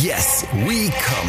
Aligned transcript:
Yes, 0.00 0.46
we 0.64 0.90
come. 0.90 1.28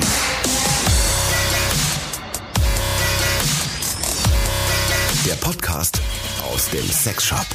Der 5.25 5.33
Podcast 5.33 6.00
aus 6.50 6.69
dem 6.69 6.85
Sexshop. 6.85 7.46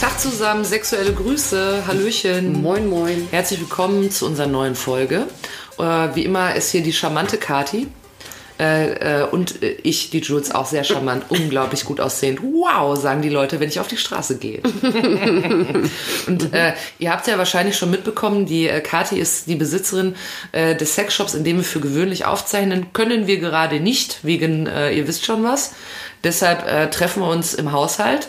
Tag 0.00 0.20
zusammen, 0.20 0.64
sexuelle 0.64 1.12
Grüße, 1.12 1.82
Hallöchen. 1.88 2.62
Moin, 2.62 2.88
moin. 2.88 3.26
Herzlich 3.32 3.58
willkommen 3.58 4.12
zu 4.12 4.26
unserer 4.26 4.46
neuen 4.46 4.76
Folge. 4.76 5.26
Äh, 5.76 5.82
wie 6.14 6.24
immer 6.24 6.54
ist 6.54 6.70
hier 6.70 6.84
die 6.84 6.92
charmante 6.92 7.36
Kati. 7.36 7.88
Äh, 8.60 9.22
äh, 9.22 9.24
und 9.24 9.62
äh, 9.62 9.76
ich, 9.82 10.10
die 10.10 10.18
Jules, 10.18 10.50
auch 10.50 10.66
sehr 10.66 10.84
charmant, 10.84 11.24
unglaublich 11.30 11.86
gut 11.86 11.98
aussehend. 11.98 12.40
Wow, 12.42 12.94
sagen 12.98 13.22
die 13.22 13.30
Leute, 13.30 13.58
wenn 13.58 13.70
ich 13.70 13.80
auf 13.80 13.88
die 13.88 13.96
Straße 13.96 14.36
gehe. 14.36 14.60
und 16.26 16.52
äh, 16.52 16.74
ihr 16.98 17.10
habt 17.10 17.26
ja 17.26 17.38
wahrscheinlich 17.38 17.78
schon 17.78 17.90
mitbekommen, 17.90 18.44
die 18.44 18.68
äh, 18.68 18.82
Kati 18.82 19.18
ist 19.18 19.46
die 19.46 19.54
Besitzerin 19.54 20.14
äh, 20.52 20.76
des 20.76 20.94
Sexshops, 20.94 21.32
in 21.32 21.42
dem 21.42 21.56
wir 21.56 21.64
für 21.64 21.80
gewöhnlich 21.80 22.26
aufzeichnen. 22.26 22.92
Können 22.92 23.26
wir 23.26 23.38
gerade 23.38 23.80
nicht, 23.80 24.24
wegen, 24.24 24.66
äh, 24.66 24.92
ihr 24.92 25.08
wisst 25.08 25.24
schon 25.24 25.42
was. 25.42 25.72
Deshalb 26.22 26.68
äh, 26.68 26.90
treffen 26.90 27.22
wir 27.22 27.30
uns 27.30 27.54
im 27.54 27.72
Haushalt. 27.72 28.28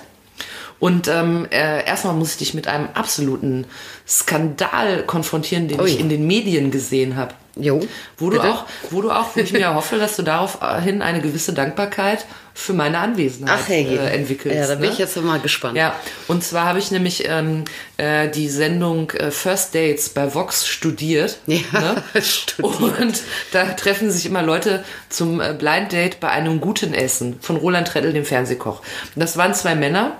Und 0.79 1.09
ähm, 1.09 1.45
äh, 1.51 1.85
erstmal 1.85 2.15
muss 2.15 2.31
ich 2.31 2.37
dich 2.37 2.53
mit 2.53 2.67
einem 2.67 2.87
absoluten 2.93 3.65
Skandal 4.07 5.03
konfrontieren, 5.03 5.67
den 5.67 5.81
Ui. 5.81 5.89
ich 5.89 5.99
in 5.99 6.07
den 6.07 6.25
Medien 6.25 6.71
gesehen 6.71 7.17
habe. 7.17 7.33
Jo. 7.55 7.81
Wo 8.17 8.29
du, 8.29 8.37
bitte? 8.37 8.49
auch, 8.49 8.65
wo 8.91 9.01
du 9.01 9.11
auch, 9.11 9.35
wo 9.35 9.39
ich 9.39 9.51
mir 9.51 9.73
hoffe, 9.75 9.97
dass 9.97 10.15
du 10.15 10.23
daraufhin 10.23 11.01
eine 11.01 11.21
gewisse 11.21 11.51
Dankbarkeit 11.53 12.25
für 12.53 12.73
meine 12.73 12.99
Anwesenheit 12.99 13.59
Ach, 13.61 13.67
hey. 13.67 13.97
äh, 13.97 14.15
entwickelst. 14.15 14.57
Ja, 14.57 14.67
da 14.67 14.75
bin 14.75 14.87
ne? 14.87 14.93
ich 14.93 14.99
jetzt 14.99 15.17
mal 15.17 15.39
gespannt. 15.39 15.77
Ja, 15.77 15.95
und 16.27 16.43
zwar 16.43 16.65
habe 16.65 16.79
ich 16.79 16.91
nämlich 16.91 17.27
ähm, 17.27 17.65
äh, 17.97 18.29
die 18.29 18.47
Sendung 18.49 19.11
äh, 19.11 19.31
First 19.31 19.75
Dates 19.75 20.09
bei 20.09 20.33
Vox 20.33 20.65
studiert. 20.67 21.39
Ja, 21.45 21.57
ne? 21.73 22.03
studiert. 22.21 22.99
Und 22.99 23.21
da 23.51 23.65
treffen 23.73 24.11
sich 24.11 24.25
immer 24.25 24.43
Leute 24.43 24.83
zum 25.09 25.41
äh, 25.41 25.53
Blind 25.53 25.91
Date 25.91 26.19
bei 26.19 26.29
einem 26.29 26.61
guten 26.61 26.93
Essen 26.93 27.37
von 27.41 27.57
Roland 27.57 27.87
Trettl, 27.87 28.13
dem 28.13 28.25
Fernsehkoch. 28.25 28.81
Und 29.15 29.19
das 29.21 29.35
waren 29.37 29.53
zwei 29.53 29.75
Männer 29.75 30.17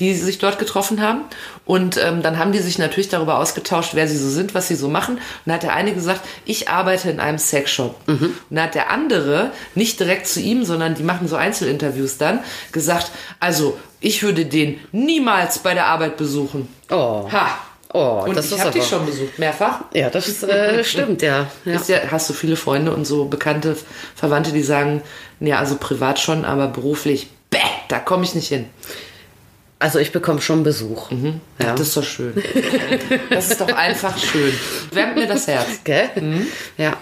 die 0.00 0.14
sich 0.14 0.38
dort 0.38 0.58
getroffen 0.58 1.00
haben. 1.00 1.22
Und 1.68 1.98
ähm, 1.98 2.22
dann 2.22 2.38
haben 2.38 2.52
die 2.52 2.60
sich 2.60 2.78
natürlich 2.78 3.10
darüber 3.10 3.38
ausgetauscht, 3.38 3.90
wer 3.92 4.08
sie 4.08 4.16
so 4.16 4.30
sind, 4.30 4.54
was 4.54 4.68
sie 4.68 4.74
so 4.74 4.88
machen. 4.88 5.16
Und 5.16 5.22
da 5.44 5.52
hat 5.52 5.62
der 5.64 5.74
eine 5.74 5.92
gesagt, 5.92 6.22
ich 6.46 6.70
arbeite 6.70 7.10
in 7.10 7.20
einem 7.20 7.36
Sexshop. 7.36 7.94
Und 8.48 8.56
da 8.56 8.62
hat 8.62 8.74
der 8.74 8.90
andere, 8.90 9.52
nicht 9.74 10.00
direkt 10.00 10.26
zu 10.26 10.40
ihm, 10.40 10.64
sondern 10.64 10.94
die 10.94 11.02
machen 11.02 11.28
so 11.28 11.36
Einzelinterviews 11.36 12.16
dann, 12.16 12.40
gesagt, 12.72 13.10
also 13.38 13.78
ich 14.00 14.22
würde 14.22 14.46
den 14.46 14.80
niemals 14.92 15.58
bei 15.58 15.74
der 15.74 15.84
Arbeit 15.88 16.16
besuchen. 16.16 16.68
Oh. 16.88 17.30
Ha! 17.30 17.58
Oh, 17.92 18.24
Und 18.26 18.34
das 18.34 18.50
ich 18.50 18.58
habe 18.58 18.70
dich 18.70 18.86
schon 18.86 19.04
besucht, 19.04 19.38
mehrfach. 19.38 19.80
Ja, 19.92 20.08
das 20.08 20.26
ist, 20.26 20.44
äh, 20.44 20.82
stimmt, 20.84 21.20
ja. 21.20 21.48
ja. 21.66 21.80
Ja, 21.86 21.98
hast 22.10 22.30
du 22.30 22.32
viele 22.32 22.56
Freunde 22.56 22.94
und 22.94 23.04
so 23.04 23.26
bekannte 23.26 23.76
Verwandte, 24.14 24.52
die 24.52 24.62
sagen, 24.62 25.02
ja, 25.40 25.58
also 25.58 25.76
privat 25.76 26.18
schon, 26.18 26.46
aber 26.46 26.68
beruflich, 26.68 27.28
bäh, 27.50 27.58
da 27.88 27.98
komme 27.98 28.24
ich 28.24 28.34
nicht 28.34 28.48
hin. 28.48 28.66
Also 29.80 29.98
ich 30.00 30.10
bekomme 30.10 30.40
schon 30.40 30.64
Besuch. 30.64 31.10
Ja. 31.12 31.74
Das 31.74 31.88
ist 31.88 31.96
doch 31.96 32.04
schön. 32.04 32.34
Das 33.30 33.50
ist 33.50 33.60
doch 33.60 33.72
einfach 33.72 34.16
schön. 34.18 34.52
Wärmt 34.92 35.14
mir 35.16 35.26
das 35.26 35.46
Herz. 35.46 35.66
Gell? 35.84 36.08
Mhm. 36.16 36.46
Ja. 36.76 36.96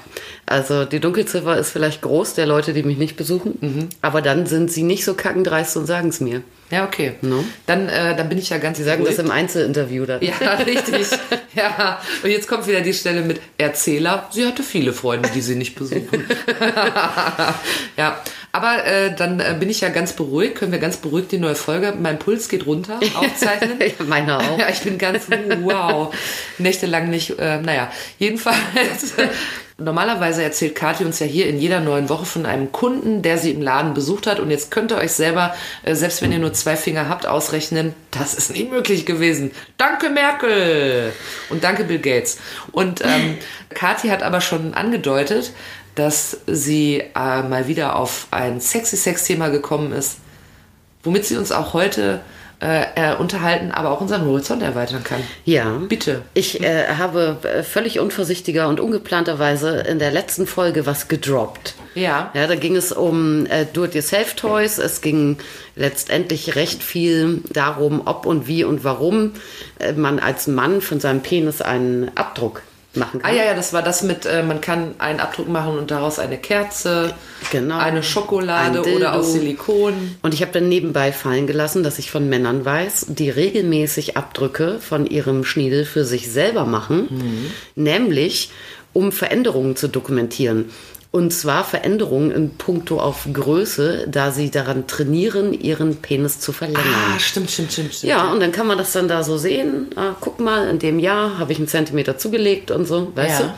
Also 0.44 0.84
die 0.84 1.00
Dunkelziffer 1.00 1.56
ist 1.56 1.70
vielleicht 1.70 2.02
groß 2.02 2.34
der 2.34 2.46
Leute, 2.46 2.72
die 2.72 2.82
mich 2.82 2.98
nicht 2.98 3.16
besuchen. 3.16 3.58
Mhm. 3.60 3.88
Aber 4.02 4.22
dann 4.22 4.46
sind 4.46 4.70
sie 4.70 4.82
nicht 4.82 5.04
so 5.04 5.14
kackendreist 5.14 5.76
und 5.76 5.86
sagen 5.86 6.10
es 6.10 6.20
mir. 6.20 6.42
Ja, 6.70 6.84
okay. 6.84 7.14
No. 7.22 7.44
Dann, 7.66 7.88
äh, 7.88 8.14
dann 8.16 8.28
bin 8.28 8.38
ich 8.38 8.50
ja 8.50 8.58
ganz 8.58 8.76
Sie 8.78 8.84
sagen 8.84 9.04
das 9.04 9.16
beruhigt. 9.16 9.30
im 9.30 9.36
Einzelinterview 9.36 10.04
dann. 10.04 10.22
Ja, 10.22 10.34
richtig. 10.66 11.06
Ja, 11.54 12.00
und 12.22 12.30
jetzt 12.30 12.46
kommt 12.48 12.66
wieder 12.66 12.80
die 12.80 12.92
Stelle 12.94 13.22
mit 13.22 13.40
Erzähler. 13.58 14.28
Sie 14.30 14.46
hatte 14.46 14.62
viele 14.62 14.92
Freunde, 14.92 15.30
die 15.34 15.40
sie 15.40 15.54
nicht 15.56 15.74
besuchen. 15.76 16.24
ja, 17.96 18.20
aber 18.56 18.86
äh, 18.86 19.14
dann 19.14 19.38
äh, 19.38 19.54
bin 19.60 19.68
ich 19.68 19.82
ja 19.82 19.90
ganz 19.90 20.14
beruhigt. 20.14 20.54
Können 20.54 20.72
wir 20.72 20.78
ganz 20.78 20.96
beruhigt 20.96 21.30
die 21.30 21.36
neue 21.36 21.54
Folge. 21.54 21.92
Mein 22.00 22.18
Puls 22.18 22.48
geht 22.48 22.64
runter. 22.64 22.98
Aufzeichnen. 23.14 23.78
Ja, 23.78 24.04
meiner 24.06 24.38
auch. 24.38 24.58
Ja, 24.58 24.70
ich 24.70 24.80
bin 24.80 24.96
ganz 24.96 25.26
wow. 25.60 26.14
Nächtelang 26.56 27.10
nicht. 27.10 27.38
Äh, 27.38 27.60
naja, 27.60 27.92
jedenfalls. 28.18 29.14
Normalerweise 29.78 30.42
erzählt 30.42 30.74
Kathi 30.74 31.04
uns 31.04 31.18
ja 31.18 31.26
hier 31.26 31.46
in 31.48 31.58
jeder 31.58 31.80
neuen 31.80 32.08
Woche 32.08 32.24
von 32.24 32.46
einem 32.46 32.72
Kunden, 32.72 33.20
der 33.20 33.36
sie 33.36 33.50
im 33.50 33.60
Laden 33.60 33.92
besucht 33.92 34.26
hat. 34.26 34.40
Und 34.40 34.50
jetzt 34.50 34.70
könnt 34.70 34.90
ihr 34.90 34.96
euch 34.96 35.12
selber, 35.12 35.54
äh, 35.82 35.94
selbst 35.94 36.22
wenn 36.22 36.32
ihr 36.32 36.38
nur 36.38 36.54
zwei 36.54 36.76
Finger 36.76 37.10
habt, 37.10 37.26
ausrechnen, 37.26 37.92
das 38.10 38.32
ist 38.32 38.50
nicht 38.50 38.70
möglich 38.70 39.04
gewesen. 39.04 39.50
Danke 39.76 40.08
Merkel 40.08 41.12
und 41.50 41.62
danke 41.62 41.84
Bill 41.84 41.98
Gates. 41.98 42.38
Und 42.72 43.02
ähm, 43.04 43.36
Kathi 43.74 44.08
hat 44.08 44.22
aber 44.22 44.40
schon 44.40 44.72
angedeutet, 44.72 45.52
dass 45.96 46.38
sie 46.46 47.00
äh, 47.00 47.42
mal 47.42 47.66
wieder 47.66 47.96
auf 47.96 48.28
ein 48.30 48.60
sexy 48.60 48.96
Sex-Thema 48.96 49.48
gekommen 49.48 49.92
ist, 49.92 50.18
womit 51.02 51.24
sie 51.24 51.36
uns 51.36 51.50
auch 51.50 51.74
heute 51.74 52.20
äh, 52.60 53.12
äh, 53.12 53.16
unterhalten, 53.16 53.70
aber 53.70 53.90
auch 53.90 54.00
unseren 54.00 54.24
Horizont 54.24 54.62
erweitern 54.62 55.04
kann. 55.04 55.20
Ja. 55.44 55.78
Bitte. 55.88 56.22
Ich 56.32 56.62
äh, 56.62 56.86
habe 56.96 57.38
äh, 57.42 57.62
völlig 57.62 57.98
unvorsichtiger 57.98 58.68
und 58.68 58.80
ungeplanterweise 58.80 59.80
in 59.80 59.98
der 59.98 60.10
letzten 60.10 60.46
Folge 60.46 60.86
was 60.86 61.08
gedroppt. 61.08 61.74
Ja. 61.94 62.30
Ja, 62.32 62.46
da 62.46 62.54
ging 62.54 62.76
es 62.76 62.92
um 62.92 63.44
äh, 63.46 63.66
Do-it-yourself-Toys. 63.70 64.78
Es 64.78 65.02
ging 65.02 65.36
letztendlich 65.76 66.56
recht 66.56 66.82
viel 66.82 67.42
darum, 67.52 68.02
ob 68.06 68.24
und 68.24 68.46
wie 68.46 68.64
und 68.64 68.84
warum 68.84 69.32
äh, 69.78 69.92
man 69.92 70.18
als 70.18 70.46
Mann 70.46 70.80
von 70.80 70.98
seinem 70.98 71.20
Penis 71.20 71.60
einen 71.60 72.10
Abdruck 72.16 72.62
machen 72.96 73.20
kann. 73.20 73.30
Ah 73.30 73.34
ja, 73.34 73.44
ja, 73.44 73.54
das 73.54 73.72
war 73.72 73.82
das 73.82 74.02
mit, 74.02 74.26
äh, 74.26 74.42
man 74.42 74.60
kann 74.60 74.94
einen 74.98 75.20
Abdruck 75.20 75.48
machen 75.48 75.78
und 75.78 75.90
daraus 75.90 76.18
eine 76.18 76.38
Kerze, 76.38 77.14
Genau. 77.50 77.78
eine 77.78 78.02
Schokolade 78.02 78.82
Ein 78.84 78.94
oder 78.94 79.14
aus 79.14 79.32
Silikon. 79.32 80.16
Und 80.22 80.34
ich 80.34 80.42
habe 80.42 80.52
dann 80.52 80.68
nebenbei 80.68 81.12
fallen 81.12 81.46
gelassen, 81.46 81.82
dass 81.82 81.98
ich 81.98 82.10
von 82.10 82.28
Männern 82.28 82.64
weiß, 82.64 83.06
die 83.10 83.30
regelmäßig 83.30 84.16
Abdrücke 84.16 84.78
von 84.80 85.06
ihrem 85.06 85.44
Schniedel 85.44 85.84
für 85.84 86.04
sich 86.04 86.30
selber 86.30 86.64
machen, 86.64 87.52
nämlich 87.74 88.50
um 88.92 89.12
Veränderungen 89.12 89.76
zu 89.76 89.88
dokumentieren. 89.88 90.70
Und 91.16 91.30
zwar 91.30 91.64
Veränderungen 91.64 92.30
in 92.30 92.50
puncto 92.58 93.00
auf 93.00 93.26
Größe, 93.32 94.06
da 94.06 94.32
sie 94.32 94.50
daran 94.50 94.86
trainieren, 94.86 95.54
ihren 95.54 95.96
Penis 95.96 96.40
zu 96.40 96.52
verlängern. 96.52 96.84
Ah, 97.14 97.18
stimmt, 97.18 97.50
stimmt, 97.50 97.72
stimmt, 97.72 97.94
stimmt. 97.94 98.10
Ja, 98.10 98.30
und 98.30 98.40
dann 98.40 98.52
kann 98.52 98.66
man 98.66 98.76
das 98.76 98.92
dann 98.92 99.08
da 99.08 99.22
so 99.22 99.38
sehen. 99.38 99.86
Ah, 99.96 100.14
guck 100.20 100.40
mal, 100.40 100.68
in 100.68 100.78
dem 100.78 100.98
Jahr 100.98 101.38
habe 101.38 101.52
ich 101.52 101.58
einen 101.58 101.68
Zentimeter 101.68 102.18
zugelegt 102.18 102.70
und 102.70 102.84
so, 102.86 103.12
weißt 103.14 103.40
Ja. 103.40 103.46
du? 103.46 103.54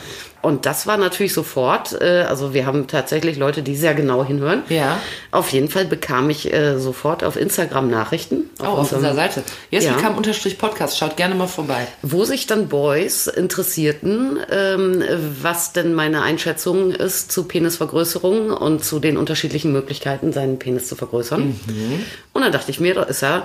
Und 0.48 0.64
das 0.64 0.86
war 0.86 0.96
natürlich 0.96 1.34
sofort, 1.34 2.00
äh, 2.00 2.22
also 2.26 2.54
wir 2.54 2.64
haben 2.64 2.86
tatsächlich 2.86 3.36
Leute, 3.36 3.62
die 3.62 3.76
sehr 3.76 3.94
genau 3.94 4.24
hinhören. 4.24 4.62
Ja. 4.70 4.98
Auf 5.30 5.50
jeden 5.50 5.68
Fall 5.68 5.84
bekam 5.84 6.30
ich 6.30 6.50
äh, 6.52 6.78
sofort 6.78 7.22
auf 7.22 7.36
Instagram 7.36 7.90
Nachrichten. 7.90 8.48
Oh, 8.60 8.64
auf 8.64 8.78
unserem- 8.78 8.98
unserer 9.00 9.14
Seite. 9.14 9.42
Jetzt 9.70 9.84
Ja. 9.84 9.92
kam 9.92 10.16
unterstrich 10.16 10.56
Podcast. 10.56 10.96
Schaut 10.96 11.18
gerne 11.18 11.34
mal 11.34 11.48
vorbei. 11.48 11.86
Wo 12.00 12.24
sich 12.24 12.46
dann 12.46 12.68
Boys 12.68 13.26
interessierten, 13.26 14.38
ähm, 14.50 15.02
was 15.42 15.72
denn 15.74 15.92
meine 15.92 16.22
Einschätzung 16.22 16.92
ist 16.92 17.30
zu 17.30 17.44
Penisvergrößerung 17.44 18.50
und 18.50 18.82
zu 18.84 19.00
den 19.00 19.18
unterschiedlichen 19.18 19.72
Möglichkeiten, 19.72 20.32
seinen 20.32 20.58
Penis 20.58 20.88
zu 20.88 20.96
vergrößern. 20.96 21.42
Mhm. 21.66 22.04
Und 22.32 22.42
dann 22.42 22.52
dachte 22.52 22.70
ich 22.70 22.80
mir, 22.80 22.94
das 22.94 23.10
ist 23.10 23.20
ja 23.22 23.42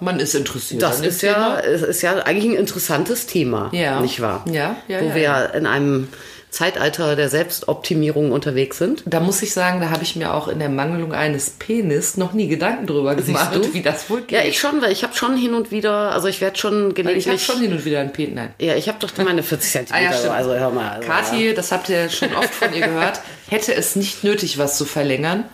Man 0.00 0.18
ist 0.20 0.34
interessiert. 0.34 0.82
Das 0.82 1.00
ist 1.00 1.22
ja, 1.22 1.34
Thema. 1.60 1.60
es 1.60 1.82
ist 1.82 2.02
ja 2.02 2.14
eigentlich 2.18 2.44
ein 2.46 2.56
interessantes 2.56 3.26
Thema, 3.26 3.68
Ja. 3.72 4.00
nicht 4.00 4.20
wahr? 4.20 4.44
Ja, 4.50 4.76
ja, 4.88 5.00
Wo 5.00 5.06
ja, 5.08 5.14
wir 5.14 5.22
ja. 5.22 5.44
in 5.44 5.66
einem 5.66 6.08
Zeitalter 6.50 7.14
der 7.14 7.28
Selbstoptimierung 7.28 8.32
unterwegs 8.32 8.78
sind. 8.78 9.02
Da 9.04 9.20
muss 9.20 9.42
ich 9.42 9.52
sagen, 9.52 9.82
da 9.82 9.90
habe 9.90 10.02
ich 10.02 10.16
mir 10.16 10.32
auch 10.32 10.48
in 10.48 10.58
der 10.58 10.70
Mangelung 10.70 11.12
eines 11.12 11.50
Penis 11.50 12.16
noch 12.16 12.32
nie 12.32 12.48
Gedanken 12.48 12.86
drüber 12.86 13.14
gemacht, 13.16 13.54
du? 13.54 13.74
wie 13.74 13.82
das 13.82 14.08
wohl 14.08 14.22
geht. 14.22 14.30
Ja, 14.32 14.42
ich 14.46 14.58
schon, 14.58 14.80
weil 14.80 14.90
ich 14.92 15.02
habe 15.02 15.14
schon 15.14 15.36
hin 15.36 15.52
und 15.52 15.70
wieder, 15.70 16.10
also 16.12 16.26
ich 16.26 16.40
werde 16.40 16.56
schon 16.58 16.94
gelegentlich. 16.94 17.26
ich 17.26 17.28
habe 17.30 17.38
schon 17.38 17.60
hin 17.60 17.72
und 17.72 17.84
wieder 17.84 18.00
einen 18.00 18.12
Penis. 18.14 18.34
Nein. 18.34 18.54
ja, 18.58 18.74
ich 18.76 18.88
habe 18.88 18.96
doch 18.98 19.10
meine 19.22 19.42
40 19.42 19.68
Ah, 19.68 19.72
Zentimeter. 19.72 20.04
ja, 20.10 20.12
stimmt. 20.16 20.32
also 20.34 20.54
hör 20.54 20.70
mal. 20.70 20.88
Also, 20.88 21.06
Kathi, 21.06 21.52
das 21.54 21.70
habt 21.70 21.90
ihr 21.90 22.08
schon 22.08 22.34
oft 22.34 22.54
von 22.54 22.72
ihr 22.72 22.86
gehört, 22.86 23.20
hätte 23.50 23.74
es 23.74 23.94
nicht 23.94 24.24
nötig, 24.24 24.56
was 24.56 24.78
zu 24.78 24.86
verlängern, 24.86 25.44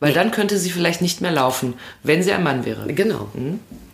weil 0.00 0.12
dann 0.12 0.30
könnte 0.30 0.58
sie 0.58 0.70
vielleicht 0.70 1.00
nicht 1.00 1.20
mehr 1.20 1.32
laufen, 1.32 1.74
wenn 2.02 2.22
sie 2.22 2.32
ein 2.32 2.42
Mann 2.42 2.64
wäre. 2.64 2.92
Genau. 2.92 3.28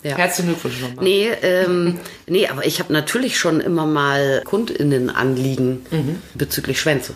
Ja. 0.02 0.16
Herzlichen 0.16 0.48
Glückwunsch 0.50 0.80
nochmal. 0.80 1.04
Nee, 1.04 1.28
ähm, 1.42 1.98
nee, 2.26 2.48
aber 2.48 2.66
ich 2.66 2.80
habe 2.80 2.92
natürlich 2.92 3.38
schon 3.38 3.60
immer 3.60 3.86
mal 3.86 4.42
KundInnen-Anliegen 4.44 5.86
Mhm. 5.90 6.22
bezüglich 6.34 6.80
Schwänze. 6.80 7.14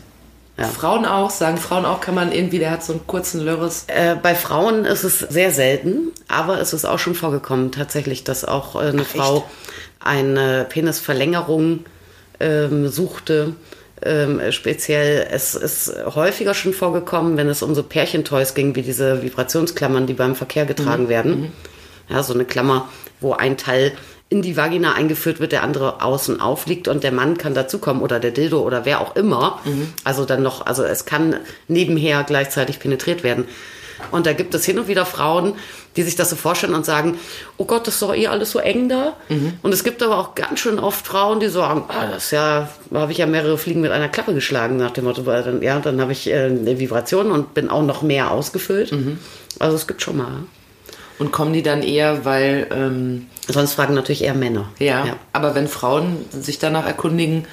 Ja. 0.58 0.64
Frauen 0.68 1.04
auch, 1.04 1.30
sagen 1.30 1.58
Frauen 1.58 1.84
auch, 1.84 2.00
kann 2.00 2.14
man 2.14 2.32
irgendwie, 2.32 2.58
der 2.58 2.70
hat 2.70 2.82
so 2.82 2.94
einen 2.94 3.06
kurzen 3.06 3.42
Lörres. 3.44 3.84
Äh, 3.88 4.16
bei 4.22 4.34
Frauen 4.34 4.86
ist 4.86 5.04
es 5.04 5.18
sehr 5.18 5.50
selten, 5.50 6.12
aber 6.28 6.60
es 6.60 6.72
ist 6.72 6.86
auch 6.86 6.98
schon 6.98 7.14
vorgekommen 7.14 7.72
tatsächlich, 7.72 8.24
dass 8.24 8.44
auch 8.44 8.74
äh, 8.76 8.86
eine 8.88 9.04
Frau 9.04 9.44
eine 10.00 10.64
Penisverlängerung 10.68 11.80
ähm, 12.40 12.88
suchte, 12.88 13.54
ähm, 14.02 14.40
speziell, 14.50 15.26
es 15.30 15.54
ist 15.54 15.94
häufiger 16.14 16.54
schon 16.54 16.72
vorgekommen, 16.72 17.36
wenn 17.36 17.48
es 17.48 17.62
um 17.62 17.74
so 17.74 17.82
Pärchentoys 17.82 18.54
ging, 18.54 18.76
wie 18.76 18.82
diese 18.82 19.22
Vibrationsklammern, 19.22 20.06
die 20.06 20.14
beim 20.14 20.34
Verkehr 20.34 20.66
getragen 20.66 21.08
werden. 21.08 21.52
Ja, 22.08 22.22
so 22.22 22.34
eine 22.34 22.44
Klammer, 22.44 22.88
wo 23.20 23.32
ein 23.32 23.56
Teil 23.56 23.92
in 24.28 24.42
die 24.42 24.56
Vagina 24.56 24.94
eingeführt 24.94 25.38
wird, 25.38 25.52
der 25.52 25.62
andere 25.62 26.02
außen 26.02 26.40
aufliegt 26.40 26.88
und 26.88 27.04
der 27.04 27.12
Mann 27.12 27.38
kann 27.38 27.54
dazukommen 27.54 28.02
oder 28.02 28.18
der 28.18 28.32
Dildo 28.32 28.60
oder 28.60 28.84
wer 28.84 29.00
auch 29.00 29.14
immer. 29.14 29.60
Also 30.04 30.24
dann 30.24 30.42
noch, 30.42 30.66
also 30.66 30.82
es 30.82 31.04
kann 31.04 31.36
nebenher 31.68 32.24
gleichzeitig 32.24 32.80
penetriert 32.80 33.22
werden. 33.22 33.44
Und 34.10 34.26
da 34.26 34.32
gibt 34.32 34.54
es 34.54 34.64
hin 34.64 34.78
und 34.78 34.88
wieder 34.88 35.06
Frauen, 35.06 35.54
die 35.96 36.02
sich 36.02 36.16
das 36.16 36.30
so 36.30 36.36
vorstellen 36.36 36.74
und 36.74 36.84
sagen, 36.84 37.18
oh 37.56 37.64
Gott, 37.64 37.86
das 37.86 37.94
ist 37.94 38.02
doch 38.02 38.14
eh 38.14 38.26
alles 38.26 38.50
so 38.50 38.58
eng 38.58 38.88
da. 38.88 39.16
Und 39.62 39.72
es 39.72 39.84
gibt 39.84 40.02
aber 40.02 40.18
auch 40.18 40.34
ganz 40.34 40.60
schön 40.60 40.78
oft 40.78 41.06
Frauen, 41.06 41.40
die 41.40 41.48
sagen, 41.48 41.84
ah, 41.88 42.06
das 42.12 42.30
ja, 42.30 42.68
da 42.90 43.00
habe 43.00 43.12
ich 43.12 43.18
ja 43.18 43.26
mehrere 43.26 43.56
Fliegen 43.58 43.80
mit 43.80 43.90
einer 43.90 44.08
Klappe 44.08 44.34
geschlagen, 44.34 44.76
nach 44.76 44.90
dem 44.90 45.04
Motto, 45.04 45.24
weil 45.26 45.42
dann, 45.42 45.62
ja, 45.62 45.78
dann 45.80 46.00
habe 46.00 46.12
ich 46.12 46.28
äh, 46.28 46.44
eine 46.44 46.78
Vibration 46.78 47.30
und 47.30 47.54
bin 47.54 47.70
auch 47.70 47.82
noch 47.82 48.02
mehr 48.02 48.30
ausgefüllt. 48.30 48.92
Also 49.58 49.76
es 49.76 49.86
gibt 49.86 50.02
schon 50.02 50.18
mal. 50.18 50.44
Und 51.18 51.32
kommen 51.32 51.54
die 51.54 51.62
dann 51.62 51.82
eher, 51.82 52.24
weil, 52.26 52.66
ähm, 52.70 53.26
Sonst 53.48 53.74
fragen 53.74 53.94
natürlich 53.94 54.24
eher 54.24 54.34
Männer. 54.34 54.68
ja, 55.06 55.16
aber 55.32 55.54
wenn 55.54 55.68
Frauen 55.68 56.26
sich 56.30 56.58
danach 56.58 56.84
erkundigen, 56.86 57.46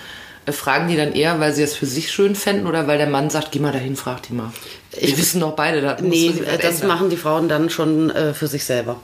fragen 0.52 0.88
die 0.88 0.98
dann 0.98 1.14
eher, 1.14 1.40
weil 1.40 1.54
sie 1.54 1.64
es 1.64 1.76
für 1.76 1.86
sich 1.86 2.12
schön 2.12 2.36
fänden 2.36 2.68
oder 2.68 2.88
weil 2.88 2.98
der 2.98 3.08
Mann 3.08 3.30
sagt, 3.30 3.52
geh 3.52 3.60
mal 3.60 3.72
dahin, 3.72 3.96
frag 3.96 4.24
die 4.24 4.34
mal. 4.34 4.52
Wir 5.00 5.18
wissen 5.18 5.40
doch 5.40 5.56
beide, 5.56 5.82
da 5.82 5.98
Nee, 6.02 6.28
äh, 6.30 6.58
das 6.58 6.76
ändern. 6.82 6.88
machen 6.90 7.10
die 7.10 7.18
Frauen 7.18 7.48
dann 7.48 7.70
schon 7.70 8.10
äh, 8.10 8.34
für 8.34 8.48
sich 8.48 8.64
selber. 8.66 9.00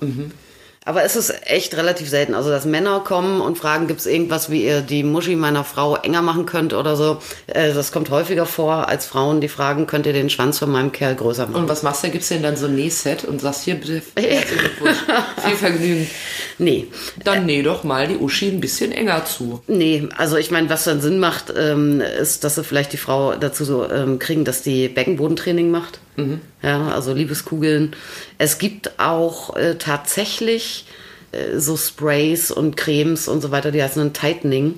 Aber 0.89 1.03
es 1.03 1.15
ist 1.15 1.31
echt 1.45 1.77
relativ 1.77 2.09
selten. 2.09 2.33
Also, 2.33 2.49
dass 2.49 2.65
Männer 2.65 3.01
kommen 3.01 3.41
und 3.41 3.59
fragen, 3.59 3.85
gibt 3.85 3.99
es 3.99 4.07
irgendwas, 4.07 4.49
wie 4.49 4.65
ihr 4.65 4.81
die 4.81 5.03
Muschi 5.03 5.35
meiner 5.35 5.63
Frau 5.63 5.95
enger 5.95 6.23
machen 6.23 6.47
könnt 6.47 6.73
oder 6.73 6.95
so. 6.95 7.19
Äh, 7.45 7.75
das 7.75 7.91
kommt 7.91 8.09
häufiger 8.09 8.47
vor 8.47 8.89
als 8.89 9.05
Frauen, 9.05 9.39
die 9.39 9.49
fragen, 9.49 9.85
könnt 9.85 10.07
ihr 10.07 10.13
den 10.13 10.31
Schwanz 10.31 10.57
von 10.57 10.71
meinem 10.71 10.91
Kerl 10.91 11.13
größer 11.13 11.45
machen. 11.45 11.61
Und 11.61 11.69
was 11.69 11.83
machst 11.83 12.03
du? 12.03 12.09
Gibst 12.09 12.31
du 12.31 12.33
denn 12.33 12.41
dann 12.41 12.57
so 12.57 12.65
ein 12.65 12.73
Nähset 12.73 13.23
und 13.23 13.39
sagst 13.39 13.65
hier 13.65 13.75
bitte 13.75 14.01
viel 14.17 15.55
Vergnügen. 15.57 16.09
Nee, 16.57 16.87
Dann 17.23 17.45
näh 17.45 17.61
doch 17.61 17.83
mal 17.83 18.07
die 18.07 18.17
Uschi 18.17 18.47
ein 18.47 18.59
bisschen 18.59 18.91
enger 18.91 19.25
zu. 19.25 19.61
Nee, 19.67 20.09
also 20.17 20.37
ich 20.37 20.49
meine, 20.49 20.71
was 20.71 20.85
dann 20.85 21.01
Sinn 21.01 21.19
macht, 21.19 21.53
ähm, 21.55 22.01
ist, 22.01 22.43
dass 22.43 22.55
sie 22.55 22.63
vielleicht 22.63 22.93
die 22.93 22.97
Frau 22.97 23.35
dazu 23.35 23.63
so 23.63 23.87
ähm, 23.87 24.17
kriegen, 24.17 24.43
dass 24.43 24.63
die 24.63 24.87
Beckenbodentraining 24.87 25.69
macht. 25.69 25.99
Ja, 26.61 26.89
also 26.89 27.13
Liebeskugeln. 27.13 27.95
Es 28.37 28.57
gibt 28.57 28.99
auch 28.99 29.55
äh, 29.55 29.75
tatsächlich 29.75 30.85
äh, 31.31 31.57
so 31.57 31.77
Sprays 31.77 32.51
und 32.51 32.75
Cremes 32.75 33.27
und 33.27 33.41
so 33.41 33.51
weiter, 33.51 33.71
die 33.71 33.81
heißen 33.81 34.01
dann 34.01 34.13
Tightening, 34.13 34.75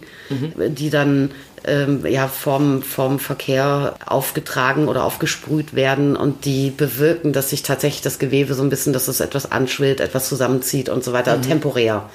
die 0.55 0.89
dann 0.89 1.31
ähm, 1.63 2.05
ja 2.05 2.27
vom, 2.27 2.81
vom 2.81 3.19
Verkehr 3.19 3.95
aufgetragen 4.05 4.87
oder 4.87 5.03
aufgesprüht 5.03 5.75
werden 5.75 6.15
und 6.15 6.45
die 6.45 6.71
bewirken, 6.71 7.33
dass 7.33 7.51
sich 7.51 7.63
tatsächlich 7.63 8.01
das 8.01 8.19
Gewebe 8.19 8.53
so 8.53 8.63
ein 8.63 8.69
bisschen, 8.69 8.93
dass 8.93 9.07
es 9.07 9.19
etwas 9.19 9.51
anschwillt, 9.51 9.99
etwas 9.99 10.27
zusammenzieht 10.27 10.89
und 10.89 11.03
so 11.03 11.13
weiter, 11.13 11.33
temporär. 11.41 12.09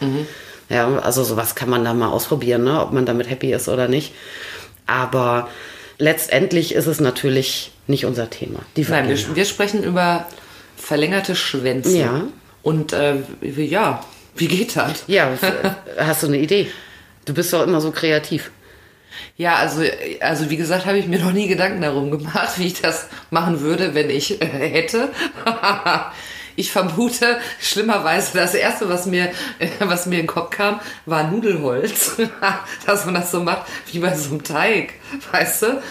Ja, 0.68 0.98
also 0.98 1.22
sowas 1.22 1.54
kann 1.54 1.70
man 1.70 1.84
da 1.84 1.94
mal 1.94 2.08
ausprobieren, 2.08 2.64
ne? 2.64 2.80
ob 2.80 2.92
man 2.92 3.06
damit 3.06 3.30
happy 3.30 3.52
ist 3.52 3.68
oder 3.68 3.86
nicht. 3.86 4.12
Aber 4.86 5.48
letztendlich 5.98 6.74
ist 6.74 6.86
es 6.86 7.00
natürlich 7.00 7.72
nicht 7.86 8.04
unser 8.04 8.30
Thema. 8.30 8.60
Nein, 8.76 9.08
wir, 9.08 9.36
wir 9.36 9.44
sprechen 9.44 9.82
über 9.82 10.26
verlängerte 10.76 11.34
Schwänze. 11.34 11.98
Ja. 11.98 12.24
Und 12.62 12.92
äh, 12.92 13.16
ja, 13.42 14.04
wie 14.34 14.48
geht 14.48 14.76
das? 14.76 15.04
ja, 15.06 15.30
hast 15.98 16.22
du 16.22 16.26
eine 16.26 16.38
Idee? 16.38 16.68
Du 17.24 17.34
bist 17.34 17.52
doch 17.52 17.62
immer 17.62 17.80
so 17.80 17.90
kreativ. 17.90 18.50
Ja, 19.36 19.56
also, 19.56 19.82
also 20.20 20.50
wie 20.50 20.56
gesagt, 20.56 20.86
habe 20.86 20.98
ich 20.98 21.06
mir 21.06 21.18
noch 21.18 21.32
nie 21.32 21.48
Gedanken 21.48 21.82
darum 21.82 22.10
gemacht, 22.10 22.50
wie 22.58 22.66
ich 22.66 22.80
das 22.80 23.08
machen 23.30 23.60
würde, 23.60 23.94
wenn 23.94 24.10
ich 24.10 24.40
äh, 24.40 24.46
hätte. 24.46 25.10
ich 26.56 26.72
vermute, 26.72 27.38
schlimmerweise, 27.60 28.30
das 28.34 28.54
erste, 28.54 28.88
was 28.88 29.06
mir, 29.06 29.30
äh, 29.58 29.68
was 29.80 30.06
mir 30.06 30.16
in 30.16 30.22
den 30.22 30.26
Kopf 30.26 30.50
kam, 30.50 30.80
war 31.04 31.30
Nudelholz. 31.30 32.16
Dass 32.86 33.04
man 33.04 33.14
das 33.14 33.30
so 33.30 33.40
macht, 33.40 33.66
wie 33.92 33.98
bei 33.98 34.14
so 34.16 34.30
einem 34.30 34.42
Teig. 34.42 34.94
Weißt 35.30 35.62
du? 35.62 35.82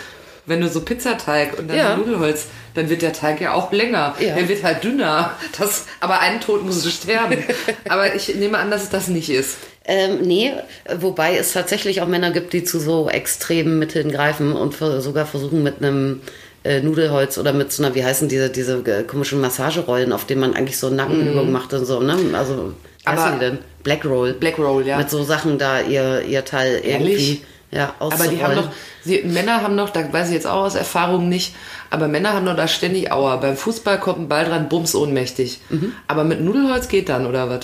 Wenn 0.48 0.62
du 0.62 0.70
so 0.70 0.82
Pizzateig 0.82 1.58
und 1.58 1.70
dann 1.70 1.78
Ja. 1.78 1.96
Nudelholz, 1.96 2.48
dann 2.76 2.90
wird 2.90 3.02
der 3.02 3.14
Teig 3.14 3.42
ja 3.42 3.54
auch 3.54 3.72
länger. 3.72 4.16
Ja. 4.20 4.36
Der 4.36 4.48
wird 4.48 4.64
halt 4.64 4.84
dünner. 4.84 5.32
Das, 5.58 5.86
aber 6.00 6.20
einen 6.20 6.42
Tod 6.42 6.64
muss 6.64 6.92
sterben. 6.92 7.44
aber 7.90 8.14
ich 8.16 8.36
nehme 8.36 8.58
an, 8.58 8.70
dass 8.70 8.84
es 8.84 8.90
das 8.90 9.08
nicht 9.08 9.30
ist. 9.30 9.58
Ähm, 9.88 10.22
nee, 10.22 10.52
wobei 10.98 11.38
es 11.38 11.54
tatsächlich 11.54 12.02
auch 12.02 12.08
Männer 12.08 12.32
gibt, 12.32 12.54
die 12.54 12.64
zu 12.64 12.80
so 12.80 13.08
extremen 13.08 13.78
Mitteln 13.78 14.12
greifen 14.12 14.54
und 14.54 14.74
ver 14.74 15.00
sogar 15.02 15.28
versuchen 15.28 15.62
mit 15.62 15.78
einem 15.78 16.22
äh, 16.66 16.82
Nudelholz 16.82 17.38
oder 17.38 17.54
mit 17.54 17.72
so 17.72 17.84
einer, 17.84 17.96
wie 17.96 18.04
heißen 18.04 18.28
diese, 18.28 18.50
diese 18.50 18.78
äh, 18.86 19.04
komischen 19.04 19.40
Massagerollen, 19.40 20.12
auf 20.12 20.26
denen 20.26 20.42
man 20.42 20.54
eigentlich 20.56 20.78
so 20.78 20.90
Nackenübungen 20.90 21.52
macht 21.52 21.74
und 21.74 21.86
so, 21.86 22.00
ne? 22.02 22.18
Also, 22.34 22.74
wie 23.02 23.08
Aber- 23.08 23.24
heißen 23.24 23.40
die 23.40 23.46
denn? 23.46 23.58
Black 23.84 24.04
Roll. 24.04 24.34
Black 24.34 24.58
Roll, 24.58 24.86
ja. 24.86 24.98
Mit 24.98 25.10
so 25.12 25.24
Sachen 25.24 25.58
da 25.60 25.80
ihr, 25.80 26.24
ihr 26.24 26.44
Teil 26.44 26.82
irgendwie 26.84 27.12
Ehrlich? 27.12 27.42
ja, 27.72 27.94
Aber 28.00 28.28
die 28.28 28.44
haben 28.44 28.56
doch, 28.56 28.70
sie, 29.04 29.22
Männer 29.24 29.62
haben 29.62 29.78
doch, 29.78 29.92
da 29.92 30.12
weiß 30.12 30.30
ich 30.30 30.34
jetzt 30.34 30.48
auch 30.48 30.64
aus 30.64 30.74
Erfahrung 30.76 31.30
nicht, 31.30 31.54
aber 31.92 32.08
Männer 32.08 32.34
haben 32.34 32.48
doch 32.48 32.56
da 32.56 32.68
ständig 32.68 33.12
Aua. 33.12 33.36
Beim 33.38 33.56
Fußball 33.58 34.00
kommt 34.00 34.20
ein 34.22 34.28
Ball 34.28 34.46
dran, 34.46 34.70
bums 34.70 34.96
ohnmächtig. 34.96 35.60
Mhm. 35.70 35.94
Aber 36.08 36.24
mit 36.24 36.42
Nudelholz 36.42 36.88
geht 36.88 37.10
dann, 37.10 37.28
oder 37.28 37.48
was? 37.48 37.60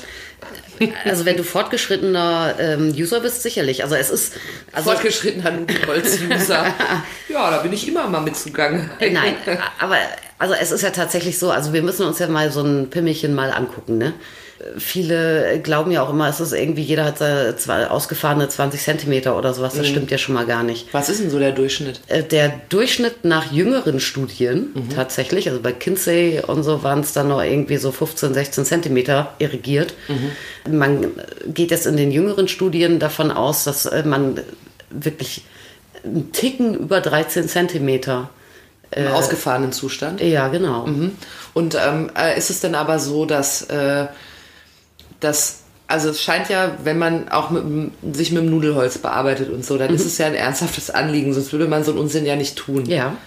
Also 1.06 1.26
wenn 1.26 1.38
du 1.38 1.44
fortgeschrittener 1.44 2.56
ähm, 2.60 2.94
User 2.96 3.20
bist, 3.20 3.44
sicherlich. 3.44 3.84
Also 3.84 3.96
es 3.96 4.10
ist 4.10 4.34
also 4.72 4.92
Fortgeschrittener 4.92 5.52
Nudelholz-User. 5.52 6.66
ja, 7.30 7.52
da 7.52 7.58
bin 7.60 7.74
ich 7.74 7.88
immer 7.88 8.08
mal 8.08 8.22
mit 8.22 8.36
zugange. 8.36 8.90
Nein, 9.00 9.36
aber 9.80 9.98
also 10.40 10.54
es 10.60 10.72
ist 10.72 10.82
ja 10.82 10.90
tatsächlich 10.90 11.38
so, 11.38 11.52
also 11.52 11.74
wir 11.74 11.84
müssen 11.84 12.06
uns 12.06 12.20
ja 12.20 12.28
mal 12.28 12.52
so 12.52 12.64
ein 12.64 12.90
Pimmelchen 12.90 13.34
mal 13.34 13.52
angucken, 13.52 13.98
ne? 13.98 14.14
Viele 14.78 15.60
glauben 15.64 15.92
ja 15.92 16.04
auch 16.04 16.10
immer, 16.10 16.28
es 16.30 16.40
ist 16.40 16.54
irgendwie, 16.54 16.82
jeder 16.82 17.06
hat 17.06 17.18
seine 17.18 17.90
ausgefahrene 17.90 18.48
20 18.48 18.82
Zentimeter 18.82 19.38
oder 19.38 19.54
sowas. 19.54 19.74
Das 19.74 19.88
stimmt 19.88 20.12
ja 20.12 20.18
schon 20.18 20.36
mal 20.36 20.46
gar 20.46 20.64
nicht. 20.64 20.94
Was 20.94 21.10
ist 21.10 21.22
denn 21.22 21.30
so 21.30 21.40
der 21.40 21.52
Durchschnitt? 21.52 22.02
Äh, 22.08 22.24
Der 22.24 22.54
Durchschnitt 22.70 23.26
nach 23.26 23.52
jüngeren 23.52 24.00
Studien 24.00 24.90
tatsächlich, 24.96 25.50
also 25.50 25.62
bei 25.62 25.72
Kinsey 25.72 26.42
und 26.46 26.64
so 26.64 26.84
waren 26.84 27.00
es 27.00 27.14
dann 27.14 27.28
noch 27.30 27.42
irgendwie 27.42 27.78
so 27.78 27.92
15, 27.92 28.34
16 28.34 28.66
Zentimeter 28.66 29.34
irrigiert. 29.40 29.94
Man 30.70 31.08
geht 31.48 31.72
jetzt 31.72 31.88
in 31.88 31.98
den 31.98 32.12
jüngeren 32.12 32.48
Studien 32.48 33.00
davon 33.00 33.32
aus, 33.32 33.64
dass 33.64 33.86
äh, 33.86 34.04
man 34.04 34.40
wirklich 34.90 35.44
einen 36.04 36.32
Ticken 36.32 36.76
über 36.76 37.02
13 37.02 37.48
Zentimeter. 37.48 38.30
Im 38.94 39.08
ausgefahrenen 39.08 39.72
Zustand? 39.72 40.20
Ja, 40.20 40.50
genau. 40.50 40.86
Mhm. 40.86 41.14
Und 41.54 41.76
ähm, 41.76 42.12
äh, 42.18 42.38
ist 42.38 42.50
es 42.50 42.60
denn 42.60 42.76
aber 42.76 43.00
so, 43.00 43.26
dass, 43.26 43.62
äh, 43.70 44.08
dass 45.22 45.62
also 45.92 46.10
es 46.10 46.22
scheint 46.22 46.50
ja, 46.50 46.78
wenn 46.84 46.98
man 46.98 47.30
auch 47.30 47.50
mit, 47.50 47.92
sich 48.16 48.32
mit 48.32 48.44
dem 48.44 48.50
Nudelholz 48.50 48.98
bearbeitet 48.98 49.50
und 49.50 49.66
so, 49.66 49.78
dann 49.78 49.94
ist 49.94 50.06
es 50.06 50.18
ja 50.18 50.26
ein 50.26 50.36
ernsthaftes 50.36 50.90
Anliegen, 50.90 51.34
sonst 51.34 51.52
würde 51.52 51.68
man 51.68 51.84
so 51.84 51.92
einen 51.92 52.00
Unsinn 52.00 52.26
ja 52.26 52.38
nicht 52.38 52.56
tun. 52.56 52.86
Ja. 52.86 53.18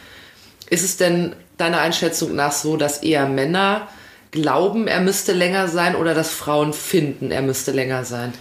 Ist 0.70 0.82
es 0.82 0.96
denn 0.96 1.36
deiner 1.58 1.80
Einschätzung 1.80 2.34
nach 2.34 2.52
so, 2.52 2.78
dass 2.78 3.02
eher 3.02 3.28
Männer 3.28 3.86
glauben, 4.30 4.88
er 4.88 5.00
müsste 5.00 5.32
länger 5.32 5.68
sein 5.68 5.94
oder 5.94 6.14
dass 6.14 6.30
Frauen 6.30 6.72
finden, 6.72 7.30
er 7.30 7.42
müsste 7.42 7.70
länger 7.70 8.04
sein? 8.04 8.32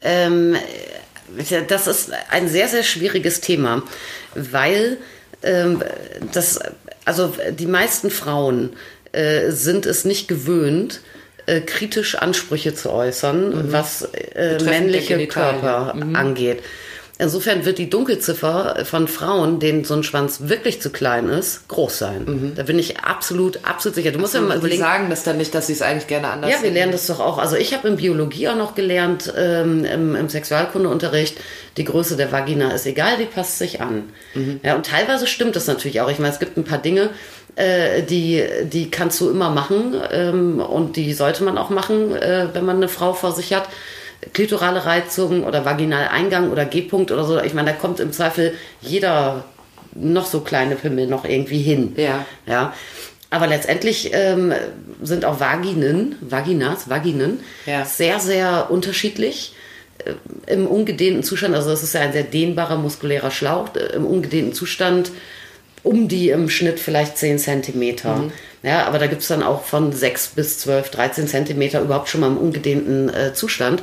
Ähm, 0.00 0.56
das 1.68 1.86
ist 1.86 2.12
ein 2.30 2.48
sehr, 2.48 2.68
sehr 2.68 2.82
schwieriges 2.82 3.40
Thema, 3.42 3.82
weil 4.34 4.96
ähm, 5.42 5.82
das, 6.32 6.60
also 7.04 7.34
die 7.50 7.66
meisten 7.66 8.10
Frauen 8.10 8.70
äh, 9.12 9.50
sind 9.50 9.86
es 9.86 10.04
nicht 10.04 10.28
gewöhnt, 10.28 11.00
äh, 11.46 11.60
kritisch 11.60 12.16
Ansprüche 12.16 12.74
zu 12.74 12.92
äußern, 12.92 13.72
was 13.72 14.02
äh, 14.02 14.58
männliche. 14.62 15.26
Körper 15.26 15.94
angeht. 16.14 16.62
Insofern 17.18 17.64
wird 17.64 17.78
die 17.78 17.88
Dunkelziffer 17.88 18.84
von 18.84 19.08
Frauen, 19.08 19.58
denen 19.58 19.84
so 19.84 19.94
ein 19.94 20.02
Schwanz 20.02 20.48
wirklich 20.48 20.82
zu 20.82 20.90
klein 20.90 21.30
ist, 21.30 21.66
groß 21.68 21.98
sein. 21.98 22.52
Da 22.54 22.64
bin 22.64 22.78
ich 22.78 23.00
absolut, 23.00 23.60
absolut 23.64 23.94
sicher. 23.94 24.10
Du 24.10 24.18
musst 24.18 24.34
ja 24.34 24.42
mal 24.42 24.58
überlegen. 24.58 24.82
sagen 24.82 25.08
das 25.08 25.22
dann 25.22 25.38
nicht, 25.38 25.54
dass 25.54 25.68
sie 25.68 25.72
es 25.72 25.80
eigentlich 25.80 26.08
gerne 26.08 26.28
anders 26.28 26.50
Ja, 26.50 26.62
wir 26.62 26.70
lernen 26.70 26.92
das 26.92 27.06
doch 27.06 27.18
auch. 27.18 27.38
Also 27.38 27.56
ich 27.56 27.72
habe 27.72 27.88
in 27.88 27.96
Biologie 27.96 28.48
auch 28.48 28.56
noch 28.56 28.74
gelernt, 28.74 29.32
ähm, 29.34 29.86
im, 29.86 30.14
im 30.14 30.28
Sexualkundeunterricht, 30.28 31.38
die 31.78 31.84
Größe 31.84 32.18
der 32.18 32.32
Vagina 32.32 32.72
ist 32.72 32.84
egal, 32.84 33.16
die 33.18 33.24
passt 33.24 33.58
sich 33.58 33.80
an. 33.80 34.10
Ja, 34.62 34.74
und 34.76 34.84
teilweise 34.84 35.26
stimmt 35.26 35.56
das 35.56 35.66
natürlich 35.66 36.02
auch. 36.02 36.10
Ich 36.10 36.18
meine, 36.18 36.34
es 36.34 36.38
gibt 36.38 36.58
ein 36.58 36.64
paar 36.64 36.78
Dinge, 36.78 37.10
äh, 37.56 38.02
die, 38.02 38.44
die 38.64 38.90
kannst 38.90 39.20
du 39.20 39.30
immer 39.30 39.50
machen 39.50 39.94
ähm, 40.12 40.60
und 40.60 40.96
die 40.96 41.12
sollte 41.12 41.42
man 41.44 41.58
auch 41.58 41.70
machen, 41.70 42.14
äh, 42.14 42.48
wenn 42.52 42.64
man 42.64 42.76
eine 42.76 42.88
Frau 42.88 43.12
vor 43.12 43.32
sich 43.32 43.52
hat. 43.54 43.68
Klitorale 44.32 44.84
Reizung 44.86 45.44
oder 45.44 45.64
Vaginaleingang 45.64 46.50
oder 46.50 46.64
G-Punkt 46.64 47.10
oder 47.12 47.24
so. 47.24 47.40
Ich 47.40 47.54
meine, 47.54 47.70
da 47.72 47.76
kommt 47.76 48.00
im 48.00 48.12
Zweifel 48.12 48.54
jeder 48.80 49.44
noch 49.94 50.26
so 50.26 50.40
kleine 50.40 50.74
Pimmel 50.76 51.06
noch 51.06 51.24
irgendwie 51.24 51.60
hin. 51.62 51.94
Ja. 51.96 52.24
Ja. 52.46 52.74
Aber 53.30 53.46
letztendlich 53.46 54.10
ähm, 54.12 54.52
sind 55.02 55.24
auch 55.24 55.40
Vaginen, 55.40 56.14
Vaginas, 56.20 56.88
Vaginen, 56.88 57.40
Ja. 57.66 57.84
sehr, 57.84 58.18
sehr 58.20 58.66
unterschiedlich. 58.70 59.54
äh, 60.04 60.52
im 60.52 60.66
ungedehnten 60.66 61.22
Zustand, 61.22 61.54
also 61.54 61.70
das 61.70 61.82
ist 61.82 61.94
ja 61.94 62.02
ein 62.02 62.12
sehr 62.12 62.22
dehnbarer 62.22 62.76
muskulärer 62.76 63.30
Schlauch, 63.30 63.74
äh, 63.74 63.96
im 63.96 64.04
ungedehnten 64.06 64.52
Zustand 64.52 65.10
um 65.82 66.08
die 66.08 66.30
im 66.30 66.48
Schnitt 66.48 66.80
vielleicht 66.80 67.16
10 67.18 67.38
Zentimeter. 67.38 68.16
Mhm. 68.16 68.32
Ja, 68.62 68.86
aber 68.86 68.98
da 68.98 69.06
gibt 69.06 69.22
es 69.22 69.28
dann 69.28 69.42
auch 69.42 69.64
von 69.64 69.92
6 69.92 70.28
bis 70.28 70.58
12, 70.58 70.90
13 70.90 71.28
Zentimeter 71.28 71.80
überhaupt 71.80 72.08
schon 72.08 72.20
mal 72.20 72.26
im 72.28 72.36
ungedehnten 72.38 73.08
äh, 73.08 73.32
Zustand. 73.34 73.82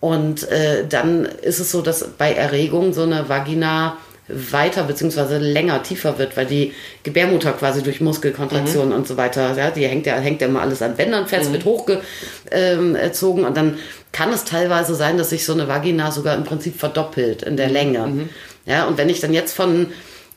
Und 0.00 0.48
äh, 0.50 0.84
dann 0.88 1.24
ist 1.24 1.60
es 1.60 1.70
so, 1.70 1.80
dass 1.80 2.06
bei 2.18 2.32
Erregung 2.34 2.92
so 2.92 3.02
eine 3.04 3.28
Vagina 3.28 3.96
weiter 4.28 4.84
bzw. 4.84 5.38
länger 5.38 5.82
tiefer 5.82 6.18
wird, 6.18 6.36
weil 6.36 6.46
die 6.46 6.72
Gebärmutter 7.02 7.52
quasi 7.52 7.82
durch 7.82 8.00
Muskelkontraktionen 8.00 8.90
Mhm. 8.90 8.94
und 8.96 9.08
so 9.08 9.16
weiter, 9.16 9.54
ja, 9.56 9.70
die 9.70 9.86
hängt 9.86 10.06
ja, 10.06 10.14
hängt 10.16 10.40
ja 10.40 10.46
immer 10.48 10.60
alles 10.62 10.80
an 10.82 10.96
Bändern 10.96 11.26
fest, 11.26 11.48
Mhm. 11.50 11.52
wird 11.54 11.64
hochgezogen 11.64 13.44
und 13.44 13.56
dann 13.56 13.78
kann 14.12 14.32
es 14.32 14.44
teilweise 14.44 14.94
sein, 14.94 15.16
dass 15.18 15.30
sich 15.30 15.44
so 15.44 15.52
eine 15.52 15.68
Vagina 15.68 16.10
sogar 16.12 16.36
im 16.36 16.44
Prinzip 16.44 16.78
verdoppelt 16.78 17.42
in 17.42 17.56
der 17.56 17.68
Mhm. 17.68 17.72
Länge. 17.72 18.28
Ja, 18.66 18.84
und 18.86 18.96
wenn 18.98 19.08
ich 19.08 19.20
dann 19.20 19.32
jetzt 19.32 19.54
von 19.54 19.88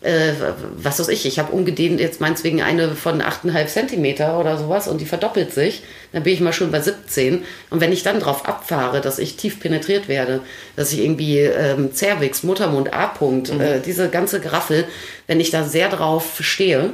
äh, 0.05 0.33
was 0.77 0.99
weiß 0.99 1.07
ich, 1.09 1.25
ich 1.25 1.39
habe 1.39 1.51
umgedehnt 1.51 1.99
jetzt 1.99 2.21
meinetwegen 2.21 2.61
eine 2.61 2.95
von 2.95 3.21
8,5 3.21 3.67
Zentimeter 3.67 4.39
oder 4.39 4.57
sowas 4.57 4.87
und 4.87 5.01
die 5.01 5.05
verdoppelt 5.05 5.51
sich, 5.53 5.83
dann 6.11 6.23
bin 6.23 6.33
ich 6.33 6.41
mal 6.41 6.53
schon 6.53 6.71
bei 6.71 6.79
17. 6.79 7.43
Und 7.71 7.81
wenn 7.81 7.91
ich 7.91 8.03
dann 8.03 8.19
drauf 8.19 8.47
abfahre, 8.47 9.01
dass 9.01 9.19
ich 9.19 9.35
tief 9.35 9.59
penetriert 9.59 10.07
werde, 10.07 10.41
dass 10.75 10.93
ich 10.93 11.03
irgendwie 11.03 11.39
ähm, 11.39 11.91
Cervix, 11.93 12.43
Muttermund, 12.43 12.93
A-Punkt, 12.93 13.49
äh, 13.49 13.81
diese 13.83 14.09
ganze 14.09 14.39
Geraffel, 14.39 14.85
wenn 15.27 15.39
ich 15.39 15.49
da 15.49 15.63
sehr 15.63 15.89
drauf 15.89 16.37
stehe, 16.39 16.93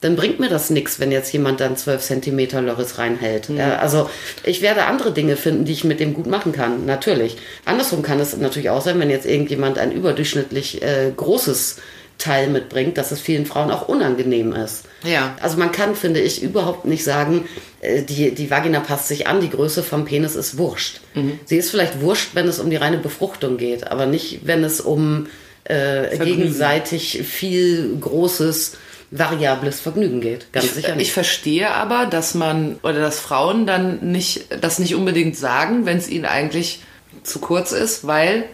dann 0.00 0.16
bringt 0.16 0.38
mir 0.38 0.50
das 0.50 0.68
nichts, 0.68 1.00
wenn 1.00 1.10
jetzt 1.10 1.32
jemand 1.32 1.60
dann 1.60 1.78
12 1.78 2.02
Zentimeter 2.02 2.60
Loris 2.60 2.98
reinhält. 2.98 3.48
Ja, 3.48 3.78
also 3.78 4.10
ich 4.42 4.60
werde 4.60 4.84
andere 4.84 5.12
Dinge 5.12 5.34
finden, 5.34 5.64
die 5.64 5.72
ich 5.72 5.82
mit 5.82 5.98
dem 5.98 6.12
gut 6.12 6.26
machen 6.26 6.52
kann, 6.52 6.84
natürlich. 6.84 7.38
Andersrum 7.64 8.02
kann 8.02 8.20
es 8.20 8.36
natürlich 8.36 8.68
auch 8.68 8.82
sein, 8.82 9.00
wenn 9.00 9.08
jetzt 9.08 9.24
irgendjemand 9.24 9.78
ein 9.78 9.92
überdurchschnittlich 9.92 10.82
äh, 10.82 11.10
großes 11.16 11.78
Teil 12.18 12.48
mitbringt, 12.48 12.96
dass 12.96 13.10
es 13.10 13.20
vielen 13.20 13.46
Frauen 13.46 13.70
auch 13.70 13.88
unangenehm 13.88 14.52
ist. 14.52 14.84
Ja. 15.04 15.36
Also 15.40 15.58
man 15.58 15.72
kann, 15.72 15.94
finde 15.94 16.20
ich, 16.20 16.42
überhaupt 16.42 16.84
nicht 16.84 17.04
sagen, 17.04 17.46
äh, 17.80 18.02
die, 18.02 18.34
die 18.34 18.50
Vagina 18.50 18.80
passt 18.80 19.08
sich 19.08 19.26
an, 19.26 19.40
die 19.40 19.50
Größe 19.50 19.82
vom 19.82 20.04
Penis 20.04 20.36
ist 20.36 20.56
wurscht. 20.56 21.00
Sie 21.44 21.56
ist 21.56 21.70
vielleicht 21.70 22.00
wurscht, 22.00 22.30
wenn 22.34 22.48
es 22.48 22.58
um 22.58 22.70
die 22.70 22.76
reine 22.76 22.98
Befruchtung 22.98 23.56
geht, 23.56 23.88
aber 23.88 24.06
nicht, 24.06 24.40
wenn 24.44 24.64
es 24.64 24.80
um 24.80 25.26
äh, 25.64 26.16
gegenseitig 26.18 27.22
viel 27.24 27.96
großes, 27.98 28.76
variables 29.10 29.80
Vergnügen 29.80 30.20
geht. 30.20 30.52
Ganz 30.52 30.74
sicher 30.74 30.94
nicht. 30.94 31.08
Ich 31.08 31.12
verstehe 31.12 31.70
aber, 31.70 32.06
dass 32.06 32.34
man 32.34 32.78
oder 32.82 33.00
dass 33.00 33.20
Frauen 33.20 33.66
dann 33.66 34.10
nicht 34.10 34.46
das 34.60 34.78
nicht 34.78 34.94
unbedingt 34.94 35.36
sagen, 35.36 35.86
wenn 35.86 35.98
es 35.98 36.08
ihnen 36.08 36.24
eigentlich 36.24 36.80
zu 37.22 37.38
kurz 37.38 37.72
ist, 37.72 38.06
weil 38.06 38.44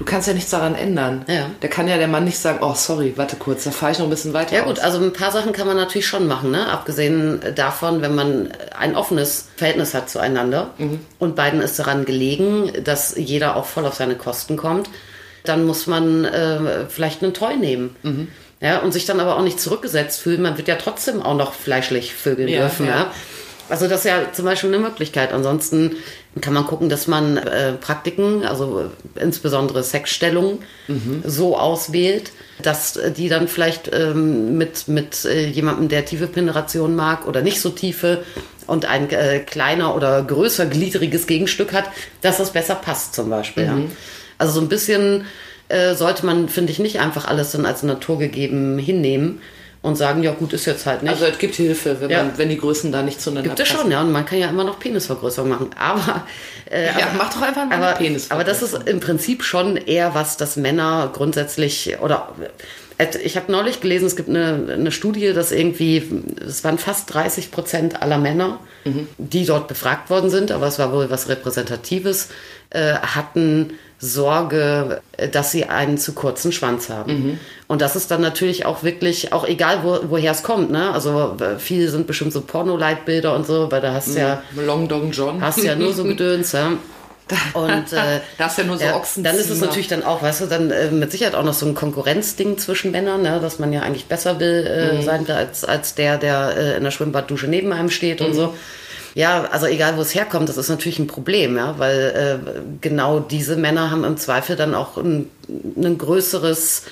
du 0.00 0.04
kannst 0.06 0.26
ja 0.26 0.34
nichts 0.34 0.50
daran 0.50 0.74
ändern. 0.74 1.24
Ja. 1.28 1.50
Da 1.60 1.68
kann 1.68 1.86
ja 1.86 1.98
der 1.98 2.08
Mann 2.08 2.24
nicht 2.24 2.38
sagen, 2.38 2.58
oh 2.62 2.72
sorry, 2.74 3.12
warte 3.16 3.36
kurz, 3.36 3.64
da 3.64 3.70
fahre 3.70 3.92
ich 3.92 3.98
noch 3.98 4.06
ein 4.06 4.10
bisschen 4.10 4.32
weiter. 4.32 4.56
Ja 4.56 4.62
gut, 4.62 4.78
aus. 4.78 4.84
also 4.84 4.98
ein 5.04 5.12
paar 5.12 5.30
Sachen 5.30 5.52
kann 5.52 5.66
man 5.66 5.76
natürlich 5.76 6.06
schon 6.06 6.26
machen, 6.26 6.50
ne? 6.50 6.68
abgesehen 6.68 7.40
davon, 7.54 8.00
wenn 8.00 8.14
man 8.14 8.50
ein 8.76 8.96
offenes 8.96 9.48
Verhältnis 9.56 9.92
hat 9.94 10.08
zueinander 10.10 10.70
und 11.18 11.36
beiden 11.36 11.60
ist 11.60 11.78
daran 11.78 12.04
gelegen, 12.06 12.72
dass 12.82 13.14
jeder 13.16 13.56
auch 13.56 13.66
voll 13.66 13.84
auf 13.86 13.94
seine 13.94 14.14
Kosten 14.16 14.56
kommt, 14.56 14.88
dann 15.44 15.64
muss 15.66 15.86
man 15.86 16.24
äh, 16.24 16.86
vielleicht 16.88 17.22
einen 17.22 17.34
Toy 17.34 17.56
nehmen. 17.56 18.28
Ja, 18.62 18.78
und 18.80 18.92
sich 18.92 19.04
dann 19.06 19.20
aber 19.20 19.36
auch 19.36 19.42
nicht 19.42 19.60
zurückgesetzt 19.60 20.20
fühlen. 20.20 20.42
Man 20.42 20.56
wird 20.58 20.68
ja 20.68 20.76
trotzdem 20.76 21.22
auch 21.22 21.34
noch 21.36 21.52
fleischlich 21.54 22.14
vögeln 22.14 22.48
Ja, 22.48 22.60
dürfen. 22.60 22.86
ja. 22.86 22.92
Ja. 22.92 23.10
Also 23.70 23.88
das 23.88 24.00
ist 24.00 24.06
ja 24.06 24.32
zum 24.32 24.44
Beispiel 24.44 24.74
eine 24.74 24.82
Möglichkeit. 24.82 25.32
Ansonsten 25.32 25.96
kann 26.40 26.52
man 26.54 26.64
gucken, 26.64 26.88
dass 26.88 27.06
man 27.06 27.36
äh, 27.36 27.72
Praktiken, 27.72 28.44
also 28.44 28.90
äh, 29.16 29.22
insbesondere 29.22 29.82
Sexstellungen, 29.82 30.58
so 31.24 31.56
auswählt, 31.56 32.32
dass 32.62 32.98
die 33.16 33.28
dann 33.28 33.48
vielleicht 33.48 33.90
ähm, 33.92 34.58
mit, 34.58 34.88
mit 34.88 35.24
äh, 35.24 35.46
jemandem, 35.46 35.88
der 35.88 36.04
tiefe 36.04 36.26
Penetration 36.26 36.96
mag 36.96 37.26
oder 37.26 37.42
nicht 37.42 37.60
so 37.60 37.70
tiefe 37.70 38.24
und 38.66 38.84
ein 38.84 39.10
äh, 39.10 39.40
kleiner 39.40 39.94
oder 39.96 40.22
größer 40.22 40.66
gliedriges 40.66 41.26
Gegenstück 41.26 41.72
hat, 41.72 41.84
dass 42.22 42.38
das 42.38 42.52
besser 42.52 42.74
passt 42.74 43.14
zum 43.14 43.30
Beispiel. 43.30 43.64
Ja. 43.64 43.78
Also 44.38 44.54
so 44.54 44.60
ein 44.60 44.68
bisschen 44.68 45.26
äh, 45.68 45.94
sollte 45.94 46.26
man, 46.26 46.48
finde 46.48 46.72
ich, 46.72 46.78
nicht 46.78 47.00
einfach 47.00 47.26
alles 47.26 47.52
dann 47.52 47.66
als 47.66 47.82
naturgegeben 47.82 48.78
hinnehmen 48.78 49.40
und 49.82 49.96
sagen, 49.96 50.22
ja 50.22 50.32
gut, 50.32 50.52
ist 50.52 50.66
jetzt 50.66 50.84
halt 50.86 51.02
nicht. 51.02 51.12
also 51.12 51.24
es 51.24 51.38
gibt 51.38 51.54
Hilfe, 51.54 52.00
wenn, 52.00 52.10
Ja. 52.10 52.22
man, 52.24 52.36
wenn 52.36 52.48
die 52.50 52.58
Größen 52.58 52.92
da 52.92 53.02
nicht 53.02 53.20
zueinander 53.20 53.48
Gibt 53.48 53.60
es 53.60 53.68
schon, 53.68 53.90
ja. 53.90 54.02
Und 54.02 54.12
man 54.12 54.26
kann 54.26 54.38
ja 54.38 54.48
immer 54.50 54.64
noch 54.64 54.78
Penisvergrößerung 54.78 55.48
machen. 55.48 55.70
Aber, 55.78 56.26
äh, 56.70 56.86
Ja, 56.86 57.06
aber, 57.06 57.16
mach 57.16 57.32
doch 57.32 57.40
einfach 57.42 57.64
mal 57.66 57.76
aber, 57.76 57.92
Penisvergrößerung. 57.98 58.30
aber 58.40 58.44
das 58.44 58.62
ist 58.62 58.88
im 58.88 59.00
Prinzip 59.00 59.42
schon 59.42 59.76
eher 59.78 60.14
was, 60.14 60.36
das 60.36 60.56
Männer 60.56 61.10
grundsätzlich 61.14 61.96
oder 62.02 62.28
äh, 62.98 63.06
ich 63.24 63.36
habe 63.36 63.50
neulich 63.50 63.80
gelesen, 63.80 64.04
es 64.06 64.16
gibt 64.16 64.28
eine, 64.28 64.66
eine 64.70 64.92
Studie, 64.92 65.32
dass 65.32 65.50
irgendwie, 65.52 66.06
es 66.46 66.62
waren 66.62 66.76
fast 66.76 67.14
30 67.14 67.50
Prozent 67.50 68.02
aller 68.02 68.18
Männer, 68.18 68.60
die 69.16 69.44
dort 69.46 69.68
befragt 69.68 70.10
worden 70.10 70.28
sind, 70.30 70.52
aber 70.52 70.66
es 70.66 70.78
war 70.78 70.92
wohl 70.92 71.08
was 71.10 71.28
Repräsentatives, 71.30 72.28
äh, 72.70 72.94
hatten 72.94 73.72
Sorge, 74.00 75.00
äh, 75.16 75.28
dass 75.28 75.52
sie 75.52 75.64
einen 75.66 75.98
zu 75.98 76.12
kurzen 76.14 76.52
Schwanz 76.52 76.88
haben. 76.88 77.38
Und 77.68 77.82
das 77.82 77.94
ist 77.96 78.10
dann 78.10 78.20
natürlich 78.20 78.66
auch 78.66 78.82
wirklich, 78.82 79.32
auch 79.32 79.46
egal 79.46 79.80
wo, 79.84 79.98
woher 80.08 80.32
es 80.32 80.42
kommt, 80.42 80.70
ne? 80.70 80.92
Also 80.92 81.36
viele 81.58 81.88
sind 81.88 82.06
bestimmt 82.06 82.32
so 82.32 82.40
Porno-Leitbilder 82.40 83.34
und 83.34 83.46
so, 83.46 83.70
weil 83.70 83.80
da 83.80 83.92
hast 83.92 84.08
du 84.14 84.18
ja, 84.18 84.42
Long 84.56 84.88
Dong 84.88 85.12
John. 85.12 85.40
hast 85.40 85.62
ja 85.62 85.76
nur 85.76 85.92
so 85.92 86.02
Gedöns, 86.12 86.52
ja. 86.52 86.72
Und 87.52 87.92
äh, 87.92 88.20
Da 88.38 88.46
hast 88.46 88.58
du 88.58 88.62
ja 88.62 88.66
nur 88.66 88.78
so 88.78 88.86
Ochsenziemer. 88.86 89.28
dann 89.28 89.36
ist 89.36 89.50
es 89.50 89.60
natürlich 89.60 89.86
dann 89.86 90.02
auch, 90.02 90.20
weißt 90.22 90.40
du, 90.40 90.46
dann 90.46 90.70
äh, 90.72 90.90
mit 90.90 91.12
Sicherheit 91.12 91.36
auch 91.36 91.44
noch 91.44 91.54
so 91.54 91.64
ein 91.66 91.74
Konkurrenzding 91.76 92.58
zwischen 92.58 92.90
Männern, 92.90 93.22
ne, 93.22 93.38
dass 93.40 93.60
man 93.60 93.72
ja 93.72 93.82
eigentlich 93.82 94.06
besser 94.06 94.40
will 94.40 94.66
äh, 94.66 94.96
Mhm. 94.98 95.02
sein 95.04 95.28
will 95.28 95.34
als, 95.36 95.64
als 95.64 95.94
der, 95.94 96.18
der 96.18 96.56
äh, 96.56 96.76
in 96.78 96.82
der 96.84 96.90
Schwimmbaddusche 96.90 97.46
neben 97.46 97.72
einem 97.72 97.90
steht 97.90 98.18
Mhm. 98.20 98.26
und 98.26 98.34
so. 98.34 98.54
Ja, 99.14 99.48
also 99.50 99.66
egal 99.66 99.96
wo 99.96 100.02
es 100.02 100.14
herkommt, 100.14 100.48
das 100.48 100.56
ist 100.56 100.68
natürlich 100.68 100.98
ein 100.98 101.06
Problem, 101.06 101.56
ja, 101.56 101.78
weil 101.78 102.40
äh, 102.46 102.60
genau 102.80 103.20
diese 103.20 103.56
Männer 103.56 103.90
haben 103.90 104.04
im 104.04 104.16
Zweifel 104.16 104.56
dann 104.56 104.74
auch 104.74 104.96
ein, 104.96 105.28
ein 105.48 105.98
größeres 105.98 106.84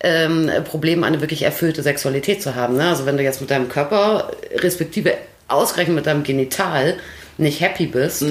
ähm, 0.00 0.50
Problem, 0.64 1.04
eine 1.04 1.20
wirklich 1.20 1.42
erfüllte 1.42 1.82
Sexualität 1.82 2.42
zu 2.42 2.54
haben. 2.54 2.76
Ne? 2.76 2.88
Also 2.88 3.06
wenn 3.06 3.16
du 3.16 3.22
jetzt 3.22 3.40
mit 3.40 3.50
deinem 3.50 3.68
Körper, 3.68 4.30
respektive 4.54 5.14
ausgerechnet 5.48 5.96
mit 5.96 6.06
deinem 6.06 6.22
Genital, 6.22 6.96
nicht 7.36 7.60
happy 7.60 7.86
bist, 7.86 8.24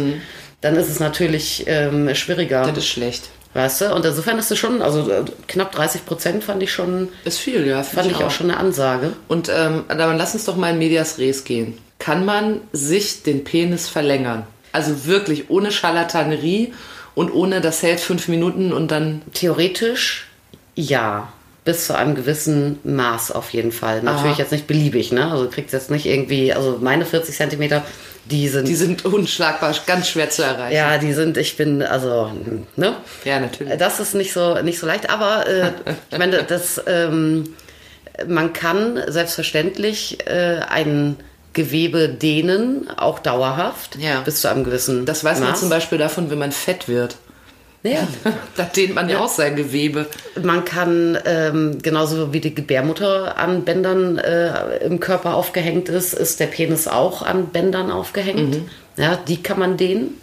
dann 0.61 0.75
ist 0.75 0.89
es 0.89 0.99
natürlich 0.99 1.65
ähm, 1.67 2.13
schwieriger. 2.15 2.63
Mhm. 2.63 2.69
Das 2.69 2.77
ist 2.79 2.87
schlecht. 2.87 3.29
Weißt 3.53 3.81
du? 3.81 3.95
Und 3.95 4.05
insofern 4.05 4.37
ist 4.37 4.51
es 4.51 4.59
schon, 4.59 4.81
also 4.81 5.09
äh, 5.09 5.23
knapp 5.47 5.71
30 5.71 6.05
Prozent 6.05 6.43
fand 6.43 6.61
ich 6.61 6.71
schon, 6.71 7.09
Ist 7.25 7.39
viel, 7.39 7.65
ja. 7.65 7.81
fand 7.81 8.11
ich 8.11 8.23
auch 8.23 8.29
schon 8.29 8.51
eine 8.51 8.59
Ansage. 8.59 9.13
Und 9.27 9.49
ähm, 9.49 9.85
dann 9.87 10.17
lass 10.17 10.35
uns 10.35 10.45
doch 10.45 10.55
mal 10.55 10.71
in 10.71 10.77
Medias 10.77 11.17
Res 11.17 11.43
gehen. 11.43 11.77
Kann 11.99 12.25
man 12.25 12.61
sich 12.71 13.23
den 13.23 13.43
Penis 13.43 13.87
verlängern? 13.87 14.47
Also 14.71 15.05
wirklich 15.05 15.49
ohne 15.49 15.71
Scharlatanerie 15.71 16.73
und 17.15 17.31
ohne 17.31 17.61
das 17.61 17.83
hält 17.83 17.99
fünf 17.99 18.27
Minuten 18.27 18.73
und 18.73 18.89
dann. 18.91 19.21
Theoretisch 19.33 20.29
ja. 20.75 21.31
Bis 21.65 21.87
zu 21.87 21.95
einem 21.95 22.15
gewissen 22.15 22.79
Maß 22.83 23.31
auf 23.31 23.51
jeden 23.51 23.71
Fall. 23.71 24.01
Natürlich 24.01 24.33
Aha. 24.35 24.39
jetzt 24.39 24.51
nicht 24.51 24.65
beliebig, 24.65 25.11
ne? 25.11 25.29
Also 25.29 25.43
du 25.43 25.51
kriegst 25.51 25.73
jetzt 25.73 25.91
nicht 25.91 26.05
irgendwie, 26.05 26.53
also 26.53 26.79
meine 26.81 27.05
40 27.05 27.35
Zentimeter, 27.35 27.83
die 28.25 28.47
sind, 28.47 28.67
Die 28.67 28.75
sind 28.75 29.05
unschlagbar, 29.05 29.75
ganz 29.85 30.07
schwer 30.07 30.29
zu 30.29 30.41
erreichen. 30.41 30.75
ja, 30.75 30.97
die 30.97 31.13
sind, 31.13 31.37
ich 31.37 31.57
bin, 31.57 31.83
also, 31.83 32.31
ne? 32.75 32.95
Ja, 33.25 33.39
natürlich. 33.39 33.77
Das 33.77 33.99
ist 33.99 34.15
nicht 34.15 34.31
so, 34.33 34.59
nicht 34.61 34.79
so 34.79 34.87
leicht, 34.87 35.09
aber 35.09 35.47
äh, 35.47 35.71
ich 36.11 36.17
meine, 36.17 36.43
das, 36.43 36.81
ähm, 36.87 37.53
man 38.25 38.53
kann 38.53 39.01
selbstverständlich 39.07 40.25
äh, 40.27 40.61
ein 40.69 41.17
Gewebe 41.53 42.09
dehnen, 42.09 42.89
auch 42.97 43.19
dauerhaft, 43.19 43.97
Ja. 43.99 44.21
bis 44.21 44.41
zu 44.41 44.49
einem 44.49 44.63
gewissen 44.63 45.05
Das 45.05 45.23
weiß 45.23 45.39
man 45.39 45.49
Maß. 45.49 45.59
zum 45.59 45.69
Beispiel 45.69 45.97
davon, 45.97 46.29
wenn 46.29 46.37
man 46.39 46.51
fett 46.51 46.87
wird. 46.87 47.17
Ja. 47.83 48.07
Da 48.57 48.63
dehnt 48.65 48.93
man 48.93 49.07
ja, 49.09 49.19
auch 49.19 49.29
sein 49.29 49.55
Gewebe. 49.55 50.05
Man 50.43 50.65
kann 50.65 51.17
ähm, 51.25 51.77
genauso 51.81 52.33
wie 52.33 52.41
die 52.41 52.53
Gebärmutter 52.53 53.37
an 53.37 53.63
Bändern 53.63 54.17
äh, 54.17 54.77
im 54.85 54.99
Körper 54.99 55.33
aufgehängt 55.35 55.87
ist, 55.89 56.13
ist 56.13 56.39
der 56.41 56.47
Penis 56.47 56.87
auch 56.89 57.21
an 57.21 57.47
Bändern 57.47 57.89
aufgehängt. 57.89 58.55
Mhm. 58.55 58.69
Ja, 58.97 59.15
die 59.15 59.41
kann 59.41 59.59
man 59.59 59.77
dehnen. 59.77 60.19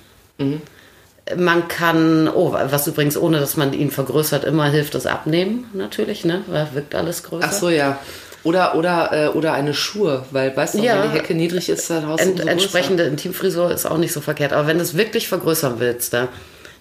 Man 1.37 1.66
kann, 1.66 2.28
oh, 2.28 2.52
was 2.52 2.87
übrigens, 2.87 3.16
ohne 3.16 3.40
dass 3.40 3.56
man 3.56 3.73
ihn 3.73 3.90
vergrößert, 3.90 4.45
immer 4.45 4.66
hilft 4.71 4.95
das 4.95 5.06
Abnehmen 5.06 5.64
natürlich, 5.73 6.25
ne? 6.25 6.42
Weil 6.47 6.68
wirkt 6.75 6.95
alles 6.95 7.25
größer. 7.25 7.49
Ach 7.49 7.52
so, 7.52 7.68
ja. 7.68 7.99
Oder, 8.47 8.76
oder, 8.76 9.11
äh, 9.12 9.29
oder 9.29 9.55
eine 9.55 9.75
Schuhe, 9.75 10.25
weil, 10.31 10.57
weißt 10.57 10.75
du, 10.75 10.79
Ja. 10.79 11.03
wenn 11.03 11.11
die 11.11 11.19
Hecke 11.19 11.35
niedrig 11.35 11.69
ist, 11.69 11.91
dann 11.91 12.07
haust 12.07 12.25
du 12.25 12.29
Ent, 12.29 12.47
entsprechende 12.47 13.03
Intimfrisur 13.03 13.73
ist 13.73 13.87
auch 13.87 13.99
nicht 13.99 14.12
so 14.12 14.21
verkehrt. 14.21 14.53
Aber 14.53 14.69
wenn 14.69 14.79
du 14.79 14.85
es 14.85 14.97
wirklich 14.97 15.26
vergrößern 15.26 15.81
willst, 15.81 16.12
da, 16.12 16.29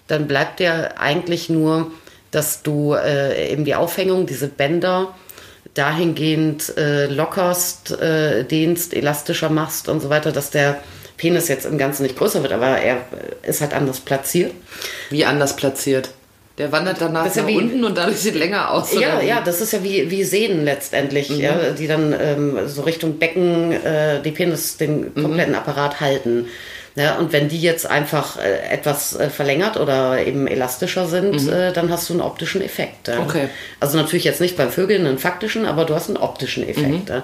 dann 0.06 0.28
bleibt 0.28 0.60
dir 0.60 1.00
eigentlich 1.00 1.48
nur, 1.48 1.90
dass 2.30 2.62
du 2.62 2.94
äh, 2.94 3.50
eben 3.50 3.64
die 3.64 3.74
Aufhängung, 3.74 4.26
diese 4.26 4.46
Bänder 4.46 5.12
dahingehend 5.74 6.76
äh, 6.76 7.06
lockerst, 7.06 8.00
äh, 8.00 8.44
dehnst, 8.44 8.94
elastischer 8.94 9.48
machst 9.50 9.88
und 9.88 10.00
so 10.00 10.08
weiter, 10.08 10.30
dass 10.30 10.50
der 10.50 10.78
Penis 11.16 11.48
jetzt 11.48 11.66
im 11.66 11.78
Ganzen 11.78 12.04
nicht 12.04 12.16
größer 12.16 12.42
wird, 12.42 12.52
aber 12.52 12.78
er 12.78 12.98
ist 13.42 13.60
halt 13.60 13.74
anders 13.74 13.98
platziert. 13.98 14.52
Wie 15.10 15.24
anders 15.24 15.56
platziert? 15.56 16.10
Der 16.58 16.72
wandert 16.72 17.00
danach 17.00 17.26
nach 17.34 17.46
wie- 17.46 17.56
unten 17.56 17.84
und 17.84 17.98
dadurch 17.98 18.16
sieht 18.18 18.34
länger 18.34 18.70
aus. 18.70 18.94
Ja, 18.94 19.20
ja, 19.20 19.42
das 19.44 19.60
ist 19.60 19.72
ja 19.74 19.84
wie, 19.84 20.10
wie 20.10 20.24
Sehnen 20.24 20.64
letztendlich, 20.64 21.28
ja, 21.28 21.70
die 21.78 21.86
dann 21.86 22.14
ähm, 22.18 22.58
so 22.66 22.82
Richtung 22.82 23.18
Becken 23.18 23.72
äh, 23.72 24.22
die 24.22 24.30
Penis, 24.30 24.76
den 24.78 25.14
kompletten 25.14 25.54
Apparat 25.54 26.00
halten. 26.00 26.46
Ja, 26.94 27.16
und 27.18 27.34
wenn 27.34 27.48
die 27.50 27.60
jetzt 27.60 27.84
einfach 27.90 28.38
äh, 28.38 28.72
etwas 28.72 29.14
äh, 29.14 29.28
verlängert 29.28 29.76
oder 29.76 30.24
eben 30.26 30.46
elastischer 30.46 31.06
sind, 31.06 31.46
äh, 31.46 31.70
dann 31.74 31.90
hast 31.90 32.08
du 32.08 32.14
einen 32.14 32.22
optischen 32.22 32.62
Effekt. 32.62 33.08
Ja. 33.08 33.18
Okay. 33.20 33.48
Also 33.80 33.98
natürlich 33.98 34.24
jetzt 34.24 34.40
nicht 34.40 34.56
beim 34.56 34.70
Vögeln 34.70 35.06
einen 35.06 35.18
faktischen, 35.18 35.66
aber 35.66 35.84
du 35.84 35.94
hast 35.94 36.08
einen 36.08 36.16
optischen 36.16 36.66
Effekt. 36.66 37.10
Ja. 37.10 37.22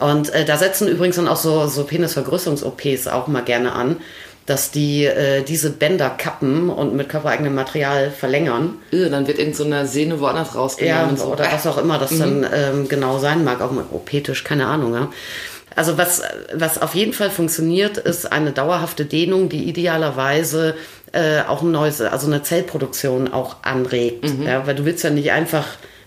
Und 0.00 0.32
da 0.48 0.56
setzen 0.56 0.88
übrigens 0.88 1.14
dann 1.14 1.28
auch 1.28 1.36
so, 1.36 1.68
so 1.68 1.84
Penisvergrößerungs-OPs 1.84 3.06
auch 3.06 3.28
mal 3.28 3.42
gerne 3.44 3.72
an, 3.72 3.98
dass 4.46 4.70
die 4.70 5.04
äh, 5.06 5.42
diese 5.42 5.70
Bänder 5.70 6.10
kappen 6.10 6.68
und 6.70 6.94
mit 6.94 7.08
körpereigenem 7.08 7.54
Material 7.54 8.10
verlängern. 8.10 8.74
Irr, 8.90 9.08
dann 9.08 9.26
wird 9.26 9.38
irgend 9.38 9.56
so 9.56 9.64
eine 9.64 9.86
Sehne 9.86 10.20
woanders 10.20 10.52
Ja, 10.54 10.60
rausgenommen. 10.60 11.10
und 11.10 11.18
so. 11.18 11.24
oder 11.26 11.46
was 11.50 11.66
auch 11.66 11.78
immer 11.78 11.98
das 11.98 12.16
dann 12.18 12.46
ähm, 12.54 12.88
genau 12.88 13.18
sein 13.18 13.44
mag, 13.44 13.60
auch 13.62 13.72
mit 13.72 13.86
OP-Tisch, 13.90 14.44
keine 14.44 14.66
Ahnung. 14.66 14.94
Ja. 14.94 15.10
Also 15.76 15.98
was, 15.98 16.22
was 16.52 16.80
auf 16.80 16.94
jeden 16.94 17.12
Fall 17.12 17.30
funktioniert, 17.30 17.96
ist 17.96 18.30
eine 18.30 18.52
dauerhafte 18.52 19.06
Dehnung, 19.06 19.48
die 19.48 19.64
idealerweise 19.64 20.76
äh, 21.12 21.40
auch 21.48 21.62
ein 21.62 21.70
neues, 21.72 22.00
also 22.00 22.26
eine 22.26 22.42
Zellproduktion 22.42 23.32
auch 23.32 23.56
anregt. 23.62 24.24
Ja, 24.44 24.66
weil 24.66 24.74
du 24.74 24.84
willst 24.84 25.02
ja 25.04 25.10
nicht 25.10 25.32
einfach 25.32 25.66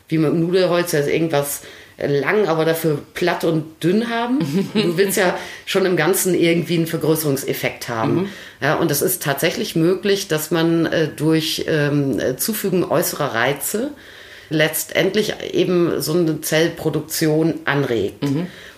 wie 0.09 0.19
mit 0.19 0.31
dem 0.31 0.39
Nudelholz 0.41 0.93
jetzt 0.93 1.09
irgendwas 1.09 1.61
lang, 1.97 2.47
aber 2.47 2.65
dafür 2.65 2.99
platt 3.13 3.43
und 3.43 3.83
dünn 3.83 4.09
haben. 4.09 4.39
Du 4.73 4.97
willst 4.97 5.17
ja 5.17 5.37
schon 5.65 5.85
im 5.85 5.97
Ganzen 5.97 6.35
irgendwie 6.35 6.75
einen 6.75 6.87
Vergrößerungseffekt 6.87 7.89
haben. 7.89 8.29
Ja, 8.61 8.75
und 8.75 8.91
es 8.91 9.01
ist 9.01 9.23
tatsächlich 9.23 9.75
möglich, 9.75 10.27
dass 10.27 10.51
man 10.51 10.85
äh, 10.85 11.07
durch 11.07 11.65
ähm, 11.67 12.19
äh, 12.19 12.37
Zufügen 12.37 12.83
äußerer 12.83 13.33
Reize 13.33 13.91
letztendlich 14.49 15.33
eben 15.51 15.99
so 16.01 16.13
eine 16.13 16.41
Zellproduktion 16.41 17.55
anregt. 17.65 18.23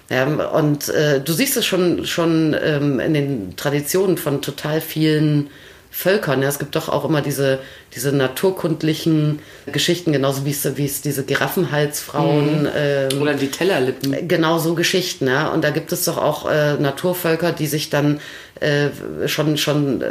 Ja, 0.09 0.25
und 0.25 0.89
äh, 0.89 1.21
du 1.21 1.33
siehst 1.33 1.55
es 1.57 1.65
schon, 1.65 2.05
schon 2.05 2.55
ähm, 2.59 2.99
in 2.99 3.13
den 3.13 3.55
Traditionen 3.55 4.17
von 4.17 4.41
total 4.41 4.81
vielen 4.81 5.51
Völkern. 5.91 6.41
Ja, 6.41 6.50
es 6.50 6.60
gibt 6.60 6.75
doch 6.75 6.88
auch 6.88 7.03
immer 7.03 7.22
diese, 7.22 7.60
diese 7.96 8.12
naturkundlichen 8.12 9.39
Geschichten, 9.72 10.12
genauso 10.13 10.46
wie 10.46 10.51
es, 10.51 10.77
wie 10.77 10.86
es 10.86 11.01
diese 11.01 11.24
Giraffenhalsfrauen 11.25 12.67
ähm, 12.75 13.22
Oder 13.22 13.34
die 13.34 13.50
Tellerlippen. 13.50 14.27
genau 14.27 14.60
so 14.60 14.75
Geschichten, 14.75 15.27
ja. 15.27 15.50
Und 15.50 15.63
da 15.63 15.72
gibt 15.72 15.91
es 15.91 16.05
doch 16.05 16.17
auch 16.17 16.50
äh, 16.50 16.75
Naturvölker, 16.75 17.51
die 17.51 17.67
sich 17.67 17.89
dann 17.89 18.19
äh, 18.60 18.89
schon 19.27 19.58
schon 19.58 20.01
äh, 20.01 20.05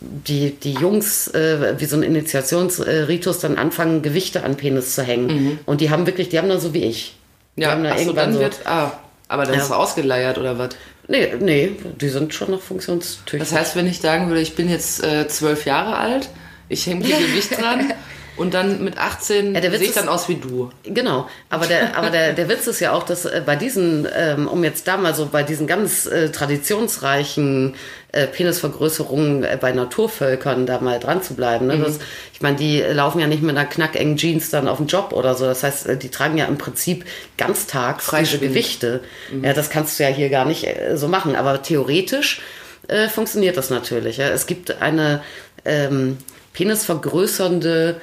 die 0.00 0.50
die 0.52 0.74
Jungs 0.74 1.28
äh, 1.28 1.74
wie 1.78 1.86
so 1.86 1.96
ein 1.96 2.02
Initiationsritus 2.02 3.40
dann 3.40 3.56
anfangen 3.56 4.02
Gewichte 4.02 4.44
an 4.44 4.56
Penis 4.56 4.94
zu 4.94 5.02
hängen. 5.02 5.58
Und 5.66 5.80
die 5.80 5.90
haben 5.90 6.06
wirklich, 6.06 6.28
die 6.28 6.38
haben 6.38 6.48
dann 6.48 6.60
so 6.60 6.72
wie 6.72 6.84
ich. 6.84 7.16
Die 7.56 7.62
Ja, 7.62 7.70
haben 7.70 7.82
dann 7.84 7.92
achso, 7.92 8.04
irgendwann 8.04 8.24
dann 8.26 8.34
so, 8.34 8.40
wird. 8.40 8.60
Ah, 8.66 8.92
aber 9.28 9.44
dann 9.44 9.54
Ja. 9.54 9.62
ist 9.62 9.70
er 9.70 9.78
ausgeleiert 9.78 10.38
oder 10.38 10.58
was? 10.58 10.70
nee, 11.08 11.32
nee, 11.38 11.72
die 12.00 12.08
sind 12.08 12.34
schon 12.34 12.50
noch 12.50 12.60
funktionstüchtig. 12.60 13.38
Das 13.38 13.52
heißt, 13.52 13.76
wenn 13.76 13.86
ich 13.86 14.00
sagen 14.00 14.28
würde, 14.28 14.40
ich 14.40 14.54
bin 14.56 14.68
jetzt 14.68 15.04
äh, 15.04 15.28
zwölf 15.28 15.64
Jahre 15.64 15.96
alt, 15.96 16.28
ich 16.68 16.84
hänge 16.86 17.06
mir 17.06 17.16
Gewicht 17.18 17.56
dran 17.60 17.92
und 18.36 18.54
dann 18.54 18.84
mit 18.84 18.98
18 18.98 19.54
Ja, 19.54 19.60
sehe 19.62 19.80
ich 19.80 19.92
dann 19.92 20.08
aus 20.08 20.28
wie 20.28 20.36
du. 20.36 20.70
Genau, 20.84 21.28
aber 21.48 21.66
der, 21.66 21.96
aber 21.96 22.10
der, 22.10 22.32
der 22.32 22.48
Witz 22.48 22.66
ist 22.66 22.80
ja 22.80 22.92
auch, 22.92 23.02
dass 23.02 23.24
äh, 23.24 23.42
bei 23.44 23.56
diesen, 23.56 24.06
ähm, 24.14 24.46
um 24.48 24.62
jetzt 24.64 24.86
da 24.88 24.96
mal 24.96 25.14
so 25.14 25.26
bei 25.26 25.42
diesen 25.42 25.66
ganz 25.66 26.06
äh, 26.06 26.30
traditionsreichen 26.30 27.74
äh, 28.12 28.26
Penisvergrößerungen 28.26 29.44
äh, 29.44 29.58
bei 29.60 29.72
Naturvölkern 29.72 30.66
da 30.66 30.80
mal 30.80 30.98
dran 30.98 31.22
zu 31.22 31.34
bleiben. 31.34 31.66
Ne? 31.66 31.78
Das, 31.78 31.98
ich 32.32 32.40
meine, 32.40 32.56
die 32.56 32.80
laufen 32.80 33.20
ja 33.20 33.26
nicht 33.26 33.42
mit 33.42 33.56
einer 33.56 33.66
knackengen 33.66 34.16
Jeans 34.16 34.50
dann 34.50 34.68
auf 34.68 34.78
den 34.78 34.86
Job 34.86 35.12
oder 35.12 35.34
so. 35.34 35.44
Das 35.44 35.62
heißt, 35.62 35.86
äh, 35.86 35.96
die 35.96 36.08
tragen 36.08 36.38
ja 36.38 36.46
im 36.46 36.58
Prinzip 36.58 37.04
ganztags 37.36 38.10
diese. 38.18 38.38
Gewichte. 38.38 39.00
Ja, 39.42 39.52
das 39.52 39.70
kannst 39.70 39.98
du 39.98 40.04
ja 40.04 40.08
hier 40.08 40.30
gar 40.30 40.44
nicht 40.44 40.64
äh, 40.64 40.96
so 40.96 41.08
machen. 41.08 41.36
Aber 41.36 41.62
theoretisch 41.62 42.40
äh, 42.88 43.08
funktioniert 43.08 43.56
das 43.56 43.70
natürlich. 43.70 44.16
Ja? 44.16 44.28
Es 44.28 44.46
gibt 44.46 44.80
eine 44.80 45.22
ähm, 45.64 46.18
penisvergrößernde 46.52 48.00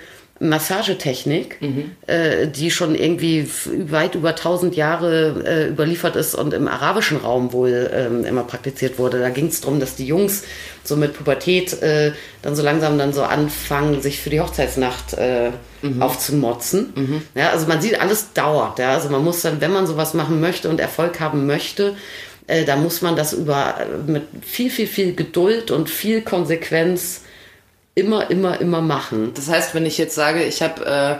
Massagetechnik, 0.50 1.58
äh, 2.08 2.48
die 2.48 2.72
schon 2.72 2.96
irgendwie 2.96 3.48
weit 3.88 4.16
über 4.16 4.30
1000 4.30 4.76
Jahre 4.76 5.44
äh, 5.46 5.70
überliefert 5.70 6.16
ist 6.16 6.36
und 6.36 6.54
im 6.54 6.68
arabischen 6.68 7.18
Raum 7.18 7.54
wohl 7.54 7.90
ähm, 7.94 8.26
immer 8.26 8.44
praktiziert 8.44 9.00
wurde. 9.00 9.20
Da 9.20 9.30
ging 9.30 9.48
es 9.48 9.62
darum, 9.62 9.80
dass 9.80 9.96
die 9.96 10.06
Jungs 10.06 10.44
so 10.84 10.96
mit 10.96 11.14
Pubertät 11.14 11.82
äh, 11.82 12.12
dann 12.42 12.56
so 12.56 12.64
langsam 12.64 12.98
dann 12.98 13.14
so 13.14 13.24
anfangen, 13.24 14.02
sich 14.02 14.20
für 14.20 14.30
die 14.30 14.42
Hochzeitsnacht 14.42 15.14
äh, 15.14 15.52
aufzumotzen. 16.00 16.94
Ja, 17.36 17.50
also 17.50 17.68
man 17.68 17.82
sieht, 17.82 18.00
alles 18.00 18.34
dauert. 18.34 18.80
Ja? 18.80 18.94
Also 18.94 19.10
man 19.10 19.24
muss 19.24 19.42
dann, 19.42 19.62
wenn 19.62 19.72
man 19.72 19.88
sowas 19.88 20.14
machen 20.14 20.40
möchte 20.40 20.70
und 20.70 20.80
Erfolg 20.80 21.20
haben 21.20 21.46
möchte, 21.46 21.96
äh, 22.48 22.66
da 22.66 22.76
muss 22.76 23.02
man 23.02 23.16
das 23.16 23.34
über 23.34 23.76
äh, 23.80 24.12
mit 24.12 24.24
viel, 24.42 24.70
viel, 24.70 24.88
viel 24.88 25.16
Geduld 25.16 25.72
und 25.72 25.90
viel 25.90 26.22
Konsequenz 26.22 27.22
immer, 27.96 28.30
immer, 28.30 28.60
immer 28.62 28.82
machen. 28.82 29.32
Das 29.36 29.50
heißt, 29.50 29.76
wenn 29.76 29.86
ich 29.86 29.98
jetzt 29.98 30.16
sage, 30.16 30.44
ich 30.44 30.62
habe 30.62 30.86
äh, 30.86 31.16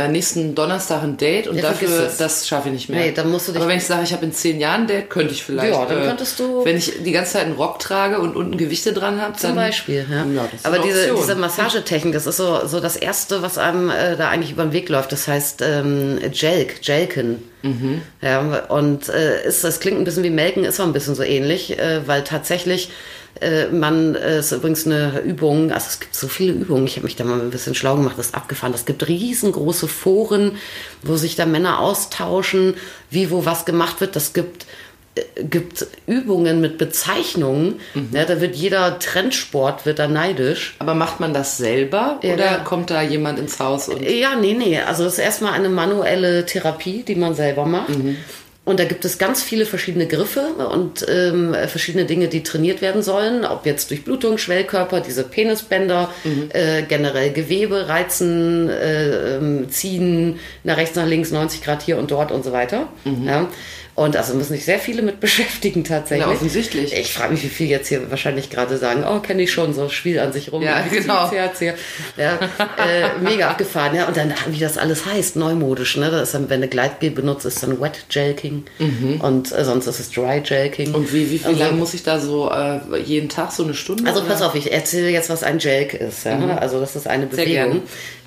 äh, 0.00 0.06
nächsten 0.08 0.54
Donnerstag 0.54 1.02
ein 1.02 1.16
Date 1.16 1.48
und 1.48 1.56
Ja, 1.56 1.62
dafür, 1.62 2.08
das 2.18 2.46
schaffe 2.46 2.68
ich 2.68 2.74
nicht 2.74 2.88
mehr. 2.88 3.00
Nee, 3.00 3.12
dann 3.12 3.30
musst 3.32 3.48
du 3.48 3.52
dich- 3.52 3.60
Aber 3.60 3.68
wenn 3.68 3.78
ich 3.78 3.84
sage, 3.84 4.04
ich 4.04 4.12
habe 4.12 4.24
in 4.24 4.32
zehn 4.32 4.60
Jahren 4.60 4.82
ein 4.82 4.86
Date, 4.86 5.10
könnte 5.10 5.34
ich 5.34 5.42
vielleicht. 5.42 5.72
Ja, 5.74 5.84
dann 5.86 6.02
äh, 6.02 6.06
könntest 6.06 6.38
du- 6.38 6.64
Wenn 6.64 6.76
ich 6.76 7.02
die 7.02 7.10
ganze 7.10 7.32
Zeit 7.32 7.46
einen 7.46 7.56
Rock 7.56 7.80
trage 7.80 8.20
und 8.20 8.36
unten 8.36 8.56
Gewichte 8.56 8.92
dran 8.92 9.20
habe, 9.20 9.36
Zum 9.36 9.50
dann. 9.50 9.56
Beispiel, 9.56 10.06
ja. 10.08 10.18
Ja, 10.24 10.44
das 10.44 10.60
ist 10.60 10.66
Aber 10.66 10.78
diese, 10.78 11.12
diese 11.14 11.34
Massagetechnik, 11.34 12.14
das 12.14 12.26
ist 12.28 12.36
so, 12.36 12.64
so 12.66 12.78
das 12.78 12.94
Erste, 12.96 13.42
was 13.42 13.58
einem 13.58 13.90
äh, 13.90 14.16
da 14.16 14.28
eigentlich 14.28 14.52
über 14.52 14.62
den 14.62 14.72
Weg 14.72 14.88
läuft. 14.88 15.10
Das 15.10 15.26
heißt 15.26 15.62
ähm, 15.62 16.20
Jelk, 16.32 16.76
Jelken. 16.86 17.42
Mhm. 17.62 18.02
Ja, 18.22 18.38
und 18.68 19.08
äh, 19.08 19.44
ist, 19.48 19.64
das 19.64 19.80
klingt 19.80 19.98
ein 19.98 20.04
bisschen 20.04 20.22
wie 20.22 20.30
Melken, 20.30 20.62
ist 20.64 20.78
auch 20.78 20.84
ein 20.86 20.92
bisschen 20.92 21.16
so 21.16 21.24
ähnlich, 21.24 21.76
äh, 21.76 22.06
weil 22.06 22.22
tatsächlich 22.22 22.90
äh, 23.40 23.66
man 23.68 24.14
äh, 24.14 24.40
ist 24.40 24.52
übrigens 24.52 24.86
eine 24.86 25.20
Übung, 25.20 25.70
also 25.70 25.86
es 25.88 26.00
gibt 26.00 26.14
so 26.14 26.28
viele 26.28 26.52
Übungen, 26.52 26.86
ich 26.86 26.96
habe 26.96 27.04
mich 27.04 27.16
da 27.16 27.24
mal 27.24 27.40
ein 27.40 27.50
bisschen 27.50 27.74
schlau 27.74 27.96
gemacht, 27.96 28.18
das 28.18 28.26
ist 28.26 28.34
abgefahren. 28.34 28.74
Es 28.74 28.84
gibt 28.84 29.06
riesengroße 29.06 29.88
Foren, 29.88 30.52
wo 31.02 31.16
sich 31.16 31.36
da 31.36 31.46
Männer 31.46 31.80
austauschen, 31.80 32.74
wie 33.10 33.30
wo 33.30 33.44
was 33.44 33.64
gemacht 33.64 34.00
wird. 34.00 34.16
Das 34.16 34.32
gibt 34.32 34.66
äh, 35.14 35.44
gibt 35.44 35.86
Übungen 36.06 36.60
mit 36.60 36.78
Bezeichnungen. 36.78 37.80
Mhm. 37.94 38.08
Ja, 38.12 38.24
da 38.24 38.40
wird 38.40 38.56
jeder 38.56 38.98
Trendsport 38.98 39.86
wird 39.86 40.00
da 40.00 40.08
neidisch. 40.08 40.74
Aber 40.80 40.94
macht 40.94 41.20
man 41.20 41.32
das 41.32 41.58
selber 41.58 42.18
Ja, 42.22 42.34
oder 42.34 42.58
kommt 42.64 42.90
da 42.90 43.02
jemand 43.02 43.38
ins 43.38 43.60
Haus 43.60 43.88
und. 43.88 44.02
Ja, 44.02 44.34
nee, 44.34 44.54
nee. 44.54 44.80
Also 44.80 45.04
das 45.04 45.14
ist 45.14 45.20
erstmal 45.20 45.52
eine 45.52 45.68
manuelle 45.68 46.44
Therapie, 46.44 47.04
die 47.04 47.14
man 47.14 47.34
selber 47.34 47.66
macht. 47.66 47.90
Und 48.68 48.78
da 48.78 48.84
gibt 48.84 49.06
es 49.06 49.16
ganz 49.16 49.42
viele 49.42 49.64
verschiedene 49.64 50.06
Griffe 50.06 50.42
und 50.70 51.06
ähm, 51.08 51.56
verschiedene 51.68 52.04
Dinge, 52.04 52.28
die 52.28 52.42
trainiert 52.42 52.82
werden 52.82 53.02
sollen. 53.02 53.46
Ob 53.46 53.64
jetzt 53.64 53.88
durch 53.88 54.04
Blutung, 54.04 54.36
Schwellkörper, 54.36 55.00
diese 55.00 55.24
Penisbänder, 55.24 56.12
äh, 56.50 56.82
generell 56.82 57.32
Gewebe, 57.32 57.88
Reizen, 57.88 58.68
äh, 58.68 59.36
ähm, 59.36 59.70
Ziehen, 59.70 60.38
nach 60.64 60.76
rechts, 60.76 60.96
nach 60.96 61.06
links, 61.06 61.30
90 61.30 61.62
Grad 61.62 61.80
hier 61.80 61.96
und 61.96 62.10
dort 62.10 62.30
und 62.30 62.44
so 62.44 62.52
weiter. 62.52 62.88
Ja. 63.24 63.48
Und 63.98 64.16
also 64.16 64.34
müssen 64.34 64.52
sich 64.54 64.64
sehr 64.64 64.78
viele 64.78 65.02
mit 65.02 65.18
beschäftigen 65.28 65.82
tatsächlich. 65.82 66.26
Ja, 66.28 66.32
offensichtlich. 66.32 66.92
Ich 66.96 67.12
frage 67.12 67.32
mich, 67.32 67.42
wie 67.42 67.48
viele 67.48 67.70
jetzt 67.70 67.88
hier 67.88 68.08
wahrscheinlich 68.10 68.48
gerade 68.48 68.76
sagen, 68.78 69.04
oh, 69.04 69.18
kenne 69.18 69.42
ich 69.42 69.50
schon, 69.52 69.74
so 69.74 69.88
Spiel 69.88 70.20
an 70.20 70.32
sich 70.32 70.52
rum. 70.52 70.62
Ja, 70.62 70.82
genau. 70.88 71.28
Ja, 72.16 72.38
äh, 72.76 73.18
mega 73.20 73.48
abgefahren, 73.50 73.96
ja. 73.96 74.06
Und 74.06 74.16
dann, 74.16 74.32
wie 74.48 74.60
das 74.60 74.78
alles 74.78 75.04
heißt, 75.04 75.34
neumodisch, 75.34 75.96
ne? 75.96 76.10
Das 76.12 76.22
ist 76.28 76.34
dann, 76.34 76.48
wenn 76.48 76.60
du 76.60 76.68
Gleitgel 76.68 77.10
benutzt, 77.10 77.44
ist 77.44 77.60
dann 77.62 77.80
Wet 77.80 78.04
Jelking 78.10 78.64
und 79.20 79.50
äh, 79.52 79.64
sonst 79.64 79.86
ist 79.88 79.98
es 79.98 80.10
Dry 80.10 80.42
Jelking. 80.44 80.90
Mhm. 80.90 80.94
Und 80.94 81.12
wie, 81.12 81.30
wie 81.30 81.38
viel 81.38 81.48
Also- 81.48 81.58
lange 81.58 81.72
muss 81.76 81.92
ich 81.94 82.04
da 82.04 82.20
so 82.20 82.50
äh, 82.50 82.78
jeden 83.04 83.28
Tag 83.28 83.50
so 83.52 83.64
eine 83.64 83.74
Stunde? 83.74 84.06
Also 84.06 84.20
oder? 84.20 84.28
pass 84.30 84.42
auf, 84.42 84.54
ich 84.54 84.72
erzähle 84.72 85.08
jetzt, 85.10 85.28
was 85.28 85.42
ein 85.42 85.58
Jelk 85.58 85.94
ist. 85.94 86.24
Ja? 86.24 86.38
Also 86.58 86.78
das 86.80 86.94
ist 86.94 87.08
eine 87.08 87.26
Mhm. 87.26 87.30
Sehr 87.32 87.44
Bewegung. 87.44 87.82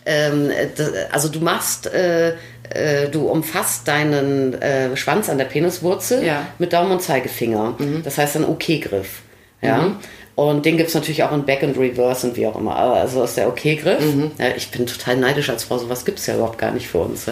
Ähm, 0.06 0.50
das, 0.76 0.90
also 1.12 1.30
du 1.30 1.40
machst, 1.40 1.86
äh, 1.88 2.34
äh, 2.76 3.10
du 3.10 3.28
umfasst 3.28 3.88
deinen 3.88 4.54
äh, 4.62 4.96
Schwanz 4.98 5.30
an 5.30 5.38
der 5.38 5.46
Peniswurzel 5.46 6.24
Ja. 6.26 6.42
Mhm. 6.42 6.46
mit 6.60 6.74
Daumen 6.74 6.92
und 6.92 7.02
Zeigefinger. 7.02 7.76
Das 8.04 8.18
heißt 8.18 8.38
ein 8.38 8.46
OK-Griff. 8.46 9.22
Ja. 9.62 9.92
Und 10.36 10.66
den 10.66 10.78
gibt's 10.78 10.96
natürlich 10.96 11.24
auch 11.24 11.32
in 11.34 11.46
Back 11.46 11.62
and 11.62 11.78
Reverse 11.78 12.26
und 12.26 12.36
wie 12.38 12.48
auch 12.48 12.58
immer. 12.58 12.76
Aber 12.76 12.96
Also 12.96 13.24
ist 13.24 13.38
der 13.38 13.48
OK-Griff. 13.50 14.00
Mhm. 14.04 14.32
Ja, 14.40 14.48
ich 14.56 14.72
bin 14.72 14.86
total 14.88 15.18
neidisch 15.18 15.50
als 15.50 15.66
Frau, 15.66 15.78
sowas 15.78 16.04
gibt's 16.06 16.26
ja 16.26 16.36
überhaupt 16.36 16.58
gar 16.58 16.72
nicht 16.72 16.88
für 16.88 17.00
uns. 17.00 17.26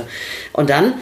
Und 0.54 0.70
dann 0.70 0.94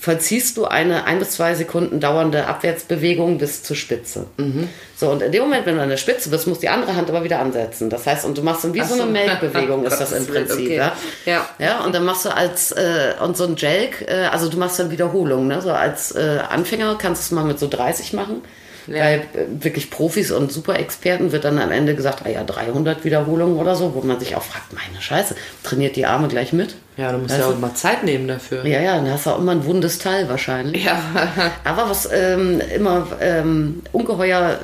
vollziehst 0.00 0.56
du 0.56 0.66
eine 0.66 1.04
ein 1.04 1.18
bis 1.18 1.30
zwei 1.30 1.54
Sekunden 1.54 2.00
dauernde 2.00 2.46
Abwärtsbewegung 2.46 3.38
bis 3.38 3.62
zur 3.62 3.76
Spitze. 3.76 4.26
Mhm. 4.36 4.68
So, 4.96 5.10
und 5.10 5.22
in 5.22 5.32
dem 5.32 5.42
Moment, 5.42 5.66
wenn 5.66 5.76
du 5.76 5.82
an 5.82 5.88
der 5.88 5.96
Spitze 5.96 6.30
bist, 6.30 6.46
muss 6.46 6.58
die 6.58 6.68
andere 6.68 6.94
Hand 6.94 7.08
aber 7.08 7.24
wieder 7.24 7.40
ansetzen. 7.40 7.90
Das 7.90 8.06
heißt, 8.06 8.24
und 8.24 8.36
du 8.36 8.42
machst 8.42 8.64
dann 8.64 8.74
wie 8.74 8.82
Ach 8.82 8.88
so 8.88 8.94
eine 8.94 9.04
so. 9.04 9.10
Melkbewegung, 9.10 9.84
ist 9.86 9.98
das 9.98 10.12
im 10.12 10.26
Prinzip. 10.26 10.66
okay. 10.66 10.76
Ja? 10.76 10.96
Ja. 11.26 11.48
ja, 11.58 11.84
und 11.84 11.94
dann 11.94 12.04
machst 12.04 12.24
du 12.24 12.34
als, 12.34 12.72
äh, 12.72 13.14
und 13.22 13.36
so 13.36 13.44
ein 13.44 13.56
Jelk, 13.56 14.02
äh, 14.08 14.26
also 14.30 14.48
du 14.48 14.58
machst 14.58 14.78
dann 14.78 14.90
Wiederholungen, 14.90 15.48
ne? 15.48 15.60
so 15.62 15.72
als 15.72 16.12
äh, 16.12 16.40
Anfänger 16.48 16.96
kannst 16.98 17.22
du 17.22 17.24
es 17.34 17.40
mal 17.40 17.44
mit 17.46 17.58
so 17.58 17.68
30 17.68 18.12
machen. 18.12 18.42
Ja. 18.86 18.98
Bei 18.98 19.14
äh, 19.14 19.46
wirklich 19.48 19.90
Profis 19.90 20.30
und 20.30 20.52
Superexperten 20.52 21.32
wird 21.32 21.44
dann 21.44 21.58
am 21.58 21.70
Ende 21.70 21.94
gesagt, 21.94 22.22
ah 22.24 22.28
ja, 22.28 22.42
300 22.44 23.04
Wiederholungen 23.04 23.56
oder 23.56 23.76
so, 23.76 23.94
wo 23.94 24.00
man 24.00 24.18
sich 24.18 24.36
auch 24.36 24.42
fragt, 24.42 24.72
meine 24.72 25.00
Scheiße, 25.00 25.34
trainiert 25.62 25.96
die 25.96 26.06
Arme 26.06 26.28
gleich 26.28 26.52
mit? 26.52 26.74
Ja, 27.00 27.12
du 27.12 27.18
musst 27.18 27.32
Also- 27.32 27.48
ja 27.50 27.56
auch 27.56 27.58
mal 27.60 27.74
Zeit 27.74 28.04
nehmen 28.04 28.28
dafür. 28.28 28.64
Ja, 28.66 28.80
ja, 28.80 28.96
dann 28.96 29.10
hast 29.10 29.24
du 29.24 29.30
auch 29.30 29.38
immer 29.38 29.52
ein 29.52 29.64
wundes 29.64 29.98
Teil 29.98 30.28
wahrscheinlich. 30.28 30.84
Ja. 30.84 31.00
Aber 31.64 31.88
was 31.88 32.06
ähm, 32.12 32.60
immer 32.74 33.06
ähm, 33.20 33.82
ungeheuer, 33.92 34.58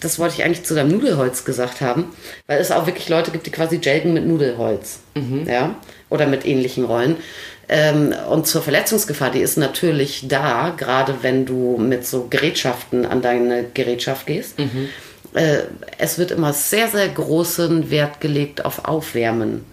das 0.00 0.18
wollte 0.18 0.34
ich 0.36 0.44
eigentlich 0.44 0.64
zu 0.64 0.74
deinem 0.74 0.90
Nudelholz 0.90 1.44
gesagt 1.44 1.80
haben, 1.80 2.06
weil 2.48 2.60
es 2.60 2.72
auch 2.72 2.86
wirklich 2.86 3.08
Leute 3.08 3.30
gibt, 3.30 3.46
die 3.46 3.50
quasi 3.52 3.78
jelgen 3.80 4.12
mit 4.12 4.26
Nudelholz. 4.26 4.98
Ja, 5.46 5.74
oder 6.10 6.26
mit 6.26 6.46
ähnlichen 6.46 6.84
Rollen. 6.84 7.16
Ähm, 7.68 8.14
und 8.30 8.46
zur 8.46 8.62
Verletzungsgefahr, 8.62 9.30
die 9.30 9.40
ist 9.40 9.56
natürlich 9.58 10.26
da, 10.28 10.72
gerade 10.76 11.16
wenn 11.22 11.44
du 11.44 11.76
mit 11.76 12.06
so 12.06 12.26
Gerätschaften 12.30 13.04
an 13.04 13.20
deine 13.20 13.64
Gerätschaft 13.74 14.26
gehst. 14.26 14.54
Äh, 15.34 15.58
es 15.98 16.18
wird 16.18 16.30
immer 16.30 16.52
sehr, 16.52 16.88
sehr 16.88 17.08
großen 17.08 17.90
Wert 17.90 18.20
gelegt 18.20 18.64
auf 18.64 18.84
Aufwärmen. 18.86 19.64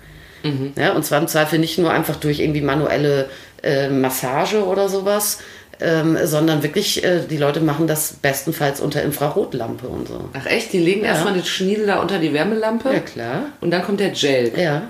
Ja, 0.78 0.94
und 0.94 1.04
zwar 1.06 1.20
im 1.20 1.28
Zweifel 1.28 1.60
nicht 1.60 1.78
nur 1.78 1.92
einfach 1.92 2.16
durch 2.18 2.40
irgendwie 2.40 2.62
manuelle 2.62 3.30
äh, 3.64 3.90
Massage 3.90 4.64
oder 4.66 4.90
sowas, 4.90 5.40
ähm, 5.82 6.18
sondern 6.24 6.64
wirklich, 6.64 7.04
äh, 7.04 7.22
die 7.30 7.38
Leute 7.38 7.60
machen 7.60 7.88
das 7.88 8.14
bestenfalls 8.14 8.80
unter 8.80 9.02
Infrarotlampe 9.02 9.88
und 9.88 10.08
so. 10.08 10.30
Ach 10.34 10.46
echt, 10.46 10.72
die 10.74 10.80
legen 10.80 11.04
erstmal 11.04 11.34
den 11.34 11.44
Schniedel 11.44 11.88
da 11.88 12.00
unter 12.00 12.20
die 12.20 12.34
Wärmelampe 12.34 12.94
Ja, 12.94 13.00
klar. 13.00 13.42
und 13.62 13.72
dann 13.72 13.84
kommt 13.84 14.00
der 14.00 14.12
Gel. 14.12 14.54
Ja. 14.58 14.84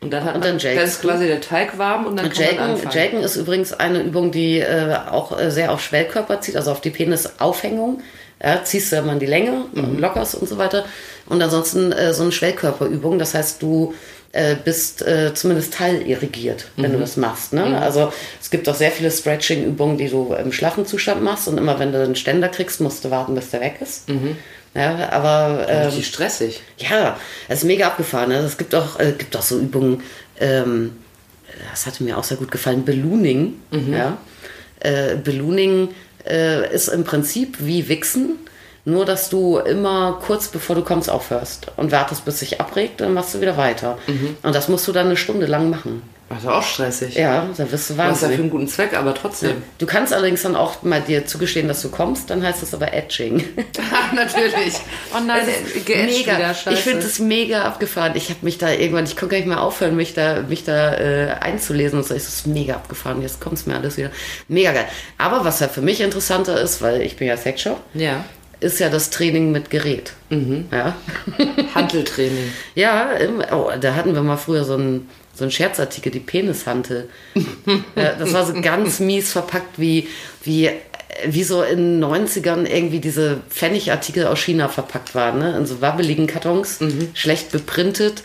Und 0.00 0.10
dann, 0.10 0.24
hat 0.24 0.34
Und 0.34 0.44
dann 0.44 0.56
man, 0.56 0.76
dann 0.76 0.84
ist 0.84 1.00
quasi 1.00 1.26
der 1.26 1.40
Teig 1.40 1.78
warm 1.78 2.04
und 2.04 2.16
dann 2.16 2.28
kann 2.28 2.44
man 2.44 2.54
Jaken, 2.56 2.70
anfangen. 2.72 2.94
Jaken 2.94 3.20
ist 3.20 3.36
übrigens 3.36 3.72
eine 3.72 4.02
Übung, 4.02 4.32
die 4.32 4.58
äh, 4.58 4.96
auch 5.10 5.38
äh, 5.38 5.50
sehr 5.50 5.72
auf 5.72 5.82
Schwellkörper 5.82 6.42
zieht, 6.42 6.56
also 6.56 6.72
auf 6.72 6.82
die 6.82 6.90
Penisaufhängung. 6.90 8.02
Ja, 8.42 8.62
ziehst 8.62 8.92
du 8.92 8.96
in 8.96 9.18
die 9.18 9.26
Länge, 9.26 9.64
und 9.74 9.98
lockerst 9.98 10.34
und 10.34 10.46
so 10.46 10.58
weiter. 10.58 10.84
Und 11.26 11.40
ansonsten 11.40 11.92
äh, 11.92 12.12
so 12.12 12.24
eine 12.24 12.32
Schwellkörperübung, 12.32 13.18
das 13.18 13.32
heißt, 13.32 13.62
du 13.62 13.94
äh, 14.34 14.56
bist 14.62 15.00
äh, 15.06 15.32
zumindest 15.32 15.74
teilirrigiert, 15.74 16.66
wenn 16.76 16.92
du 16.92 16.98
das 16.98 17.16
machst. 17.16 17.52
Ne? 17.52 17.80
Also 17.80 18.12
es 18.42 18.50
gibt 18.50 18.68
auch 18.68 18.74
sehr 18.74 18.90
viele 18.90 19.10
Stretching-Übungen, 19.10 19.96
die 19.96 20.08
du 20.08 20.34
im 20.34 20.52
schlaffen 20.52 20.84
Zustand 20.86 21.22
machst 21.22 21.46
und 21.48 21.56
immer 21.56 21.78
wenn 21.78 21.92
du 21.92 22.02
einen 22.02 22.16
Ständer 22.16 22.48
kriegst, 22.48 22.80
musst 22.80 23.04
du 23.04 23.10
warten, 23.10 23.34
bis 23.34 23.50
der 23.50 23.60
weg 23.60 23.76
ist. 23.80 24.08
Ja, 24.74 25.10
aber 25.10 25.66
ähm, 25.68 25.86
Richtig 25.86 26.08
stressig. 26.08 26.62
ja, 26.78 27.16
es 27.46 27.58
ist 27.58 27.64
mega 27.64 27.86
abgefahren. 27.86 28.30
Ne? 28.30 28.38
Es 28.38 28.58
gibt 28.58 28.74
auch, 28.74 28.98
äh, 28.98 29.12
gibt 29.16 29.36
auch 29.36 29.42
so 29.42 29.56
Übungen, 29.58 30.02
ähm, 30.40 30.96
das 31.70 31.86
hatte 31.86 32.02
mir 32.02 32.18
auch 32.18 32.24
sehr 32.24 32.36
gut 32.36 32.50
gefallen, 32.50 32.84
Ballooning. 32.84 33.54
Ja? 33.92 34.18
Äh, 34.80 35.14
Ballooning 35.14 35.90
äh, 36.28 36.74
ist 36.74 36.88
im 36.88 37.04
Prinzip 37.04 37.58
wie 37.60 37.88
Wichsen, 37.88 38.38
nur 38.84 39.04
dass 39.04 39.30
du 39.30 39.58
immer 39.58 40.18
kurz 40.26 40.48
bevor 40.48 40.76
du 40.76 40.82
kommst 40.82 41.08
aufhörst 41.10 41.68
und 41.76 41.90
wartest, 41.92 42.24
bis 42.24 42.40
sich 42.40 42.60
abregt, 42.60 43.00
dann 43.00 43.14
machst 43.14 43.34
du 43.34 43.40
wieder 43.40 43.56
weiter. 43.56 43.98
Und 44.42 44.54
das 44.54 44.68
musst 44.68 44.86
du 44.88 44.92
dann 44.92 45.06
eine 45.06 45.16
Stunde 45.16 45.46
lang 45.46 45.70
machen. 45.70 46.02
Das 46.30 46.38
ist 46.42 46.48
auch 46.48 46.62
stressig. 46.62 47.14
Ja, 47.16 47.46
da 47.56 47.70
wirst 47.70 47.70
du 47.70 47.74
Das 47.74 47.82
ist 47.82 47.90
ja 47.90 47.96
wahnsinnig. 47.98 48.36
für 48.36 48.42
einen 48.42 48.50
guten 48.50 48.66
Zweck, 48.66 48.94
aber 48.96 49.14
trotzdem. 49.14 49.62
Du 49.78 49.86
kannst 49.86 50.12
allerdings 50.12 50.42
dann 50.42 50.56
auch 50.56 50.82
mal 50.82 51.00
dir 51.02 51.26
zugestehen, 51.26 51.68
dass 51.68 51.82
du 51.82 51.90
kommst, 51.90 52.30
dann 52.30 52.42
heißt 52.42 52.62
es 52.62 52.74
aber 52.74 52.92
Etching. 52.94 53.44
Natürlich. 54.14 54.74
Oh 55.14 55.20
nein, 55.24 55.42
geätscht 55.84 56.26
mega. 56.26 56.36
wieder, 56.38 56.72
ich 56.72 56.80
finde 56.80 57.02
das 57.02 57.18
mega 57.18 57.62
abgefahren. 57.62 58.12
Ich 58.16 58.30
habe 58.30 58.38
mich 58.42 58.58
da 58.58 58.70
irgendwann, 58.72 59.04
ich 59.04 59.16
konnte 59.16 59.34
gar 59.34 59.38
nicht 59.38 59.48
mehr 59.48 59.60
aufhören, 59.62 59.96
mich 59.96 60.14
da, 60.14 60.42
mich 60.48 60.64
da 60.64 60.94
äh, 60.94 61.30
einzulesen 61.40 61.98
und 61.98 62.06
so. 62.06 62.14
Es 62.14 62.26
ist 62.26 62.46
mega 62.46 62.74
abgefahren. 62.74 63.20
Jetzt 63.22 63.40
kommt 63.40 63.58
es 63.58 63.66
mir 63.66 63.74
alles 63.76 63.96
wieder. 63.98 64.10
Mega 64.48 64.72
geil. 64.72 64.86
Aber 65.18 65.44
was 65.44 65.60
ja 65.60 65.68
für 65.68 65.82
mich 65.82 66.00
interessanter 66.00 66.60
ist, 66.60 66.80
weil 66.82 67.02
ich 67.02 67.16
bin 67.16 67.28
ja 67.28 67.36
Sexshop, 67.36 67.78
Ja. 67.92 68.24
Ist 68.64 68.80
ja 68.80 68.88
das 68.88 69.10
Training 69.10 69.52
mit 69.52 69.70
Gerät. 69.70 70.14
Mhm. 70.30 70.66
Ja. 70.72 70.96
Hanteltraining. 71.74 72.50
Ja, 72.74 73.12
im, 73.12 73.42
oh, 73.52 73.70
da 73.80 73.94
hatten 73.94 74.14
wir 74.14 74.22
mal 74.22 74.36
früher 74.36 74.64
so 74.64 74.74
einen 74.74 75.08
so 75.34 75.48
Scherzartikel, 75.48 76.10
die 76.10 76.20
Penishantel. 76.20 77.08
ja, 77.96 78.14
das 78.18 78.32
war 78.32 78.46
so 78.46 78.60
ganz 78.60 79.00
mies 79.00 79.32
verpackt, 79.32 79.78
wie, 79.78 80.08
wie, 80.42 80.70
wie 81.26 81.44
so 81.44 81.62
in 81.62 82.00
den 82.00 82.04
90ern 82.04 82.64
irgendwie 82.66 83.00
diese 83.00 83.42
Pfennigartikel 83.50 84.26
aus 84.26 84.40
China 84.40 84.68
verpackt 84.68 85.14
waren, 85.14 85.38
ne? 85.38 85.56
in 85.56 85.66
so 85.66 85.80
wabbeligen 85.80 86.26
Kartons, 86.26 86.78
schlecht 87.14 87.52
beprintet, 87.52 88.22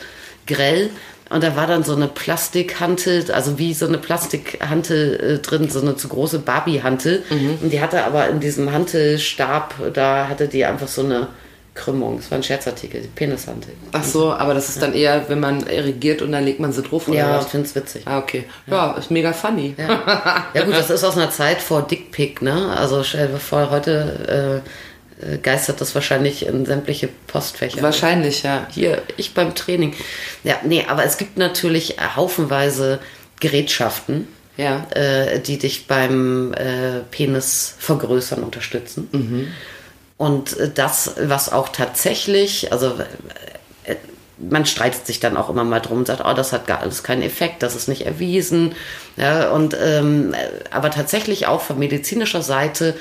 grell. 0.47 0.89
Und 1.29 1.43
da 1.43 1.55
war 1.55 1.67
dann 1.67 1.83
so 1.83 1.95
eine 1.95 2.07
Plastikhantel, 2.07 3.31
also 3.31 3.57
wie 3.59 3.73
so 3.73 3.85
eine 3.87 3.97
Plastikhantel 3.99 5.19
äh, 5.35 5.37
drin, 5.39 5.69
so 5.69 5.79
eine 5.81 5.95
zu 5.95 6.07
große 6.07 6.39
Barbie-Hantel. 6.39 7.23
Und 7.61 7.71
die 7.71 7.81
hatte 7.81 8.03
aber 8.03 8.29
in 8.29 8.39
diesem 8.39 8.71
Hantelstab, 8.71 9.75
da 9.93 10.27
hatte 10.27 10.47
die 10.47 10.65
einfach 10.65 10.87
so 10.87 11.03
eine 11.03 11.27
Krümmung. 11.75 12.17
Das 12.17 12.29
war 12.31 12.39
ein 12.39 12.43
Scherzartikel, 12.43 13.01
die 13.01 13.07
Penishantel. 13.07 13.71
Ach 13.91 14.03
so, 14.03 14.33
aber 14.33 14.53
das 14.53 14.69
ist 14.69 14.81
dann 14.81 14.93
eher, 14.93 15.29
wenn 15.29 15.39
man 15.39 15.65
irrigiert 15.67 16.21
und 16.21 16.31
dann 16.31 16.43
legt 16.43 16.59
man 16.59 16.73
sie 16.73 16.81
drauf 16.81 17.07
oder 17.07 17.17
Ja, 17.17 17.31
ich 17.37 17.43
was? 17.45 17.51
finde 17.51 17.67
es 17.67 17.75
witzig. 17.75 18.01
Ah, 18.05 18.17
okay. 18.17 18.45
Ja, 18.67 18.91
ist 18.93 19.11
mega 19.11 19.31
funny. 19.31 19.75
Ja 19.77 20.63
gut, 20.65 20.73
das 20.73 20.89
ist 20.89 21.03
aus 21.03 21.15
einer 21.15 21.29
Zeit 21.31 21.61
vor 21.61 21.83
Dickpick, 21.83 22.41
ne? 22.41 22.75
Also 22.75 23.03
stell 23.03 23.27
dir 23.27 23.37
vor, 23.37 23.69
heute 23.69 24.63
äh, 24.65 24.69
geistert 25.41 25.81
das 25.81 25.93
wahrscheinlich 25.95 26.45
in 26.45 26.65
sämtliche 26.65 27.09
Postfächer. 27.27 27.81
Wahrscheinlich, 27.81 28.43
ja. 28.43 28.67
Hier, 28.71 29.01
ich 29.17 29.33
beim 29.33 29.53
Training. 29.55 29.93
Ja, 30.43 30.55
nee, 30.63 30.85
aber 30.87 31.03
es 31.03 31.17
gibt 31.17 31.37
natürlich 31.37 31.97
haufenweise 32.15 32.99
Gerätschaften, 33.39 34.27
Ja. 34.57 34.85
äh, 34.91 35.39
die 35.39 35.57
dich 35.57 35.87
beim 35.87 36.53
äh, 36.53 36.99
Penis 37.11 37.75
vergrößern 37.79 38.43
unterstützen. 38.43 39.53
Und 40.17 40.57
äh, 40.57 40.69
das, 40.73 41.15
was 41.21 41.51
auch 41.51 41.69
tatsächlich, 41.69 42.71
also 42.71 42.95
äh, 43.85 43.95
man 44.37 44.65
streitet 44.65 45.05
sich 45.05 45.19
dann 45.19 45.35
auch 45.35 45.49
immer 45.49 45.65
mal 45.65 45.79
drum 45.81 45.99
und 45.99 46.07
sagt, 46.07 46.21
oh, 46.25 46.33
das 46.33 46.53
hat 46.53 46.65
gar 46.67 46.79
alles 46.79 47.03
keinen 47.03 47.23
Effekt, 47.23 47.61
das 47.61 47.75
ist 47.75 47.87
nicht 47.89 48.05
erwiesen. 48.05 48.73
Ja, 49.17 49.49
und 49.51 49.75
ähm, 49.81 50.33
aber 50.71 50.91
tatsächlich 50.91 51.47
auch 51.47 51.61
von 51.61 51.77
medizinischer 51.77 52.41
Seite 52.41 52.95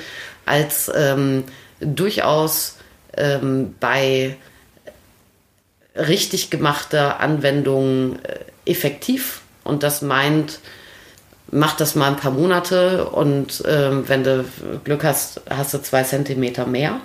als 0.45 0.91
ähm, 0.93 1.43
durchaus 1.79 2.75
ähm, 3.17 3.75
bei 3.79 4.35
richtig 5.95 6.49
gemachter 6.49 7.19
Anwendung 7.19 8.19
äh, 8.23 8.39
effektiv. 8.69 9.41
Und 9.63 9.83
das 9.83 10.01
meint, 10.01 10.59
mach 11.51 11.75
das 11.75 11.95
mal 11.95 12.07
ein 12.07 12.15
paar 12.15 12.31
Monate 12.31 13.05
und 13.05 13.63
ähm, 13.67 14.03
wenn 14.07 14.23
du 14.23 14.45
Glück 14.83 15.03
hast, 15.03 15.41
hast 15.49 15.73
du 15.73 15.79
zwei 15.81 16.03
Zentimeter 16.03 16.65
mehr. 16.65 17.01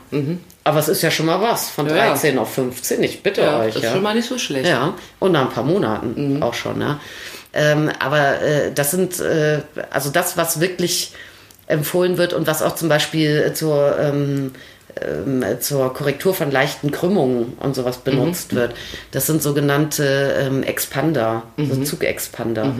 Aber 0.65 0.79
es 0.79 0.89
ist 0.89 1.03
ja 1.03 1.11
schon 1.11 1.27
mal 1.27 1.41
was, 1.41 1.71
von 1.71 1.87
Mhm. 1.87 1.91
Ja, 1.93 1.97
ja. 1.97 2.09
13 2.11 2.39
auf 2.39 2.55
15, 2.55 3.03
ich 3.03 3.23
bitte 3.23 3.43
Ja, 3.43 3.61
euch. 3.61 3.75
ist 3.77 3.83
ja. 3.83 3.93
schon 3.93 4.03
mal 4.03 4.15
nicht 4.15 4.29
so 4.29 4.39
schlecht. 4.39 4.69
Ja, 4.69 4.95
und 5.19 5.33
nach 5.33 5.43
ein 5.43 5.51
paar 5.53 5.65
Monaten 5.65 6.43
auch 6.43 6.55
schon, 6.55 6.81
ja. 6.81 7.01
Ähm, 7.53 7.91
aber 8.01 8.41
äh, 8.43 8.73
das 8.73 8.91
sind, 8.91 9.21
äh, 9.21 9.61
also 9.91 10.11
das, 10.11 10.37
was 10.37 10.61
wirklich 10.61 11.13
empfohlen 11.67 12.19
wird 12.19 12.33
und 12.33 12.47
was 12.47 12.63
auch 12.63 12.75
zum 12.75 12.89
Beispiel 12.89 13.53
zur, 13.55 13.99
ähm, 13.99 14.53
ähm, 15.01 15.45
zur 15.61 15.93
Korrektur 15.93 16.35
von 16.35 16.51
leichten 16.51 16.91
Krümmungen 16.91 17.55
und 17.61 17.75
sowas 17.75 17.99
benutzt 17.99 18.55
wird, 18.55 18.75
das 19.11 19.27
sind 19.27 19.43
sogenannte 19.43 20.37
ähm, 20.39 20.63
Expander, 20.63 21.45
so 21.57 21.83
Zugexpander. 21.83 22.75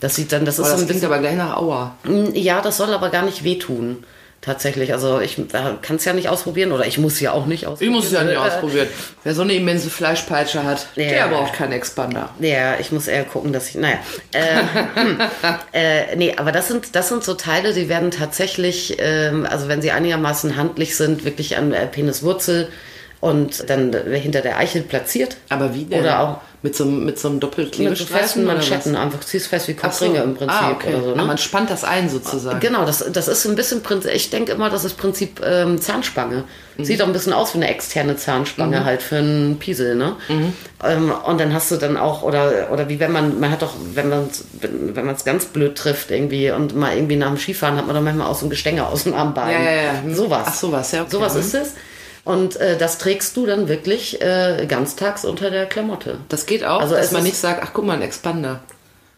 Das 0.00 0.14
sieht 0.14 0.32
dann, 0.32 0.44
das 0.44 0.58
ist 0.58 0.66
so 0.66 0.72
das 0.72 0.72
ein 0.72 0.86
klingt 0.86 1.00
bisschen, 1.00 1.06
aber 1.06 1.20
gleich 1.20 1.36
nach 1.36 1.56
Aua. 1.56 1.96
ja, 2.34 2.60
das 2.60 2.76
soll 2.76 2.92
aber 2.92 3.08
gar 3.08 3.24
nicht 3.24 3.44
wehtun. 3.44 4.04
Tatsächlich, 4.46 4.92
also 4.92 5.20
ich 5.20 5.36
kann 5.82 5.96
es 5.96 6.04
ja 6.04 6.12
nicht 6.12 6.28
ausprobieren 6.28 6.70
oder 6.70 6.86
ich 6.86 6.98
muss 6.98 7.18
ja 7.18 7.32
auch 7.32 7.46
nicht 7.46 7.62
Ich 7.64 7.68
ausprobieren. 7.68 7.92
muss 7.94 8.06
es 8.06 8.12
ja 8.12 8.22
nicht 8.22 8.34
Äh, 8.34 8.38
ausprobieren. 8.38 8.86
Wer 9.24 9.34
so 9.34 9.42
eine 9.42 9.54
immense 9.54 9.90
Fleischpeitsche 9.90 10.62
hat, 10.62 10.86
Ja. 10.94 11.08
der 11.08 11.28
braucht 11.28 11.54
keinen 11.54 11.72
Expander. 11.72 12.30
Ja, 12.38 12.78
ich 12.78 12.92
muss 12.92 13.08
eher 13.08 13.24
gucken, 13.24 13.52
dass 13.52 13.68
ich, 13.70 13.74
naja. 13.74 13.98
Äh, 14.32 14.40
hm, 14.94 15.18
äh, 15.72 16.14
nee, 16.14 16.32
aber 16.36 16.52
das 16.52 16.68
sind, 16.68 16.94
das 16.94 17.08
sind 17.08 17.24
so 17.24 17.34
Teile, 17.34 17.72
die 17.74 17.88
werden 17.88 18.12
tatsächlich, 18.12 18.96
ähm, 19.00 19.44
also 19.50 19.66
wenn 19.66 19.82
sie 19.82 19.90
einigermaßen 19.90 20.56
handlich 20.56 20.96
sind, 20.96 21.24
wirklich 21.24 21.56
an 21.56 21.72
äh, 21.72 21.88
Peniswurzel 21.88 22.68
und 23.20 23.68
dann 23.70 23.92
hinter 24.12 24.40
der 24.42 24.58
Eichel 24.58 24.82
platziert. 24.82 25.36
Aber 25.48 25.74
wie 25.74 25.84
denn? 25.84 26.00
Oder 26.00 26.20
auch 26.20 26.36
mit 26.62 26.74
so, 26.74 26.84
einem- 26.84 27.04
mit 27.04 27.18
so 27.18 27.28
einem 27.28 27.36
mit 27.36 27.40
so 27.40 27.46
Doppelklebestreifen 27.46 28.16
festen 28.18 28.44
oder? 28.44 28.54
Manschetten, 28.54 28.96
einfach 28.96 29.20
ziehst 29.20 29.46
fest 29.46 29.68
wie 29.68 29.76
Ach 29.80 29.92
so. 29.92 30.04
Kopfringe 30.06 30.22
im 30.24 30.34
Prinzip 30.34 30.58
ah, 30.60 30.70
okay. 30.72 30.94
so. 31.00 31.14
Ne? 31.14 31.22
man 31.24 31.38
spannt 31.38 31.70
das 31.70 31.84
ein 31.84 32.08
sozusagen. 32.08 32.58
Genau, 32.60 32.84
das, 32.84 33.04
das 33.12 33.28
ist 33.28 33.46
ein 33.46 33.54
bisschen 33.54 33.82
Prinzip, 33.82 34.10
ich 34.12 34.30
denke 34.30 34.52
immer, 34.52 34.68
das 34.68 34.84
ist 34.84 34.96
Prinzip 34.96 35.40
ähm, 35.44 35.80
Zahnspange. 35.80 36.44
Mhm. 36.76 36.84
Sieht 36.84 37.00
auch 37.02 37.06
ein 37.06 37.12
bisschen 37.12 37.32
aus 37.32 37.54
wie 37.54 37.58
eine 37.58 37.68
externe 37.68 38.16
Zahnspange 38.16 38.84
halt 38.84 39.00
für 39.02 39.16
einen 39.16 39.58
Piesel, 39.58 39.94
ne? 39.94 40.16
Mhm. 40.28 40.52
Ähm, 40.84 41.12
und 41.24 41.40
dann 41.40 41.54
hast 41.54 41.70
du 41.70 41.76
dann 41.76 41.96
auch, 41.96 42.22
oder, 42.22 42.68
oder 42.72 42.88
wie 42.88 42.98
wenn 43.00 43.12
man, 43.12 43.38
man 43.40 43.50
hat 43.50 43.62
doch, 43.62 43.74
wenn 43.94 44.08
man 44.08 44.28
wenn 44.60 45.06
man 45.06 45.14
es 45.14 45.24
ganz 45.24 45.46
blöd 45.46 45.76
trifft 45.76 46.10
irgendwie 46.10 46.50
und 46.50 46.74
mal 46.76 46.94
irgendwie 46.96 47.16
nach 47.16 47.28
dem 47.28 47.38
Skifahren 47.38 47.76
hat 47.76 47.86
man 47.86 47.94
doch 47.94 48.02
manchmal 48.02 48.26
auch 48.26 48.34
so 48.38 48.44
ein 48.46 48.50
Gestänge 48.50 48.86
aus 48.86 49.04
dem 49.04 49.14
Armbein. 49.14 49.52
Ja, 49.52 49.70
ja, 49.70 49.82
ja. 50.08 50.14
Sowas. 50.14 50.44
Ach, 50.48 50.54
sowas, 50.54 50.92
ja, 50.92 51.02
okay. 51.02 51.10
Sowas 51.12 51.34
Mhm. 51.34 51.40
ist 51.40 51.54
es. 51.54 51.72
Und 52.26 52.56
äh, 52.56 52.76
das 52.76 52.98
trägst 52.98 53.36
du 53.36 53.46
dann 53.46 53.68
wirklich 53.68 54.20
äh, 54.20 54.66
ganztags 54.66 55.24
unter 55.24 55.48
der 55.48 55.64
Klamotte. 55.66 56.18
Das 56.28 56.44
geht 56.44 56.64
auch, 56.64 56.80
Also 56.80 56.96
dass 56.96 57.12
man 57.12 57.22
nicht 57.22 57.36
sagt, 57.36 57.60
ach 57.62 57.70
guck 57.72 57.86
mal, 57.86 57.92
ein 57.92 58.02
Expander. 58.02 58.58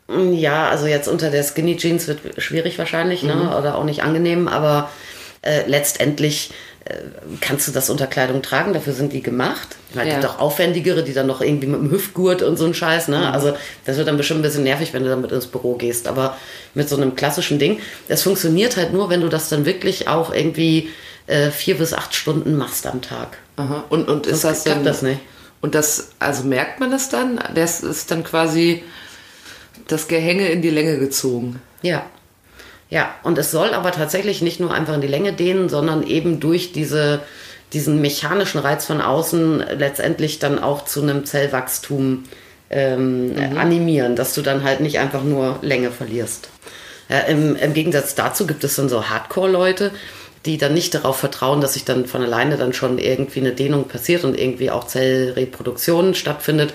Ja, 0.08 0.68
also 0.68 0.86
jetzt 0.86 1.08
unter 1.08 1.30
der 1.30 1.42
Skinny 1.42 1.78
Jeans 1.78 2.06
wird 2.06 2.20
schwierig 2.36 2.78
wahrscheinlich, 2.78 3.22
ne? 3.22 3.56
Oder 3.56 3.78
auch 3.78 3.84
nicht 3.84 4.02
angenehm, 4.02 4.46
aber 4.46 4.90
äh, 5.40 5.62
letztendlich 5.66 6.50
kannst 7.40 7.68
du 7.68 7.72
das 7.72 7.90
unter 7.90 8.06
Kleidung 8.06 8.40
tragen? 8.42 8.72
Dafür 8.72 8.92
sind 8.92 9.12
die 9.12 9.22
gemacht. 9.22 9.76
Weil 9.94 10.06
Ja. 10.08 10.14
gibt 10.14 10.26
auch 10.26 10.38
aufwendigere, 10.38 11.02
die 11.02 11.12
dann 11.12 11.26
noch 11.26 11.40
irgendwie 11.40 11.66
mit 11.66 11.80
dem 11.80 11.90
Hüftgurt 11.90 12.42
und 12.42 12.56
so 12.56 12.64
ein 12.66 12.74
Scheiß, 12.74 13.08
Mhm. 13.08 13.14
ne? 13.14 13.32
Also 13.32 13.54
das 13.84 13.96
wird 13.96 14.08
dann 14.08 14.16
bestimmt 14.16 14.40
ein 14.40 14.42
bisschen 14.42 14.64
nervig, 14.64 14.92
wenn 14.92 15.02
du 15.04 15.08
damit 15.10 15.32
ins 15.32 15.46
Büro 15.46 15.74
gehst. 15.74 16.08
Aber 16.08 16.36
mit 16.74 16.88
so 16.88 16.96
einem 16.96 17.14
klassischen 17.16 17.58
Ding, 17.58 17.80
das 18.08 18.22
funktioniert 18.22 18.76
halt 18.76 18.92
nur, 18.92 19.10
wenn 19.10 19.20
du 19.20 19.28
das 19.28 19.48
dann 19.48 19.64
wirklich 19.66 20.08
auch 20.08 20.32
irgendwie 20.32 20.88
äh, 21.26 21.50
vier 21.50 21.76
bis 21.76 21.92
acht 21.92 22.14
Stunden 22.14 22.56
machst 22.56 22.86
am 22.86 23.02
Tag. 23.02 23.36
Aha. 23.56 23.84
Und, 23.90 24.08
und 24.08 24.26
ist 24.26 24.44
das 24.44 24.64
denn, 24.64 24.82
das 24.84 25.02
nicht. 25.02 25.20
Und 25.60 25.74
das, 25.74 26.10
also 26.20 26.44
merkt 26.44 26.80
man 26.80 26.90
das 26.90 27.08
dann? 27.10 27.38
Das 27.54 27.80
ist 27.82 28.10
dann 28.10 28.24
quasi 28.24 28.82
das 29.88 30.08
Gehänge 30.08 30.48
in 30.48 30.62
die 30.62 30.70
Länge 30.70 30.98
gezogen. 30.98 31.60
Ja. 31.82 32.06
Ja, 32.90 33.14
und 33.22 33.36
es 33.36 33.50
soll 33.50 33.74
aber 33.74 33.92
tatsächlich 33.92 34.40
nicht 34.40 34.60
nur 34.60 34.72
einfach 34.72 34.94
in 34.94 35.00
die 35.00 35.08
Länge 35.08 35.32
dehnen, 35.32 35.68
sondern 35.68 36.02
eben 36.06 36.40
durch 36.40 36.72
diese, 36.72 37.20
diesen 37.72 38.00
mechanischen 38.00 38.60
Reiz 38.60 38.86
von 38.86 39.00
außen 39.00 39.62
letztendlich 39.76 40.38
dann 40.38 40.58
auch 40.58 40.84
zu 40.84 41.02
einem 41.02 41.26
Zellwachstum 41.26 42.24
ähm, 42.70 43.34
animieren, 43.56 44.16
dass 44.16 44.34
du 44.34 44.42
dann 44.42 44.64
halt 44.64 44.80
nicht 44.80 44.98
einfach 44.98 45.22
nur 45.22 45.58
Länge 45.62 45.90
verlierst. 45.90 46.48
Ja, 47.08 47.20
im, 47.20 47.56
Im 47.56 47.74
Gegensatz 47.74 48.14
dazu 48.14 48.46
gibt 48.46 48.64
es 48.64 48.76
dann 48.76 48.88
so 48.88 49.08
Hardcore-Leute, 49.08 49.90
die 50.46 50.58
dann 50.58 50.74
nicht 50.74 50.94
darauf 50.94 51.18
vertrauen, 51.18 51.60
dass 51.60 51.74
sich 51.74 51.84
dann 51.84 52.06
von 52.06 52.22
alleine 52.22 52.56
dann 52.56 52.72
schon 52.72 52.98
irgendwie 52.98 53.40
eine 53.40 53.52
Dehnung 53.52 53.88
passiert 53.88 54.24
und 54.24 54.38
irgendwie 54.38 54.70
auch 54.70 54.86
Zellreproduktion 54.86 56.14
stattfindet. 56.14 56.72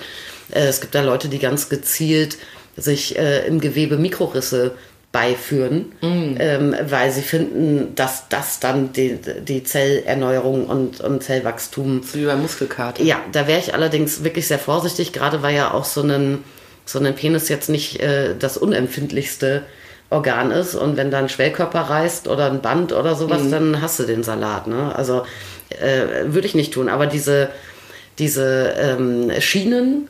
Äh, 0.51 0.67
es 0.67 0.81
gibt 0.81 0.93
da 0.93 1.01
Leute, 1.01 1.27
die 1.27 1.39
ganz 1.39 1.69
gezielt 1.69 2.37
sich 2.75 3.17
äh, 3.17 3.45
im 3.47 3.59
Gewebe 3.59 3.97
Mikrorisse 3.97 4.71
beiführen, 5.13 5.91
ähm, 6.39 6.75
weil 6.89 7.11
sie 7.11 7.21
finden, 7.21 7.93
dass 7.93 8.29
das 8.29 8.59
dann 8.59 8.93
die, 8.93 9.19
die 9.47 9.63
Zellerneuerung 9.63 10.65
und, 10.65 11.01
und 11.01 11.21
Zellwachstum 11.21 12.01
So 12.03 12.17
wie 12.17 12.25
beim 12.25 12.41
Muskelkater. 12.41 13.03
ja, 13.03 13.19
da 13.31 13.47
wäre 13.47 13.59
ich 13.59 13.75
allerdings 13.75 14.23
wirklich 14.23 14.47
sehr 14.47 14.57
vorsichtig, 14.57 15.13
gerade 15.13 15.43
weil 15.43 15.55
ja 15.55 15.71
auch 15.71 15.85
so 15.85 16.01
ein, 16.01 16.43
so 16.85 16.97
ein 16.97 17.13
Penis 17.13 17.47
jetzt 17.47 17.69
nicht 17.69 18.01
äh, 18.01 18.33
das 18.37 18.57
unempfindlichste 18.57 19.61
Organ 20.09 20.49
ist. 20.49 20.73
Und 20.73 20.97
wenn 20.97 21.11
da 21.11 21.19
ein 21.19 21.29
Schwellkörper 21.29 21.81
reißt 21.81 22.27
oder 22.27 22.49
ein 22.49 22.61
Band 22.61 22.91
oder 22.91 23.13
sowas, 23.13 23.41
dann 23.51 23.81
hast 23.81 23.99
du 23.99 24.03
den 24.05 24.23
Salat. 24.23 24.65
Ne? 24.65 24.95
Also 24.95 25.25
äh, 25.69 26.25
würde 26.25 26.47
ich 26.47 26.55
nicht 26.55 26.73
tun. 26.73 26.89
Aber 26.89 27.05
diese, 27.05 27.49
diese 28.17 28.73
ähm, 28.77 29.31
Schienen, 29.39 30.07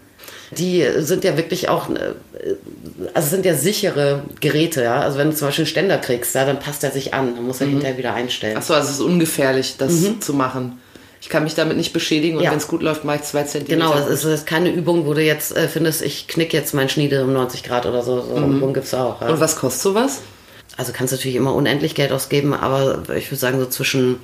die 0.58 0.86
sind 1.00 1.24
ja 1.24 1.38
wirklich 1.38 1.70
auch, 1.70 1.89
äh, 1.89 2.13
also 3.13 3.30
sind 3.30 3.46
ja 3.46 3.56
sichere 3.56 4.24
Geräte, 4.39 4.84
ja. 4.84 5.02
Also 5.02 5.18
wenn 5.18 5.30
du 5.30 5.36
zum 5.36 5.48
Beispiel 5.48 5.63
einen 5.63 5.70
Ständer 5.72 5.98
kriegst, 5.98 6.36
ja, 6.36 6.46
dann 6.46 6.60
passt 6.60 6.84
er 6.84 6.92
sich 6.92 7.13
an, 7.13 7.36
dann 7.36 7.46
muss 7.46 7.62
er 7.62 7.68
hinterher 7.68 7.98
wieder 7.98 8.13
einstellen. 8.13 8.58
Achso, 8.58 8.74
also 8.74 8.88
es 8.89 8.96
ist 8.96 9.02
ungefährlich, 9.02 9.76
das 9.78 9.94
zu 10.20 10.34
machen. 10.34 10.80
Ich 11.22 11.30
kann 11.30 11.44
mich 11.46 11.56
damit 11.56 11.78
nicht 11.78 11.94
beschädigen 11.94 12.36
und 12.36 12.42
Mhm. 12.42 12.46
Ja. 12.46 12.52
wenn 12.52 12.58
es 12.58 12.68
gut 12.68 12.82
läuft, 12.82 13.06
mache 13.06 13.18
ich 13.18 13.22
zwei 13.24 13.44
Zentimeter. 13.44 13.88
Genau, 13.94 13.98
es 13.98 14.08
ist, 14.10 14.24
es 14.26 14.39
ist 14.42 14.46
keine 14.48 14.70
Übung, 14.72 15.06
wo 15.06 15.13
du 15.13 15.22
jetzt 15.22 15.56
äh, 15.56 15.70
findest, 15.70 16.02
ich 16.02 16.28
knick 16.28 16.52
jetzt 16.54 16.74
meinen 16.74 16.89
Schniedel 16.89 17.24
um 17.24 17.32
90 17.32 17.63
Grad 17.63 17.86
oder 17.86 18.04
so. 18.04 18.22
So 18.22 18.36
eine 18.36 18.48
Übung 18.48 18.74
gibt's 18.74 18.94
auch. 18.94 19.22
Ja. 19.22 19.30
Und 19.30 19.39
was 19.39 19.56
kostet 19.56 19.82
sowas? 19.84 20.20
Also 20.76 20.92
kannst 20.92 21.13
du 21.13 21.16
natürlich 21.16 21.38
immer 21.38 21.54
unendlich 21.54 21.96
Geld 21.96 22.12
ausgeben, 22.12 22.54
aber 22.54 23.04
ich 23.16 23.28
würde 23.30 23.39
sagen 23.39 23.60
so 23.60 23.68
zwischen, 23.68 24.18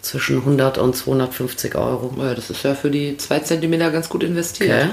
zwischen 0.00 0.38
100 0.38 0.78
und 0.78 0.96
250 0.96 1.74
Euro. 1.74 2.14
Ja, 2.18 2.32
das 2.34 2.48
ist 2.48 2.62
ja 2.62 2.74
für 2.74 2.90
die 2.90 3.16
zwei 3.18 3.40
Zentimeter 3.40 3.90
ganz 3.90 4.08
gut 4.08 4.22
investiert. 4.22 4.70
Okay. 4.84 4.90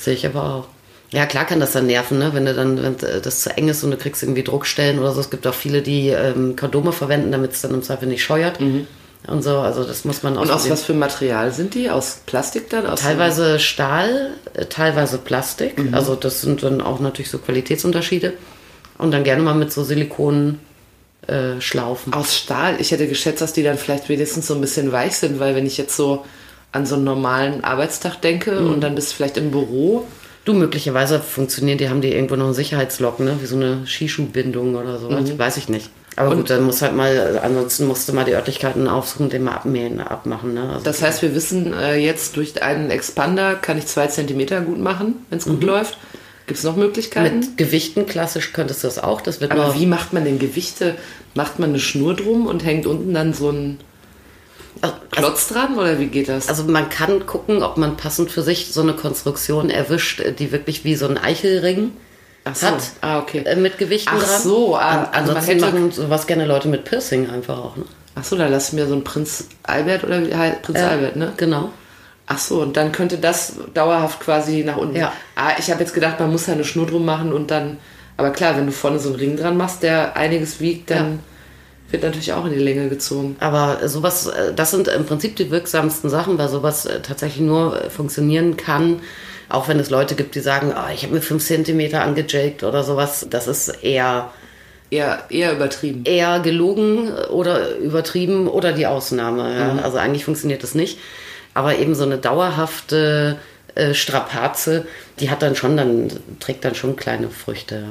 Sehe 0.00 0.14
ich 0.14 0.24
aber 0.24 0.42
auch. 0.42 0.64
Ja, 1.12 1.26
klar 1.26 1.44
kann 1.44 1.60
das 1.60 1.72
dann 1.72 1.86
nerven, 1.86 2.18
ne? 2.18 2.30
wenn 2.32 2.46
du 2.46 2.54
dann, 2.54 2.82
wenn 2.82 2.96
das 2.96 3.40
zu 3.42 3.50
eng 3.56 3.68
ist 3.68 3.84
und 3.84 3.90
du 3.90 3.96
kriegst 3.96 4.22
irgendwie 4.22 4.44
Druckstellen 4.44 4.98
oder 4.98 5.12
so. 5.12 5.20
Es 5.20 5.28
gibt 5.28 5.46
auch 5.46 5.54
viele, 5.54 5.82
die 5.82 6.08
ähm, 6.08 6.56
Kondome 6.56 6.92
verwenden, 6.92 7.32
damit 7.32 7.52
es 7.52 7.60
dann 7.60 7.74
im 7.74 7.82
Zweifel 7.82 8.08
nicht 8.08 8.24
scheuert. 8.24 8.60
Und 9.26 9.42
so, 9.42 9.58
also 9.58 9.84
das 9.84 10.04
muss 10.04 10.22
man 10.22 10.38
Und 10.38 10.50
aus 10.50 10.70
was 10.70 10.84
für 10.84 10.94
Material 10.94 11.52
sind 11.52 11.74
die? 11.74 11.90
Aus 11.90 12.20
Plastik 12.24 12.70
dann? 12.70 12.86
Aus 12.86 13.02
Teilweise 13.02 13.58
Stahl, 13.58 14.30
äh, 14.54 14.64
teilweise 14.66 15.18
Plastik. 15.18 15.78
Also 15.92 16.14
das 16.14 16.40
sind 16.40 16.62
dann 16.62 16.80
auch 16.80 17.00
natürlich 17.00 17.30
so 17.30 17.38
Qualitätsunterschiede. 17.38 18.32
Und 18.96 19.10
dann 19.10 19.24
gerne 19.24 19.42
mal 19.42 19.54
mit 19.54 19.72
so 19.72 19.84
Silikon 19.84 20.60
äh, 21.26 21.60
Schlaufen. 21.60 22.14
Aus 22.14 22.34
Stahl. 22.36 22.80
Ich 22.80 22.92
hätte 22.92 23.08
geschätzt, 23.08 23.42
dass 23.42 23.52
die 23.52 23.62
dann 23.62 23.76
vielleicht 23.76 24.08
wenigstens 24.08 24.46
so 24.46 24.54
ein 24.54 24.60
bisschen 24.60 24.90
weich 24.92 25.16
sind, 25.16 25.38
weil 25.40 25.54
wenn 25.54 25.66
ich 25.66 25.76
jetzt 25.76 25.96
so 25.96 26.24
an 26.72 26.86
so 26.86 26.94
einen 26.94 27.04
normalen 27.04 27.64
Arbeitstag 27.64 28.20
denke 28.20 28.52
Mhm. 28.52 28.70
und 28.74 28.80
dann 28.80 28.94
bist 28.94 29.10
du 29.12 29.16
vielleicht 29.16 29.36
im 29.36 29.50
Büro. 29.50 30.06
Du, 30.44 30.54
möglicherweise 30.54 31.20
funktionieren 31.20 31.78
die, 31.78 31.88
haben 31.90 32.00
die 32.00 32.12
irgendwo 32.12 32.36
noch 32.36 32.46
einen 32.46 32.54
Sicherheitslock, 32.54 33.20
ne? 33.20 33.36
Wie 33.40 33.46
so 33.46 33.56
eine 33.56 33.86
Skischuhbindung 33.86 34.74
oder 34.74 34.98
so. 34.98 35.10
Weiß 35.10 35.56
ich 35.58 35.68
nicht. 35.68 35.90
Aber 36.16 36.34
gut, 36.34 36.50
dann 36.50 36.64
muss 36.64 36.82
halt 36.82 36.94
mal, 36.96 37.40
ansonsten 37.42 37.86
musst 37.86 38.08
du 38.08 38.12
mal 38.12 38.24
die 38.24 38.32
Örtlichkeiten 38.34 38.88
aufsuchen, 38.88 39.30
den 39.30 39.44
mal 39.44 39.52
abmähen, 39.52 40.00
abmachen, 40.00 40.54
ne? 40.54 40.68
Also 40.70 40.84
Das 40.84 41.02
heißt, 41.02 41.22
wir 41.22 41.34
wissen 41.34 41.72
äh, 41.72 41.96
jetzt 41.96 42.36
durch 42.36 42.60
einen 42.62 42.90
Expander 42.90 43.54
kann 43.54 43.78
ich 43.78 43.86
zwei 43.86 44.06
Zentimeter 44.08 44.60
gut 44.60 44.78
machen, 44.80 45.24
wenn 45.30 45.38
es 45.38 45.44
gut 45.44 45.62
läuft. 45.62 45.98
Gibt 46.46 46.58
es 46.58 46.64
noch 46.64 46.74
Möglichkeiten? 46.76 47.38
mit 47.40 47.56
Gewichten 47.56 48.06
klassisch 48.06 48.52
könntest 48.52 48.82
du 48.82 48.88
das 48.88 48.98
auch. 48.98 49.20
Das 49.20 49.40
wird 49.40 49.52
Aber 49.52 49.74
wie 49.76 49.86
macht 49.86 50.12
man 50.12 50.24
denn 50.24 50.38
Gewichte? 50.40 50.96
Macht 51.34 51.58
man 51.60 51.70
eine 51.70 51.78
Schnur 51.78 52.14
drum 52.16 52.46
und 52.46 52.64
hängt 52.64 52.86
unten 52.86 53.14
dann 53.14 53.32
so 53.34 53.50
ein 53.50 53.78
Klotz 55.10 55.48
dran 55.48 55.76
oder 55.76 55.98
wie 55.98 56.06
geht 56.06 56.28
das? 56.28 56.48
Also 56.48 56.64
man 56.64 56.88
kann 56.88 57.26
gucken, 57.26 57.62
ob 57.62 57.76
man 57.76 57.96
passend 57.96 58.30
für 58.30 58.42
sich 58.42 58.72
so 58.72 58.80
eine 58.80 58.94
Konstruktion 58.94 59.68
erwischt, 59.70 60.22
die 60.38 60.52
wirklich 60.52 60.84
wie 60.84 60.94
so 60.94 61.06
ein 61.08 61.18
Eichelring 61.18 61.92
Ach 62.44 62.54
so. 62.54 62.66
hat. 62.68 62.82
Ah, 63.00 63.18
okay. 63.18 63.42
äh, 63.44 63.56
Mit 63.56 63.76
Gewichten 63.78 64.10
Ach 64.14 64.22
dran. 64.24 64.40
so, 64.42 64.76
ah, 64.76 65.08
also 65.12 65.32
man 65.34 65.44
hätte- 65.44 65.60
machen 65.66 65.90
sowas 65.92 66.26
gerne 66.26 66.46
Leute 66.46 66.68
mit 66.68 66.84
Piercing 66.84 67.28
einfach 67.28 67.58
auch. 67.58 67.76
Ne? 67.76 67.84
Ach 68.14 68.24
so, 68.24 68.36
da 68.36 68.46
lass 68.48 68.72
mir 68.72 68.86
so 68.86 68.94
ein 68.94 69.04
Prinz 69.04 69.46
Albert 69.64 70.04
oder 70.04 70.26
wie 70.26 70.34
heißt 70.34 70.62
Prinz 70.62 70.78
Äh, 70.78 70.82
Albert, 70.82 71.16
ne? 71.16 71.32
Genau. 71.36 71.70
Ach 72.26 72.38
so, 72.38 72.62
und 72.62 72.76
dann 72.76 72.92
könnte 72.92 73.18
das 73.18 73.54
dauerhaft 73.74 74.20
quasi 74.20 74.62
nach 74.64 74.76
unten. 74.76 74.96
Ja. 74.96 75.12
Ah, 75.34 75.50
ich 75.58 75.70
habe 75.70 75.80
jetzt 75.80 75.94
gedacht, 75.94 76.20
man 76.20 76.30
muss 76.30 76.46
da 76.46 76.52
eine 76.52 76.64
Schnur 76.64 76.86
drum 76.86 77.04
machen 77.04 77.32
und 77.32 77.50
dann. 77.50 77.78
Aber 78.16 78.30
klar, 78.30 78.56
wenn 78.56 78.66
du 78.66 78.72
vorne 78.72 78.98
so 79.00 79.08
einen 79.10 79.18
Ring 79.18 79.36
dran 79.36 79.56
machst, 79.56 79.82
der 79.82 80.16
einiges 80.16 80.60
wiegt, 80.60 80.90
dann 80.90 81.20
wird 81.92 82.02
natürlich 82.02 82.32
auch 82.32 82.44
in 82.46 82.52
die 82.52 82.58
Länge 82.58 82.88
gezogen. 82.88 83.36
Aber 83.40 83.88
sowas, 83.88 84.26
äh, 84.26 84.52
das 84.54 84.70
sind 84.70 84.88
im 84.88 85.06
Prinzip 85.06 85.36
die 85.36 85.50
wirksamsten 85.50 86.10
Sachen, 86.10 86.38
weil 86.38 86.48
sowas 86.48 86.86
äh, 86.86 87.00
tatsächlich 87.00 87.40
nur 87.42 87.84
äh, 87.84 87.90
funktionieren 87.90 88.56
kann, 88.56 89.00
auch 89.48 89.68
wenn 89.68 89.80
es 89.80 89.90
Leute 89.90 90.14
gibt, 90.14 90.34
die 90.34 90.40
sagen, 90.40 90.72
oh, 90.76 90.92
ich 90.94 91.02
habe 91.02 91.14
mir 91.14 91.20
5 91.20 91.44
cm 91.44 91.94
angejagt 91.94 92.62
oder 92.62 92.84
sowas. 92.84 93.26
Das 93.28 93.48
ist 93.48 93.68
eher, 93.82 94.30
Eher, 94.90 95.24
eher 95.28 95.52
übertrieben. 95.52 96.04
eher 96.04 96.40
gelogen 96.40 97.12
oder 97.30 97.76
übertrieben 97.76 98.48
oder 98.48 98.72
die 98.72 98.86
Ausnahme. 98.86 99.56
Ja? 99.56 99.78
Also 99.84 99.98
eigentlich 99.98 100.24
funktioniert 100.24 100.62
das 100.62 100.74
nicht. 100.74 100.98
Aber 101.54 101.76
eben 101.78 101.94
so 101.94 102.04
eine 102.04 102.18
dauerhafte 102.18 103.38
äh, 103.74 103.94
Strapaze, 103.94 104.86
die 105.18 105.30
hat 105.30 105.42
dann 105.42 105.54
schon, 105.54 105.76
dann 105.76 106.08
trägt 106.40 106.64
dann 106.64 106.74
schon 106.74 106.96
kleine 106.96 107.28
Früchte. 107.28 107.86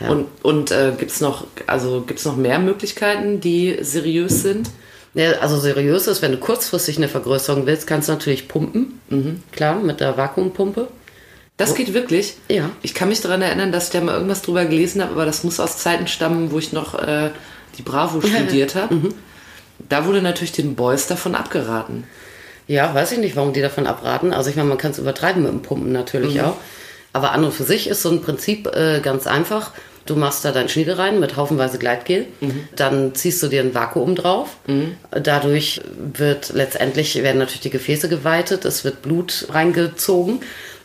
Ja. 0.00 0.10
Und, 0.10 0.26
und 0.42 0.70
äh, 0.70 0.92
gibt 0.98 1.10
es 1.10 1.20
noch, 1.20 1.46
also 1.66 2.02
gibt's 2.02 2.24
noch 2.24 2.36
mehr 2.36 2.58
Möglichkeiten, 2.58 3.40
die 3.40 3.78
seriös 3.80 4.42
sind? 4.42 4.70
Ja, 5.14 5.32
also 5.40 5.58
seriös 5.58 6.06
ist, 6.06 6.22
wenn 6.22 6.32
du 6.32 6.38
kurzfristig 6.38 6.98
eine 6.98 7.08
Vergrößerung 7.08 7.66
willst, 7.66 7.86
kannst 7.86 8.08
du 8.08 8.12
natürlich 8.12 8.46
pumpen. 8.48 9.00
Klar, 9.52 9.76
mit 9.76 10.00
der 10.00 10.16
Vakuumpumpe. 10.16 10.88
Das 11.56 11.74
geht 11.74 11.92
wirklich? 11.92 12.36
Ja. 12.48 12.70
Ich 12.82 12.94
kann 12.94 13.08
mich 13.08 13.20
daran 13.20 13.42
erinnern, 13.42 13.72
dass 13.72 13.86
ich 13.86 13.90
da 13.90 14.00
mal 14.00 14.14
irgendwas 14.14 14.42
drüber 14.42 14.64
gelesen 14.64 15.02
habe, 15.02 15.12
aber 15.12 15.26
das 15.26 15.42
muss 15.42 15.58
aus 15.58 15.78
Zeiten 15.78 16.06
stammen, 16.06 16.52
wo 16.52 16.58
ich 16.60 16.72
noch 16.72 16.94
äh, 16.94 17.30
die 17.76 17.82
Bravo 17.82 18.20
studiert 18.26 18.76
habe. 18.76 19.12
Da 19.88 20.06
wurde 20.06 20.22
natürlich 20.22 20.52
den 20.52 20.76
Boys 20.76 21.08
davon 21.08 21.34
abgeraten. 21.34 22.04
Ja, 22.68 22.94
weiß 22.94 23.12
ich 23.12 23.18
nicht, 23.18 23.34
warum 23.34 23.52
die 23.52 23.62
davon 23.62 23.86
abraten. 23.86 24.32
Also 24.32 24.50
ich 24.50 24.56
meine, 24.56 24.68
man 24.68 24.78
kann 24.78 24.92
es 24.92 24.98
übertreiben 24.98 25.42
mit 25.42 25.50
dem 25.50 25.62
Pumpen 25.62 25.90
natürlich 25.90 26.36
auch. 26.42 26.56
Aber 27.12 27.32
an 27.32 27.42
und 27.42 27.52
für 27.52 27.64
sich 27.64 27.88
ist 27.88 28.02
so 28.02 28.10
ein 28.10 28.20
Prinzip 28.20 28.68
äh, 28.68 29.00
ganz 29.00 29.26
einfach. 29.26 29.72
Du 30.06 30.14
machst 30.16 30.44
da 30.44 30.52
deinen 30.52 30.68
Schniedel 30.68 30.94
rein 30.94 31.18
mit 31.20 31.36
haufenweise 31.36 31.78
Gleitgel. 31.78 32.26
Dann 32.76 33.14
ziehst 33.14 33.42
du 33.42 33.48
dir 33.48 33.60
ein 33.62 33.74
Vakuum 33.74 34.14
drauf. 34.14 34.56
Dadurch 35.10 35.80
wird 36.14 36.50
letztendlich, 36.54 37.14
werden 37.22 37.38
natürlich 37.38 37.60
die 37.60 37.70
Gefäße 37.70 38.08
geweitet, 38.08 38.64
es 38.64 38.84
wird 38.84 39.02
Blut 39.02 39.48
reingezogen 39.50 40.40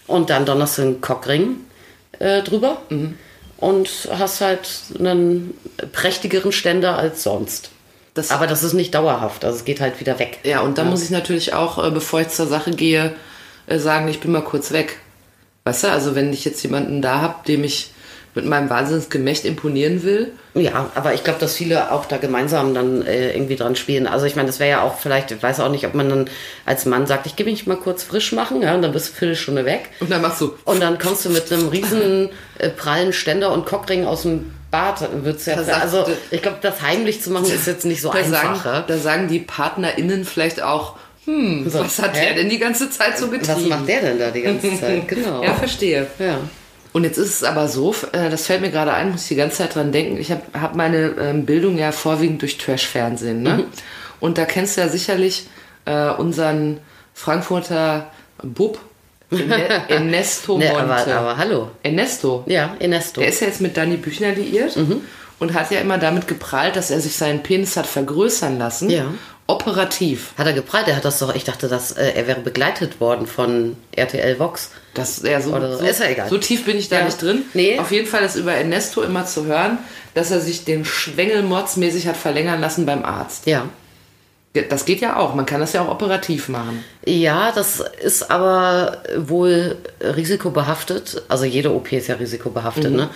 und 0.08 0.30
dann 0.30 0.46
donnerst 0.46 0.78
du 0.78 0.82
einen 0.82 1.02
Cockring 1.02 1.58
äh, 2.20 2.42
drüber 2.42 2.82
und 3.58 3.90
hast 4.12 4.42
halt 4.42 4.68
einen 5.00 5.54
prächtigeren 5.94 6.52
Ständer 6.52 6.98
als 6.98 7.24
sonst. 7.24 7.70
Das- 8.14 8.32
Aber 8.32 8.46
das 8.48 8.64
ist 8.64 8.74
nicht 8.74 8.94
dauerhaft, 8.94 9.44
also 9.44 9.58
es 9.58 9.66
geht 9.66 9.82
halt 9.82 10.00
wieder 10.00 10.20
weg. 10.20 10.40
Ja, 10.44 10.62
und 10.62 10.78
da 10.78 10.84
muss 10.84 11.04
ich 11.04 11.10
natürlich 11.10 11.54
auch, 11.54 11.84
äh, 11.84 11.90
bevor 11.90 12.22
ich 12.22 12.30
zur 12.30 12.48
Sache 12.48 12.72
gehe, 12.72 13.14
äh, 13.68 13.80
sagen, 13.80 14.08
ich 14.08 14.20
bin 14.20 14.32
mal 14.32 14.44
kurz 14.44 14.72
weg. 14.72 14.98
Weißt 15.66 15.84
du, 15.86 15.92
also 15.92 16.14
wenn 16.16 16.32
ich 16.34 16.46
jetzt 16.46 16.62
jemanden 16.64 17.02
da 17.02 17.22
habe, 17.22 17.36
dem 17.48 17.64
ich 17.64 17.90
mit 18.36 18.46
meinem 18.46 18.70
Wahnsinnsgemächt 18.70 19.46
imponieren 19.46 20.04
will, 20.04 20.32
Ja, 20.56 20.92
aber 20.96 21.14
ich 21.16 21.24
glaube, 21.24 21.40
dass 21.40 21.56
viele 21.56 21.92
auch 21.92 22.06
da 22.06 22.18
gemeinsam 22.18 22.74
dann 22.76 23.04
äh, 23.04 23.32
irgendwie 23.36 23.56
dran 23.56 23.76
spielen. 23.76 24.06
Also 24.08 24.26
ich 24.28 24.36
meine, 24.36 24.48
das 24.48 24.60
wäre 24.60 24.70
ja 24.70 24.82
auch 24.84 24.98
vielleicht, 25.00 25.32
ich 25.32 25.42
weiß 25.42 25.60
auch 25.60 25.70
nicht, 25.70 25.86
ob 25.88 25.94
man 25.96 26.10
dann 26.10 26.30
als 26.66 26.86
Mann 26.86 27.08
sagt, 27.08 27.26
ich 27.26 27.36
gebe 27.36 27.50
mich 27.50 27.66
mal 27.68 27.78
kurz 27.78 28.04
frisch 28.04 28.32
machen, 28.34 28.62
ja, 28.62 28.76
und 28.76 28.82
dann 28.84 28.92
bist 28.92 29.08
du 29.08 29.12
eine 29.12 29.18
Viertelstunde 29.20 29.66
weg. 29.66 29.90
und 30.00 30.12
dann 30.12 30.22
machst 30.22 30.42
du, 30.42 30.54
Und 30.66 30.82
dann 30.82 31.00
kommst 31.00 31.26
du 31.26 31.30
mit 31.30 31.52
einem 31.52 31.70
riesen 31.70 32.30
äh, 32.60 32.70
prallen 32.70 33.14
Ständer 33.14 33.52
und 33.52 33.66
Cockring 33.66 34.06
aus 34.06 34.24
dem 34.24 34.52
Bart 34.74 35.08
wird's 35.24 35.46
ja. 35.46 35.56
Da 35.56 35.64
sagt- 35.64 35.82
Also 35.84 36.06
ich 36.32 36.42
glaube, 36.42 36.58
das 36.62 36.82
heimlich 36.82 37.22
zu 37.22 37.30
machen 37.32 37.46
ist 37.46 37.68
jetzt 37.68 37.86
nicht 37.86 38.02
so 38.02 38.10
Da 38.12 38.18
einfach. 38.20 38.86
da 38.88 38.98
sagen 38.98 39.28
die 39.28 39.40
PartnerInnen 39.40 40.26
vielleicht 40.26 40.62
auch, 40.64 40.96
hm, 41.26 41.70
So, 41.70 41.80
was 41.80 42.02
hat 42.02 42.16
hä? 42.18 42.26
der 42.26 42.34
denn 42.36 42.50
die 42.50 42.58
ganze 42.60 42.90
Zeit 42.90 43.18
so 43.18 43.28
getrieben? 43.30 43.70
Was 43.70 43.70
macht 43.80 43.88
der 43.88 44.02
denn 44.02 44.20
da 44.20 44.32
die 44.32 44.42
ganze 44.42 44.76
Zeit? 44.80 45.08
Genau. 45.08 45.44
Ja, 45.44 45.54
verstehe. 45.54 46.08
ja. 46.20 46.40
Und 46.92 47.04
jetzt 47.06 47.18
ist 47.18 47.30
es 47.36 47.44
aber 47.44 47.68
so, 47.68 47.96
äh, 48.12 48.30
das 48.30 48.46
fällt 48.48 48.62
mir 48.62 48.70
gerade 48.72 48.94
ein, 48.94 49.12
muss 49.12 49.24
ich 49.24 49.28
die 49.30 49.36
ganze 49.36 49.58
Zeit 49.58 49.76
dran 49.76 49.92
denken. 49.92 50.18
Ich 50.18 50.32
habe 50.32 50.42
hab 50.60 50.76
meine 50.76 51.14
ähm, 51.20 51.46
Bildung 51.46 51.78
ja 51.78 51.92
vorwiegend 51.92 52.42
durch 52.42 52.58
Trash-Fernsehen. 52.58 53.38
Mhm. 53.40 53.44
Ne? 53.44 53.64
Und 54.20 54.38
da 54.38 54.46
kennst 54.46 54.78
du 54.78 54.82
ja 54.82 54.88
sicherlich 54.90 55.48
äh, 55.86 56.10
unseren 56.10 56.80
Frankfurter 57.16 58.12
Bub, 58.44 58.80
Erne- 59.38 59.90
Ernesto 59.90 60.58
Ne, 60.58 60.66
Monte. 60.70 60.82
aber, 60.84 61.08
aber 61.20 61.38
hallo. 61.38 61.72
Ernesto. 61.84 62.44
Ja, 62.48 62.76
Ernesto. 62.80 63.22
Der 63.22 63.30
ist 63.30 63.42
ja 63.42 63.48
jetzt 63.48 63.62
mit 63.62 63.76
Dani 63.78 63.98
Büchner 63.98 64.32
liiert 64.32 64.76
Mhm. 64.76 65.02
und 65.40 65.54
hat 65.54 65.72
ja 65.72 65.80
immer 65.80 65.98
damit 65.98 66.28
geprahlt, 66.28 66.76
dass 66.76 66.92
er 66.92 67.00
sich 67.00 67.16
seinen 67.16 67.44
Penis 67.44 67.76
hat 67.78 67.88
vergrößern 67.88 68.58
lassen. 68.58 68.90
Ja. 68.90 69.06
Operativ. 69.46 70.32
Hat 70.38 70.48
er 70.48 70.54
geprallt? 70.54 70.88
Er 70.88 70.96
hat 70.96 71.04
das 71.06 71.20
doch, 71.20 71.36
ich 71.36 71.44
dachte, 71.44 71.68
dass 71.68 71.92
äh, 71.92 72.14
er 72.16 72.28
wäre 72.28 72.40
begleitet 72.40 73.02
worden 73.02 73.28
von 73.28 73.76
RTL 73.92 74.40
Vox. 74.40 74.72
Das 74.94 75.22
ja, 75.22 75.42
so, 75.42 75.54
Oder 75.54 75.78
so, 75.78 75.84
Ist 75.84 76.00
ja 76.00 76.08
egal. 76.10 76.30
so 76.30 76.38
tief 76.38 76.64
bin 76.66 76.78
ich 76.78 76.88
da 76.88 77.00
Ja. 77.00 77.06
nicht 77.06 77.22
drin. 77.22 77.44
Nee. 77.54 77.78
Auf 77.78 77.92
jeden 77.92 78.08
Fall 78.08 78.24
ist 78.24 78.36
über 78.36 78.54
Ernesto 78.54 79.02
immer 79.02 79.26
zu 79.26 79.46
hören, 79.46 79.80
dass 80.14 80.32
er 80.32 80.40
sich 80.40 80.64
den 80.64 80.86
Schwengel 80.86 81.44
mordsmäßig 81.44 82.08
hat 82.08 82.16
verlängern 82.16 82.62
lassen 82.62 82.86
beim 82.86 83.04
Arzt. 83.04 83.46
Ja. 83.46 83.66
Das 84.70 84.86
geht 84.86 85.02
ja 85.02 85.18
auch. 85.18 85.34
Man 85.34 85.46
kann 85.48 85.62
das 85.62 85.74
ja 85.74 85.82
auch 85.82 85.90
operativ 85.90 86.48
machen. 86.48 86.84
Ja, 87.06 87.52
das 87.52 87.80
ist 88.04 88.30
aber 88.30 89.00
wohl 89.18 89.78
risikobehaftet. 90.02 91.24
Also 91.28 91.46
jede 91.46 91.72
OP 91.74 91.92
ist 91.92 92.08
ja 92.08 92.16
risikobehaftet, 92.16 92.92
Mhm. 92.92 92.98
ne? 92.98 93.10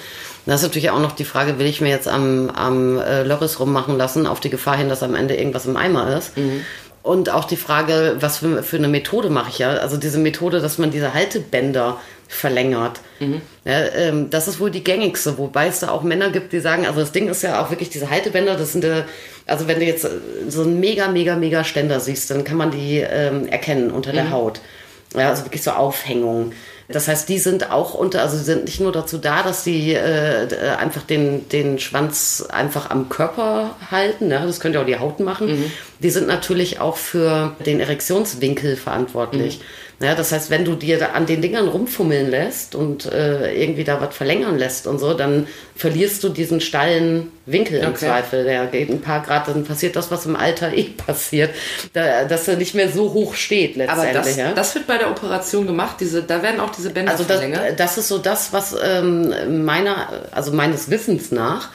Da 0.46 0.56
ist 0.56 0.64
natürlich 0.64 0.90
auch 0.92 1.00
noch 1.00 1.12
die 1.12 1.26
Frage, 1.26 1.60
will 1.60 1.66
ich 1.68 1.82
mir 1.82 1.90
jetzt 1.90 2.08
am, 2.08 2.50
am 2.50 2.98
äh, 3.00 3.24
Lörres 3.24 3.60
rummachen 3.60 3.98
lassen, 3.98 4.26
auf 4.26 4.40
die 4.40 4.50
Gefahr 4.50 4.78
hin, 4.78 4.88
dass 4.88 5.04
am 5.04 5.14
Ende 5.14 5.36
irgendwas 5.36 5.66
im 5.66 5.76
Eimer 5.76 6.16
ist. 6.18 6.38
Mhm. 6.38 6.62
Und 7.04 7.30
auch 7.30 7.44
die 7.46 7.58
Frage, 7.58 8.16
was 8.22 8.38
für, 8.38 8.64
für 8.64 8.78
eine 8.78 8.88
Methode 8.88 9.30
mache 9.30 9.50
ich 9.50 9.60
ja? 9.60 9.72
Also 9.72 9.98
diese 9.98 10.18
Methode, 10.20 10.60
dass 10.62 10.78
man 10.78 10.90
diese 10.90 11.14
Haltebänder 11.14 11.98
verlängert. 12.30 13.00
Mhm. 13.20 13.42
Ja, 13.66 13.80
ähm, 13.96 14.30
das 14.30 14.48
ist 14.48 14.60
wohl 14.60 14.72
die 14.72 14.84
gängigste, 14.84 15.38
wobei 15.38 15.68
es 15.68 15.80
da 15.80 15.90
auch 15.90 16.02
Männer 16.04 16.30
gibt, 16.30 16.52
die 16.54 16.60
sagen, 16.60 16.86
also 16.88 17.00
das 17.02 17.12
Ding 17.12 17.28
ist 17.30 17.44
ja 17.44 17.62
auch 17.62 17.70
wirklich 17.70 17.90
diese 17.90 18.10
Haltebänder, 18.10 18.56
das 18.56 18.72
sind 18.72 18.84
ja, 18.84 19.04
also 19.48 19.68
wenn 19.68 19.80
du 19.80 19.86
jetzt 19.86 20.06
äh, 20.06 20.10
so 20.48 20.62
einen 20.62 20.80
mega, 20.80 21.08
mega, 21.08 21.36
mega 21.36 21.64
Ständer 21.64 22.00
siehst, 22.00 22.30
dann 22.30 22.44
kann 22.44 22.58
man 22.58 22.72
die 22.72 23.00
ähm, 23.00 23.48
erkennen 23.48 23.92
unter 23.92 24.12
der 24.12 24.32
Haut. 24.32 24.62
Ja, 25.16 25.30
also 25.30 25.46
wirklich 25.46 25.64
so 25.64 25.72
Aufhängungen. 25.72 26.54
Das 26.90 27.10
heißt, 27.10 27.28
die 27.28 27.38
sind 27.38 27.70
auch 27.70 27.94
unter, 27.94 28.22
also 28.22 28.38
sie 28.38 28.44
sind 28.44 28.66
nicht 28.66 28.80
nur 28.80 28.94
dazu 28.94 29.18
da, 29.18 29.44
dass 29.44 29.64
sie 29.66 29.94
äh, 29.94 30.46
äh, 30.46 30.70
einfach 30.78 31.02
den, 31.02 31.50
den 31.50 31.80
Schwanz 31.80 32.46
einfach 32.50 32.90
am 32.90 33.10
Körper 33.10 33.76
halten, 33.92 34.30
ja, 34.32 34.46
das 34.46 34.62
könnte 34.62 34.80
auch 34.80 34.86
die 34.86 34.98
Haut 34.98 35.20
machen. 35.20 35.72
Die 36.00 36.10
sind 36.10 36.28
natürlich 36.28 36.80
auch 36.80 36.98
für 36.98 37.56
den 37.66 37.80
Erektionswinkel 37.80 38.76
verantwortlich. 38.76 39.60
Ja, 40.00 40.14
das 40.14 40.32
heißt, 40.32 40.52
wenn 40.52 40.64
du 40.64 40.76
dir 40.76 41.00
da 41.00 41.08
an 41.14 41.26
den 41.26 41.42
Dingern 41.42 41.68
rumfummeln 41.68 42.30
lässt 42.30 42.76
und 42.76 43.08
äh, 43.12 43.52
irgendwie 43.60 43.84
da 43.84 44.00
was 44.00 44.16
verlängern 44.16 44.56
lässt 44.60 44.86
und 44.86 45.00
so, 45.00 45.16
dann 45.16 45.48
verlierst 45.76 46.24
du 46.24 46.30
diesen 46.30 46.62
steilen 46.62 47.32
Winkel 47.48 47.80
im 47.80 47.88
Okay. 47.90 48.06
Zweifel. 48.06 48.44
Der 48.44 48.68
geht 48.68 48.90
ein 48.90 49.02
paar 49.02 49.24
Grad, 49.24 49.48
dann 49.48 49.64
passiert 49.66 49.96
das, 49.96 50.12
was 50.12 50.28
im 50.28 50.36
Alter 50.36 50.72
eh 50.72 50.84
passiert, 51.08 51.50
da, 51.94 52.26
dass 52.26 52.48
er 52.48 52.58
nicht 52.58 52.76
mehr 52.76 52.90
so 52.92 53.12
hoch 53.14 53.34
steht 53.34 53.74
Aber 53.90 54.04
letztendlich. 54.04 54.36
das, 54.36 54.38
ja? 54.38 54.52
das 54.54 54.76
wird 54.76 54.86
bei 54.86 55.00
der 55.00 55.10
Operation 55.10 55.66
gemacht. 55.66 55.96
Diese, 56.00 56.22
da 56.22 56.44
werden 56.44 56.60
auch 56.60 56.70
diese 56.70 56.92
Bänder 56.92 57.14
Also 57.14 57.24
das, 57.24 57.38
verlängert. 57.40 57.80
das 57.80 57.98
ist 57.98 58.08
so 58.10 58.20
das, 58.20 58.54
was 58.54 58.76
ähm, 58.84 59.66
meiner, 59.66 60.10
also 60.30 60.52
meines 60.52 60.92
Wissens 60.92 61.32
nach 61.32 61.70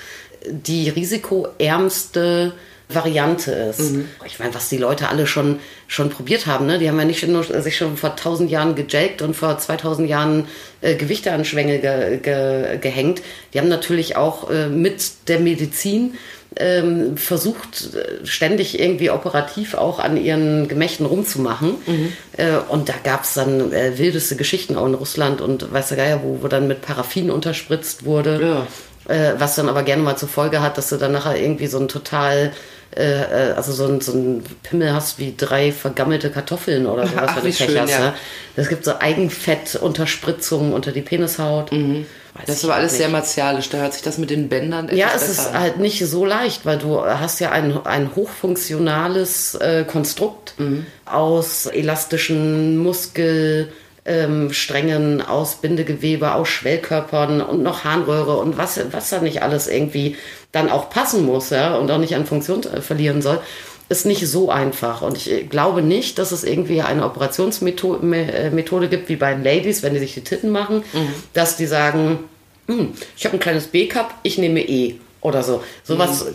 die 0.48 0.90
risikoärmste 0.90 2.52
Variante 2.94 3.52
ist. 3.52 3.92
Mhm. 3.92 4.08
Ich 4.26 4.38
meine, 4.38 4.54
was 4.54 4.68
die 4.68 4.78
Leute 4.78 5.08
alle 5.08 5.26
schon, 5.26 5.58
schon 5.86 6.10
probiert 6.10 6.46
haben, 6.46 6.66
ne? 6.66 6.78
Die 6.78 6.88
haben 6.88 6.98
ja 6.98 7.04
nicht 7.04 7.26
nur 7.26 7.44
sich 7.44 7.76
schon 7.76 7.96
vor 7.96 8.10
1000 8.10 8.50
Jahren 8.50 8.74
gejelkt 8.74 9.22
und 9.22 9.34
vor 9.34 9.58
2000 9.58 10.08
Jahren 10.08 10.46
äh, 10.80 10.94
Gewichte 10.94 11.32
an 11.32 11.44
Schwänge 11.44 11.78
ge, 11.78 12.18
ge, 12.18 12.78
gehängt. 12.78 13.22
Die 13.52 13.58
haben 13.58 13.68
natürlich 13.68 14.16
auch 14.16 14.50
äh, 14.50 14.68
mit 14.68 15.28
der 15.28 15.40
Medizin 15.40 16.14
ähm, 16.56 17.16
versucht, 17.16 17.94
äh, 17.94 18.26
ständig 18.26 18.78
irgendwie 18.78 19.10
operativ 19.10 19.74
auch 19.74 19.98
an 19.98 20.16
ihren 20.16 20.68
Gemächten 20.68 21.06
rumzumachen. 21.06 21.76
Äh, 22.36 22.56
und 22.68 22.88
da 22.88 22.94
gab 23.02 23.24
es 23.24 23.34
dann 23.34 23.72
äh, 23.72 23.98
wildeste 23.98 24.36
Geschichten 24.36 24.76
auch 24.76 24.86
in 24.86 24.94
Russland 24.94 25.40
und 25.40 25.72
weiß 25.72 25.88
der 25.88 25.96
Geier, 25.96 26.20
wo, 26.22 26.42
wo 26.42 26.48
dann 26.48 26.68
mit 26.68 26.82
Paraffin 26.82 27.30
unterspritzt 27.30 28.04
wurde. 28.04 28.38
Äh, 29.08 29.34
was 29.38 29.56
dann 29.56 29.68
aber 29.68 29.82
gerne 29.82 30.02
mal 30.02 30.16
zur 30.16 30.28
Folge 30.28 30.62
hat, 30.62 30.78
dass 30.78 30.90
du 30.90 30.96
dann 30.96 31.12
nachher 31.12 31.36
irgendwie 31.36 31.66
so 31.66 31.78
ein 31.78 31.88
total, 31.88 32.52
äh, 32.96 33.50
äh, 33.50 33.52
also 33.52 33.72
so 33.72 33.86
ein, 33.86 34.00
so 34.00 34.12
ein 34.12 34.42
Pimmel 34.62 34.92
hast 34.92 35.18
wie 35.18 35.34
drei 35.36 35.72
vergammelte 35.72 36.30
Kartoffeln 36.30 36.86
oder 36.86 37.06
sowas, 37.06 37.22
Ach, 37.28 37.36
wenn 37.36 37.50
du 37.50 37.56
Pech 37.56 37.78
hast. 37.78 37.90
ja. 37.90 37.98
Ne? 38.00 38.14
Es 38.56 38.68
gibt 38.68 38.84
so 38.84 38.98
Eigenfettunterspritzungen 38.98 40.72
unter 40.72 40.92
die 40.92 41.02
Penishaut. 41.02 41.72
Mhm. 41.72 42.06
Das 42.46 42.56
ist 42.56 42.64
aber 42.64 42.76
alles 42.76 42.92
nicht. 42.92 42.98
sehr 43.00 43.08
martialisch. 43.10 43.68
Da 43.68 43.78
hört 43.78 43.92
sich 43.92 44.02
das 44.02 44.16
mit 44.18 44.30
den 44.30 44.48
Bändern 44.48 44.86
etwas 44.86 44.98
Ja, 44.98 45.08
es 45.14 45.28
ist 45.28 45.48
an. 45.48 45.60
halt 45.60 45.78
nicht 45.78 46.04
so 46.06 46.24
leicht, 46.24 46.64
weil 46.64 46.78
du 46.78 47.04
hast 47.04 47.40
ja 47.40 47.50
ein, 47.50 47.84
ein 47.84 48.14
hochfunktionales 48.16 49.54
äh, 49.56 49.84
Konstrukt 49.84 50.54
aus 51.04 51.66
elastischen 51.66 52.78
Muskelsträngen, 52.78 53.72
ähm, 54.04 54.52
Strängen, 54.52 55.22
aus 55.22 55.56
Bindegewebe, 55.56 56.34
aus 56.34 56.48
Schwellkörpern 56.48 57.40
und 57.40 57.62
noch 57.62 57.84
Harnröhre 57.84 58.36
und 58.38 58.58
was, 58.58 58.80
was 58.90 59.10
da 59.10 59.20
nicht 59.20 59.42
alles 59.42 59.68
irgendwie 59.68 60.16
dann 60.50 60.68
auch 60.70 60.90
passen 60.90 61.24
muss 61.24 61.50
ja, 61.50 61.76
und 61.76 61.90
auch 61.90 61.98
nicht 61.98 62.14
an 62.16 62.26
Funktion 62.26 62.62
äh, 62.64 62.80
verlieren 62.80 63.22
soll. 63.22 63.40
Ist 63.88 64.06
nicht 64.06 64.26
so 64.26 64.50
einfach. 64.50 65.02
Und 65.02 65.18
ich 65.26 65.50
glaube 65.50 65.82
nicht, 65.82 66.18
dass 66.18 66.32
es 66.32 66.44
irgendwie 66.44 66.80
eine 66.82 67.04
Operationsmethode 67.04 68.04
Me- 68.04 68.32
äh, 68.32 68.88
gibt, 68.88 69.08
wie 69.08 69.16
bei 69.16 69.34
den 69.34 69.44
Ladies, 69.44 69.82
wenn 69.82 69.92
die 69.94 70.00
sich 70.00 70.14
die 70.14 70.24
Titten 70.24 70.50
machen, 70.50 70.82
dass 71.34 71.56
die 71.56 71.66
sagen, 71.66 72.20
hm, 72.68 72.92
ich 73.16 73.24
habe 73.26 73.36
ein 73.36 73.40
kleines 73.40 73.66
B-Cup, 73.66 74.14
ich 74.22 74.38
nehme 74.38 74.60
E 74.66 74.96
oder 75.20 75.42
so. 75.42 75.62
Sowas 75.84 76.26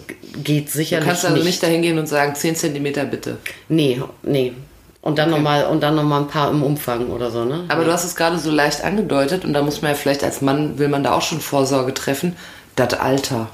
geht 0.44 0.68
Du 0.68 0.72
sicherlich 0.72 1.08
kannst 1.08 1.26
also 1.26 1.36
nicht. 1.38 1.46
nicht 1.46 1.64
dahin 1.64 1.82
gehen 1.82 1.98
und 2.00 2.08
sagen, 2.08 2.36
10 2.36 2.56
Zentimeter 2.56 3.06
bitte. 3.06 3.38
Nee, 3.70 4.02
nee. 4.24 4.54
Und 5.02 5.18
dann 5.20 5.30
Okay. 5.30 5.38
nochmal 5.38 5.66
und 5.66 5.82
dann 5.82 5.96
noch 5.96 6.04
mal 6.04 6.20
ein 6.22 6.28
paar 6.28 6.50
im 6.50 6.64
Umfang 6.64 7.08
oder 7.08 7.32
so, 7.32 7.46
ne? 7.46 7.64
Aber 7.70 7.86
du 7.86 7.92
hast 7.94 8.04
es 8.04 8.16
gerade 8.16 8.38
so 8.40 8.52
leicht 8.52 8.84
angedeutet 8.84 9.46
und 9.46 9.54
da 9.54 9.62
muss 9.62 9.82
man 9.82 9.92
ja 9.92 9.96
vielleicht 9.98 10.24
als 10.24 10.42
Mann, 10.42 10.80
will 10.80 10.90
man 10.90 11.04
da 11.04 11.14
auch 11.14 11.22
schon 11.22 11.40
Vorsorge 11.40 11.94
treffen. 11.94 12.36
Das 12.76 12.94
Alter. 12.94 13.48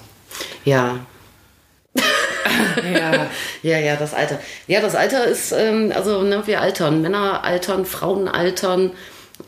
ja. 0.65 0.99
Ja. 2.91 3.27
Ja, 3.61 3.77
ja, 3.79 3.95
das 3.95 4.13
Alter. 4.13 4.39
Ja, 4.67 4.81
das 4.81 4.95
Alter 4.95 5.25
ist, 5.25 5.51
ähm, 5.51 5.91
also 5.95 6.21
ne, 6.23 6.43
wir 6.45 6.61
altern. 6.61 7.01
Männer 7.01 7.43
altern, 7.43 7.85
Frauen 7.85 8.27
altern. 8.27 8.91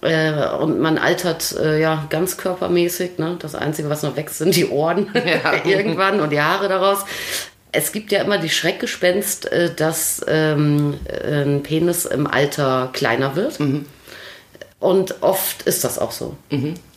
Äh, 0.02 0.32
und 0.60 0.80
man 0.80 0.98
altert 0.98 1.56
äh, 1.60 1.80
ja 1.80 2.06
ganz 2.10 2.38
körpermäßig. 2.38 3.18
Ne? 3.18 3.36
Das 3.40 3.56
Einzige, 3.56 3.90
was 3.90 4.04
noch 4.04 4.16
wächst, 4.16 4.38
sind 4.40 4.56
die 4.56 4.68
Ohren 4.70 5.08
Ja. 5.14 5.54
irgendwann 5.66 6.20
und 6.22 6.32
die 6.32 6.42
Haare 6.42 6.68
daraus. 6.68 7.00
Es 7.76 7.92
gibt 7.92 8.12
ja 8.12 8.22
immer 8.22 8.38
die 8.38 8.50
Schreckgespenst, 8.50 9.52
äh, 9.52 9.74
dass 9.74 10.26
ähm, 10.28 11.00
ein 11.24 11.64
Penis 11.64 12.06
im 12.06 12.28
Alter 12.28 12.90
kleiner 12.94 13.36
wird. 13.36 13.60
Und 14.80 15.22
oft 15.22 15.64
ist 15.64 15.84
das 15.84 16.00
auch 16.00 16.12
so. 16.12 16.36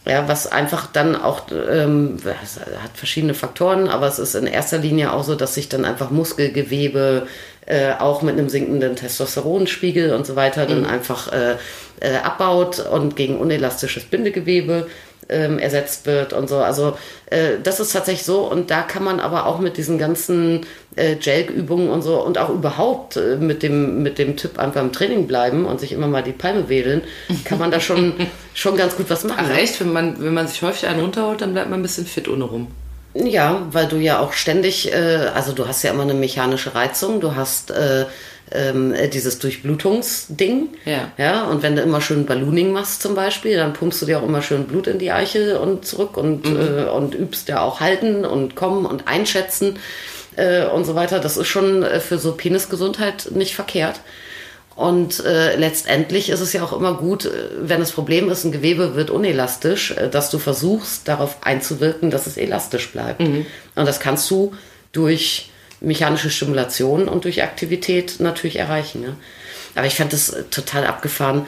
Ja, 0.05 0.27
was 0.27 0.47
einfach 0.47 0.87
dann 0.87 1.15
auch, 1.17 1.43
ähm, 1.51 2.17
hat 2.25 2.97
verschiedene 2.97 3.35
Faktoren, 3.35 3.89
aber 3.89 4.07
es 4.07 4.19
ist 4.19 4.35
in 4.35 4.47
erster 4.47 4.79
Linie 4.79 5.13
auch 5.13 5.23
so, 5.23 5.35
dass 5.35 5.55
sich 5.55 5.69
dann 5.69 5.85
einfach 5.85 6.11
Muskelgewebe 6.11 7.27
äh, 7.69 7.93
auch 7.99 8.23
mit 8.23 8.39
einem 8.39 8.49
sinkenden 8.49 8.97
Testosteronspiegel 8.97 10.15
und 10.15 10.27
so 10.27 10.37
weiter 10.37 10.65
dann 10.65 10.87
einfach 10.87 11.31
äh, 11.33 11.57
äh, 12.01 12.17
abbaut 12.17 12.81
und 12.81 13.15
gegen 13.15 13.39
unelastisches 13.39 14.05
Bindegewebe 14.05 14.87
ähm, 15.29 15.59
ersetzt 15.59 16.07
wird 16.07 16.33
und 16.33 16.49
so. 16.49 16.57
Also 16.57 16.97
äh, 17.27 17.59
das 17.63 17.79
ist 17.79 17.93
tatsächlich 17.93 18.25
so 18.25 18.51
und 18.51 18.71
da 18.71 18.81
kann 18.81 19.05
man 19.05 19.21
aber 19.21 19.45
auch 19.45 19.59
mit 19.59 19.77
diesen 19.77 19.99
ganzen 19.99 20.63
äh, 20.97 21.17
Jelg-Übungen 21.21 21.91
und 21.91 22.01
so 22.01 22.25
und 22.25 22.39
auch 22.39 22.49
überhaupt 22.49 23.19
äh, 23.19 23.37
mit 23.37 23.63
dem 23.63 24.03
mit 24.03 24.19
dem 24.19 24.39
Tipp 24.39 24.59
einfach 24.59 24.81
im 24.81 24.93
Training 24.93 25.27
bleiben 25.27 25.67
und 25.67 25.79
sich 25.79 25.93
immer 25.93 26.07
mal 26.07 26.23
die 26.23 26.33
Palme 26.33 26.71
wedeln, 26.71 27.03
kann 27.45 27.59
man 27.59 27.71
da 27.71 27.81
schon 27.81 28.15
schon 28.55 28.79
ganz 28.79 28.97
gut 28.97 29.11
was 29.11 29.25
machen. 29.25 29.45
Ach 29.45 29.49
ne? 29.49 29.61
echt? 29.61 29.79
Wenn 29.81 29.93
man, 29.93 30.23
wenn 30.23 30.33
man 30.33 30.49
sich 30.49 30.63
häufig 30.63 30.89
einen 30.89 31.01
runterholt, 31.01 31.43
dann 31.43 31.53
bleibt 31.53 31.69
man 31.69 31.81
ein 31.81 31.83
bisschen 31.83 32.07
fit 32.07 32.29
ohne 32.29 32.45
rum. 32.45 32.69
Ja, 33.15 33.67
weil 33.73 33.87
du 33.87 33.97
ja 33.97 34.21
auch 34.21 34.33
ständig, 34.33 34.93
äh, 34.93 35.31
also 35.35 35.53
du 35.53 35.67
hast 35.67 35.83
ja 35.83 35.93
immer 35.93 36.03
eine 36.03 36.15
mechanische 36.15 36.75
Reizung, 36.75 37.21
du 37.21 37.35
hast 37.35 37.71
äh, 37.71 38.05
äh, 38.51 39.09
dieses 39.09 39.39
Durchblutungsding. 39.39 40.69
Ja. 40.85 41.11
ja. 41.17 41.45
Und 41.45 41.63
wenn 41.63 41.77
du 41.77 41.83
immer 41.83 42.01
schön 42.01 42.27
Ballooning 42.27 42.73
machst 42.73 43.03
zum 43.03 43.15
Beispiel, 43.15 43.57
dann 43.57 43.73
pumpst 43.73 44.03
du 44.03 44.07
dir 44.07 44.19
auch 44.19 44.23
immer 44.25 44.43
schön 44.43 44.65
Blut 44.65 44.87
in 44.87 44.99
die 44.99 45.11
Eichel 45.11 45.57
und 45.57 45.85
zurück 45.85 46.17
und, 46.17 46.47
äh, 46.47 46.85
und 46.85 47.15
übst 47.15 47.49
ja 47.49 47.61
auch 47.61 47.81
halten 47.81 48.25
und 48.25 48.55
kommen 48.55 48.87
und 48.87 49.09
einschätzen 49.09 49.79
äh, 50.37 50.67
und 50.67 50.85
so 50.85 50.95
weiter. 50.95 51.19
Das 51.19 51.37
ist 51.37 51.49
schon 51.49 51.83
äh, 51.83 52.01
für 52.01 52.19
so 52.19 52.33
Penisgesundheit 52.33 53.31
nicht 53.35 53.55
verkehrt. 53.55 54.01
Und 54.79 55.25
äh, 55.25 55.57
letztendlich 55.57 56.31
ist 56.31 56.39
es 56.39 56.53
ja 56.53 56.63
auch 56.63 56.73
immer 56.73 56.95
gut, 56.95 57.25
äh, 57.25 57.31
wenn 57.63 57.81
das 57.81 57.91
Problem 57.91 58.31
ist, 58.31 58.45
ein 58.45 58.53
Gewebe 58.53 58.95
wird 58.95 59.11
unelastisch, 59.11 59.91
äh, 59.91 60.09
dass 60.09 60.31
du 60.31 60.39
versuchst, 60.39 61.09
darauf 61.09 61.39
einzuwirken, 61.41 62.13
dass 62.13 62.29
es 62.29 62.37
elastisch 62.37 62.93
bleibt. 62.93 63.21
Und 63.75 63.87
das 63.87 63.99
kannst 63.99 64.31
du 64.31 64.55
durch 64.93 65.51
mechanische 65.81 66.31
Stimulation 66.31 67.09
und 67.09 67.25
durch 67.25 67.43
Aktivität 67.43 68.21
natürlich 68.21 68.55
erreichen. 68.55 69.03
Ja? 69.03 69.17
Aber 69.75 69.89
ich 69.89 69.97
fand 69.97 70.13
das 70.13 70.31
äh, 70.31 70.45
total 70.45 70.87
abgefahren. 70.87 71.47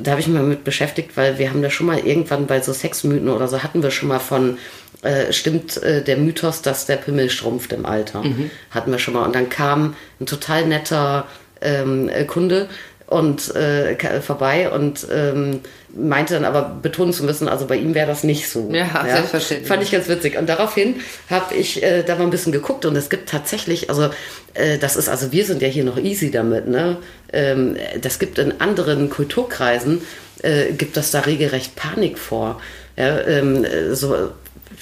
Da 0.00 0.12
habe 0.12 0.22
ich 0.22 0.26
mich 0.26 0.36
mal 0.36 0.42
mit 0.42 0.64
beschäftigt, 0.64 1.14
weil 1.16 1.38
wir 1.38 1.50
haben 1.50 1.60
da 1.60 1.68
schon 1.68 1.86
mal 1.86 1.98
irgendwann 1.98 2.46
bei 2.46 2.62
so 2.62 2.72
Sexmythen 2.72 3.28
oder 3.28 3.48
so 3.48 3.62
hatten 3.62 3.82
wir 3.82 3.90
schon 3.90 4.08
mal 4.08 4.18
von, 4.18 4.56
äh, 5.02 5.30
stimmt 5.30 5.76
äh, 5.82 6.02
der 6.02 6.16
Mythos, 6.16 6.62
dass 6.62 6.86
der 6.86 6.96
Pimmel 6.96 7.28
schrumpft 7.28 7.74
im 7.74 7.84
Alter. 7.84 8.24
Hatten 8.70 8.90
wir 8.92 8.98
schon 8.98 9.12
mal. 9.12 9.24
Und 9.26 9.34
dann 9.34 9.50
kam 9.50 9.94
ein 10.20 10.24
total 10.24 10.64
netter 10.66 11.26
ähm, 11.60 12.08
äh, 12.08 12.24
Kunde 12.24 12.68
und 13.06 13.54
äh, 13.54 14.20
vorbei 14.20 14.70
und 14.70 15.06
ähm, 15.12 15.60
meinte 15.94 16.34
dann 16.34 16.44
aber 16.44 16.76
betonen 16.82 17.12
zu 17.12 17.24
müssen, 17.24 17.48
also 17.48 17.66
bei 17.66 17.76
ihm 17.76 17.94
wäre 17.94 18.06
das 18.06 18.24
nicht 18.24 18.48
so. 18.48 18.68
Ja, 18.72 19.04
selbstverständlich. 19.08 19.68
Fand 19.68 19.82
ich 19.82 19.92
ganz 19.92 20.08
witzig. 20.08 20.36
Und 20.36 20.48
daraufhin 20.48 20.96
habe 21.30 21.54
ich 21.54 21.82
äh, 21.82 22.02
da 22.02 22.16
mal 22.16 22.24
ein 22.24 22.30
bisschen 22.30 22.52
geguckt 22.52 22.84
und 22.84 22.96
es 22.96 23.08
gibt 23.08 23.28
tatsächlich, 23.28 23.90
also 23.90 24.10
äh, 24.54 24.78
das 24.78 24.96
ist, 24.96 25.08
also 25.08 25.30
wir 25.30 25.44
sind 25.44 25.62
ja 25.62 25.68
hier 25.68 25.84
noch 25.84 25.98
easy 25.98 26.30
damit, 26.30 26.66
ne? 26.66 26.98
Ähm, 27.32 27.76
das 28.00 28.18
gibt 28.18 28.38
in 28.38 28.60
anderen 28.60 29.08
Kulturkreisen, 29.08 30.02
äh, 30.42 30.72
gibt 30.72 30.96
das 30.96 31.12
da 31.12 31.20
regelrecht 31.20 31.76
Panik 31.76 32.18
vor. 32.18 32.60
Ja, 32.96 33.20
ähm, 33.20 33.64
äh, 33.64 33.94
so 33.94 34.30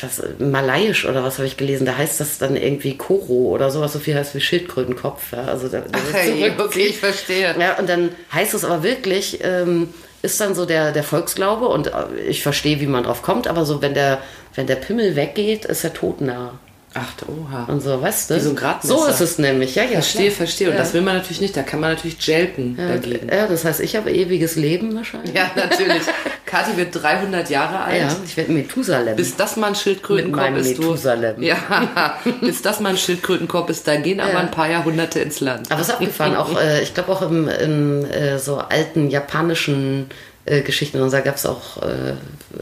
was 0.00 0.22
Malayisch 0.38 1.04
oder 1.04 1.22
was 1.22 1.38
habe 1.38 1.46
ich 1.46 1.56
gelesen, 1.56 1.84
da 1.86 1.96
heißt 1.96 2.18
das 2.18 2.38
dann 2.38 2.56
irgendwie 2.56 2.96
Koro 2.96 3.50
oder 3.50 3.70
sowas, 3.70 3.92
so 3.92 3.98
viel 3.98 4.14
heißt 4.14 4.34
wie 4.34 4.40
Schildkrötenkopf. 4.40 5.32
Ja, 5.32 5.44
also 5.44 5.68
da, 5.68 5.80
da 5.80 5.98
Ach, 6.10 6.14
hey, 6.14 6.52
okay, 6.58 6.86
ich 6.86 6.98
verstehe. 6.98 7.54
ja, 7.58 7.78
und 7.78 7.88
dann 7.88 8.10
heißt 8.32 8.54
es 8.54 8.64
aber 8.64 8.82
wirklich, 8.82 9.40
ähm, 9.42 9.92
ist 10.22 10.40
dann 10.40 10.54
so 10.54 10.64
der, 10.64 10.92
der 10.92 11.04
Volksglaube 11.04 11.66
und 11.66 11.88
äh, 11.88 11.90
ich 12.26 12.42
verstehe, 12.42 12.80
wie 12.80 12.86
man 12.86 13.04
drauf 13.04 13.22
kommt, 13.22 13.46
aber 13.46 13.64
so, 13.64 13.82
wenn 13.82 13.94
der, 13.94 14.20
wenn 14.54 14.66
der 14.66 14.76
Pimmel 14.76 15.16
weggeht, 15.16 15.64
ist 15.66 15.84
er 15.84 15.92
todnah. 15.92 16.58
Ach, 16.94 17.12
oha. 17.28 17.64
Und 17.64 17.80
so, 17.80 18.00
weißt 18.00 18.30
du? 18.30 18.36
Wie 18.36 18.40
so 18.40 18.50
ein 18.50 18.56
Gradmesser. 18.56 18.98
So 18.98 19.06
ist 19.06 19.20
es 19.20 19.38
nämlich, 19.38 19.74
ja, 19.74 19.82
ja. 19.82 19.90
Verstehe, 19.92 20.28
klar. 20.28 20.36
verstehe. 20.36 20.68
Und 20.68 20.74
ja. 20.74 20.80
das 20.80 20.94
will 20.94 21.02
man 21.02 21.16
natürlich 21.16 21.40
nicht. 21.40 21.56
Da 21.56 21.62
kann 21.62 21.80
man 21.80 21.92
natürlich 21.92 22.24
jelken 22.24 22.76
dagegen. 22.76 23.28
Ja, 23.28 23.46
das 23.46 23.64
heißt, 23.64 23.80
ich 23.80 23.96
habe 23.96 24.12
ewiges 24.12 24.56
Leben 24.56 24.94
wahrscheinlich. 24.94 25.34
Ja, 25.34 25.50
natürlich. 25.56 26.02
Kathi 26.46 26.76
wird 26.76 26.94
300 26.94 27.50
Jahre 27.50 27.80
alt. 27.80 28.00
Ja, 28.00 28.16
ich 28.24 28.36
werde 28.36 28.52
Methusalem. 28.52 29.16
Bis 29.16 29.34
das 29.34 29.56
mal 29.56 29.72
ein 29.74 30.30
meinem 30.30 30.56
ist, 30.56 30.78
du. 30.78 30.82
Methusalem. 30.82 31.42
Ja, 31.42 32.20
bis 32.40 32.62
das 32.62 32.78
mal 32.78 32.90
ein 32.90 32.96
Schildkrötenkopf 32.96 33.70
ist, 33.70 33.88
da 33.88 33.96
gehen 33.96 34.20
aber 34.20 34.34
Ja. 34.34 34.38
ein 34.38 34.50
paar 34.52 34.70
Jahrhunderte 34.70 35.18
ins 35.18 35.40
Land. 35.40 35.72
Aber 35.72 35.80
es 35.80 35.88
ist 35.88 35.94
abgefahren, 35.94 36.36
auch, 36.36 36.60
äh, 36.60 36.82
ich 36.82 36.94
glaube 36.94 37.10
auch 37.10 37.22
im, 37.22 37.48
in 37.48 38.04
äh, 38.04 38.38
so 38.38 38.58
alten 38.58 39.10
japanischen 39.10 40.10
äh, 40.44 40.60
Geschichten, 40.60 41.00
und 41.00 41.12
da 41.12 41.20
gab 41.20 41.36
es 41.36 41.46
auch 41.46 41.82
äh, 41.82 42.14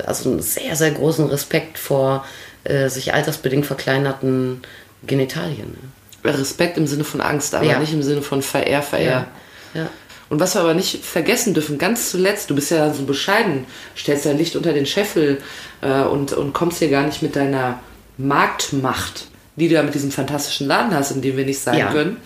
also 0.07 0.31
einen 0.31 0.41
sehr, 0.41 0.75
sehr 0.77 0.93
großen 0.93 1.27
Respekt 1.27 1.79
vor 1.79 2.25
äh, 2.65 2.89
sich 2.89 3.13
altersbedingt 3.15 3.67
verkleinerten 3.67 4.63
Genitalien. 5.07 5.77
Respekt 6.25 6.79
im 6.79 6.87
Sinne 6.87 7.05
von 7.05 7.21
Angst, 7.21 7.55
aber 7.55 7.65
Ja. 7.67 7.79
nicht 7.81 7.93
im 7.93 8.03
Sinne 8.03 8.23
von 8.23 8.43
Verehr, 8.43 8.83
Verehr. 8.83 9.27
Ja. 9.75 9.89
Und 10.29 10.41
was 10.41 10.55
wir 10.55 10.61
aber 10.63 10.73
nicht 10.75 11.05
vergessen 11.05 11.53
dürfen, 11.53 11.77
ganz 11.79 12.11
zuletzt, 12.11 12.49
du 12.49 12.55
bist 12.55 12.71
ja 12.71 12.93
so 12.95 13.03
bescheiden, 13.05 13.67
stellst 13.97 14.25
dein 14.27 14.39
Licht 14.39 14.57
unter 14.57 14.73
den 14.73 14.87
Scheffel 14.87 15.43
äh, 15.83 16.03
und, 16.03 16.33
und 16.33 16.53
kommst 16.55 16.79
hier 16.79 16.89
gar 16.91 17.05
nicht 17.05 17.23
mit 17.23 17.37
deiner 17.37 17.81
Marktmacht, 18.17 19.27
die 19.57 19.69
du 19.69 19.75
ja 19.75 19.83
mit 19.83 19.95
diesem 19.95 20.11
fantastischen 20.11 20.67
Laden 20.67 20.95
hast, 20.95 21.11
in 21.11 21.21
dem 21.23 21.37
wir 21.37 21.45
nicht 21.45 21.61
sein 21.61 21.79
Ja. 21.79 21.93
können. 21.93 22.17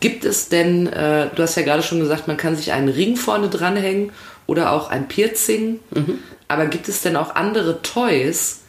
Gibt 0.00 0.24
es 0.24 0.48
denn, 0.50 0.86
äh, 0.92 1.28
du 1.34 1.42
hast 1.42 1.56
ja 1.56 1.62
gerade 1.62 1.82
schon 1.82 1.98
gesagt, 2.00 2.28
man 2.28 2.36
kann 2.36 2.54
sich 2.54 2.72
einen 2.72 2.88
Ring 2.88 3.16
vorne 3.16 3.48
dranhängen 3.48 4.12
oder 4.46 4.72
auch 4.72 4.90
ein 4.90 5.08
Piercing, 5.08 5.80
Mhm. 5.94 6.18
aber 6.48 6.66
gibt 6.66 6.88
es 6.88 7.00
denn 7.02 7.16
auch 7.16 7.34
andere 7.34 7.82
Toys, 7.82 8.60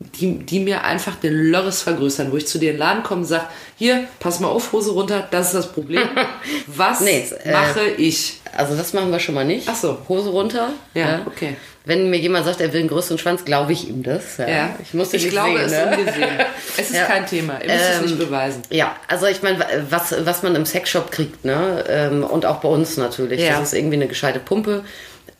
die, 0.00 0.38
die 0.38 0.60
mir 0.60 0.84
einfach 0.84 1.16
den 1.16 1.32
Lörres 1.50 1.82
vergrößern, 1.82 2.30
wo 2.30 2.36
ich 2.36 2.46
zu 2.46 2.58
dir 2.58 2.70
in 2.70 2.76
den 2.76 2.80
Laden 2.80 3.02
komme 3.02 3.22
und 3.22 3.26
sage, 3.26 3.46
hier, 3.76 4.04
pass 4.20 4.38
mal 4.38 4.46
auf, 4.48 4.70
Hose 4.72 4.92
runter, 4.92 5.26
das 5.30 5.48
ist 5.48 5.54
das 5.54 5.72
Problem. 5.72 6.02
Was 6.68 7.00
Nee, 7.00 7.24
äh, 7.44 7.50
mache 7.52 7.80
ich? 7.96 8.40
Also 8.56 8.76
das 8.76 8.92
machen 8.92 9.10
wir 9.10 9.18
schon 9.18 9.34
mal 9.34 9.44
nicht. 9.44 9.68
Ach 9.68 9.74
so. 9.74 9.98
Hose 10.08 10.30
runter. 10.30 10.70
Ja, 10.94 11.22
okay. 11.26 11.56
Wenn 11.84 12.10
mir 12.10 12.18
jemand 12.18 12.44
sagt, 12.44 12.60
er 12.60 12.72
will 12.72 12.80
einen 12.80 12.88
größeren 12.90 13.18
Schwanz, 13.18 13.44
glaube 13.44 13.72
ich 13.72 13.88
ihm 13.88 14.02
das. 14.02 14.36
Ja. 14.36 14.48
Ja, 14.48 14.70
Ich 14.82 14.94
muss 14.94 15.12
ich 15.14 15.22
nicht 15.24 15.32
glaube 15.32 15.56
sehen, 15.58 15.66
es 15.66 15.72
ne? 15.72 15.96
ungesehen. 15.98 16.28
Es 16.76 16.90
ist 16.90 16.96
Ja. 16.96 17.04
kein 17.06 17.26
Thema. 17.26 17.58
Ihr 17.60 17.72
müsst 17.72 17.84
es 17.90 17.96
Ähm, 17.98 18.02
nicht 18.04 18.18
beweisen. 18.18 18.62
Ja, 18.70 18.94
also 19.08 19.26
ich 19.26 19.42
meine, 19.42 19.64
was, 19.90 20.14
was 20.24 20.42
man 20.44 20.54
im 20.54 20.66
Sexshop 20.66 21.10
kriegt, 21.10 21.44
ne? 21.44 21.84
Ähm, 21.88 22.22
und 22.24 22.46
auch 22.46 22.56
bei 22.60 22.68
uns 22.68 22.98
natürlich. 22.98 23.40
Ja. 23.40 23.58
Das 23.58 23.72
ist 23.72 23.74
irgendwie 23.74 23.96
eine 23.96 24.06
gescheite 24.06 24.38
Pumpe. 24.38 24.84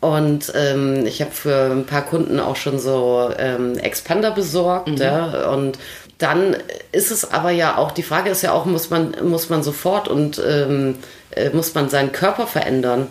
Und 0.01 0.53
ähm, 0.55 1.07
ich 1.07 1.21
habe 1.21 1.33
für 1.33 1.71
ein 1.73 1.85
paar 1.85 2.03
Kunden 2.03 2.39
auch 2.39 2.57
schon 2.57 2.79
so 2.79 3.31
ähm, 3.37 3.77
Expander 3.79 4.31
besorgt. 4.31 4.89
Mhm. 4.89 4.97
Ja? 4.97 5.51
Und 5.51 5.79
dann 6.19 6.57
ist 6.93 7.11
es 7.11 7.31
aber 7.33 7.51
ja 7.51 7.77
auch, 7.77 7.91
die 7.91 8.03
Frage 8.03 8.31
ist 8.31 8.43
ja 8.43 8.53
auch, 8.53 8.65
muss 8.65 8.91
man, 8.91 9.15
muss 9.23 9.49
man 9.49 9.63
sofort 9.63 10.09
und 10.09 10.41
ähm, 10.47 10.97
äh, 11.31 11.51
muss 11.51 11.75
man 11.75 11.89
seinen 11.89 12.13
Körper 12.13 12.47
verändern? 12.47 13.09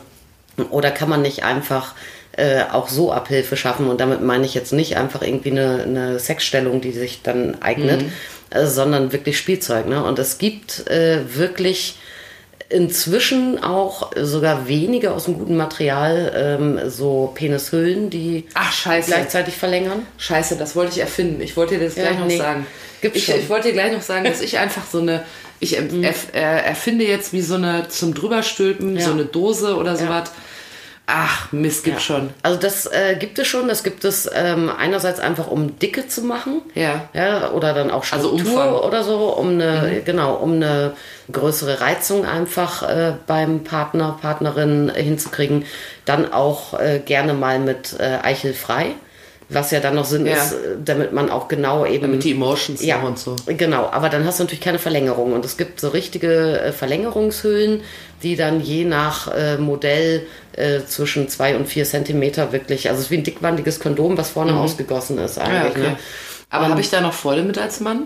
Oder 0.72 0.92
kann 0.92 1.10
man 1.10 1.22
nicht 1.22 1.44
einfach 1.44 1.94
äh, 2.32 2.64
auch 2.72 2.88
so 2.88 3.12
Abhilfe 3.12 3.58
schaffen? 3.58 3.90
Und 3.90 4.00
damit 4.00 4.22
meine 4.22 4.46
ich 4.46 4.54
jetzt 4.54 4.72
nicht 4.72 4.96
einfach 4.96 5.22
irgendwie 5.22 5.52
eine, 5.52 5.84
eine 5.84 6.20
Sexstellung, 6.20 6.80
die 6.80 6.94
sich 6.94 7.22
dann 7.22 7.62
eignet, 7.62 8.06
äh, 8.50 8.66
sondern 8.66 9.12
wirklich 9.12 9.38
Spielzeug. 9.38 9.88
Ne? 9.88 10.04
Und 10.04 10.20
es 10.20 10.38
gibt 10.38 10.88
äh, 10.90 11.20
wirklich 11.36 11.98
inzwischen 12.70 13.64
auch 13.64 14.12
sogar 14.16 14.68
weniger 14.68 15.14
aus 15.14 15.28
einem 15.28 15.40
guten 15.40 15.56
Material 15.56 16.32
ähm, 16.36 16.90
so 16.90 17.32
Penishüllen, 17.34 18.10
die 18.10 18.46
Ach, 18.54 18.72
scheiße. 18.72 19.10
gleichzeitig 19.12 19.56
verlängern. 19.56 20.06
Scheiße, 20.18 20.58
das 20.58 20.76
wollte 20.76 20.92
ich 20.94 21.00
erfinden. 21.00 21.42
Ich 21.42 21.56
wollte 21.56 21.78
dir 21.78 21.86
das 21.86 21.96
Ja, 21.96 22.04
gleich 22.04 22.20
noch 22.20 22.26
nee. 22.28 22.38
sagen. 22.38 22.68
Gibt's 23.02 23.20
Ich, 23.20 23.26
schon. 23.26 23.40
ich 23.40 23.50
wollte 23.50 23.68
dir 23.70 23.74
gleich 23.74 23.94
noch 23.94 24.02
sagen, 24.02 24.26
dass 24.26 24.42
ich 24.42 24.58
einfach 24.58 24.84
so 24.92 25.00
eine, 25.00 25.24
ich 25.60 25.80
Mhm. 25.80 26.04
erf, 26.04 26.28
äh, 26.34 26.40
erfinde 26.40 27.06
jetzt 27.06 27.32
wie 27.32 27.42
so 27.42 27.56
eine 27.56 27.88
zum 27.88 28.14
drüberstülpen, 28.14 28.98
Ja. 28.98 29.06
so 29.06 29.12
eine 29.12 29.26
Dose 29.26 29.76
oder 29.78 29.92
Ja. 29.92 29.98
sowas. 29.98 30.32
Ach, 31.10 31.54
Mist, 31.54 31.86
gibt 31.86 32.02
schon. 32.02 32.32
Also 32.44 32.60
das 32.60 32.86
äh, 32.86 33.16
gibt 33.18 33.40
es 33.40 33.48
schon. 33.48 33.70
Das 33.70 33.84
gibt 33.84 34.04
es 34.04 34.30
ähm, 34.34 34.70
einerseits 34.70 35.22
einfach, 35.22 35.48
um 35.48 35.80
Dicke 35.80 36.10
zu 36.10 36.22
machen. 36.22 36.62
Ja. 36.76 37.08
Ja, 37.14 37.52
oder 37.52 37.74
dann 37.74 37.92
auch 37.92 38.04
Also 38.12 38.38
Struktur 38.38 38.66
Umfang. 38.66 38.74
oder 38.90 39.04
so, 39.06 39.30
um 39.30 39.52
eine, 39.52 40.02
genau, 40.04 40.36
um 40.36 40.56
eine 40.56 40.94
größere 41.32 41.80
Reizung 41.80 42.26
einfach 42.26 42.84
äh, 42.84 43.14
beim 43.26 43.64
Partner, 43.64 44.20
Partnerin 44.22 44.92
hinzukriegen. 44.94 45.64
Dann 46.04 46.34
auch 46.34 46.78
äh, 46.78 47.00
gerne 47.00 47.34
mal 47.34 47.60
mit 47.60 47.98
äh, 47.98 48.18
Eichelfrei. 48.22 48.96
Was 49.50 49.72
ja 49.72 49.80
dann 49.80 49.96
noch 49.96 50.04
Sinn 50.06 50.26
Ja. 50.26 50.34
ist, 50.36 50.52
äh, 50.54 50.58
damit 50.84 51.14
man 51.14 51.30
auch 51.30 51.48
genau 51.48 51.86
eben. 51.86 52.12
Mit 52.12 52.24
die 52.26 52.32
Emotions 52.32 52.84
ja, 52.84 53.00
und 53.02 53.18
so. 53.18 53.36
genau. 53.46 53.88
Aber 53.92 54.10
dann 54.10 54.26
hast 54.26 54.40
du 54.40 54.44
natürlich 54.44 54.60
keine 54.62 54.78
Verlängerung. 54.80 55.32
Und 55.34 55.46
es 55.46 55.56
gibt 55.56 55.80
so 55.80 55.88
richtige 55.90 56.60
äh, 56.60 56.72
Verlängerungshüllen, 56.74 57.82
die 58.24 58.36
dann 58.36 58.60
je 58.60 58.84
nach 58.84 59.34
äh, 59.34 59.58
Modell 59.58 60.26
äh, 60.54 60.80
zwischen 60.86 61.30
zwei 61.30 61.56
und 61.56 61.66
vier 61.68 61.86
Zentimeter 61.86 62.52
wirklich, 62.52 62.90
also 62.90 63.00
es 63.00 63.06
ist 63.06 63.12
wie 63.12 63.18
ein 63.20 63.24
dickwandiges 63.24 63.80
Kondom, 63.80 64.18
was 64.18 64.32
vorne 64.32 64.54
ausgegossen 64.56 65.18
ist 65.20 65.38
Ja, 65.38 65.44
eigentlich. 65.44 65.72
okay. 65.72 65.80
ne? 65.92 65.98
Aber 66.50 66.68
habe 66.70 66.82
ich 66.82 66.90
da 66.90 67.00
noch 67.02 67.14
Freude 67.14 67.44
mit 67.44 67.58
als 67.58 67.80
Mann? 67.80 68.04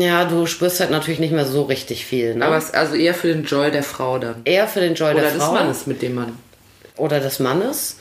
Ja, 0.00 0.24
du 0.26 0.46
spürst 0.46 0.80
halt 0.80 0.90
natürlich 0.90 1.20
nicht 1.20 1.32
mehr 1.32 1.46
so 1.46 1.62
richtig 1.62 2.04
viel. 2.04 2.34
Ne? 2.34 2.44
Aber 2.44 2.56
es, 2.58 2.72
also 2.74 2.94
eher 2.94 3.14
für 3.14 3.28
den 3.28 3.44
Joy 3.44 3.70
der 3.70 3.82
Frau 3.82 4.18
dann. 4.18 4.36
eher 4.44 4.66
für 4.68 4.80
den 4.80 4.94
Joy 4.94 5.12
Oder 5.12 5.22
der 5.22 5.30
des 5.32 5.42
Frau 5.42 5.52
Mannes 5.52 5.86
mit 5.86 6.02
dem 6.02 6.14
Mann. 6.14 6.38
oder 6.96 7.20
des 7.20 7.38
Mannes. 7.38 7.96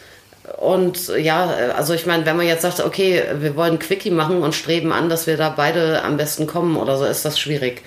Und 0.57 1.07
ja, 1.17 1.45
also 1.77 1.93
ich 1.93 2.05
meine, 2.05 2.25
wenn 2.25 2.35
man 2.35 2.45
jetzt 2.45 2.63
sagt, 2.63 2.81
okay, 2.81 3.23
wir 3.39 3.55
wollen 3.55 3.79
Quickie 3.79 4.11
machen 4.11 4.43
und 4.43 4.53
streben 4.53 4.91
an, 4.91 5.07
dass 5.07 5.25
wir 5.25 5.37
da 5.37 5.49
beide 5.49 6.03
am 6.03 6.17
besten 6.17 6.47
kommen 6.47 6.75
oder 6.75 6.97
so, 6.97 7.05
ist 7.05 7.23
das 7.23 7.39
schwierig. 7.39 7.81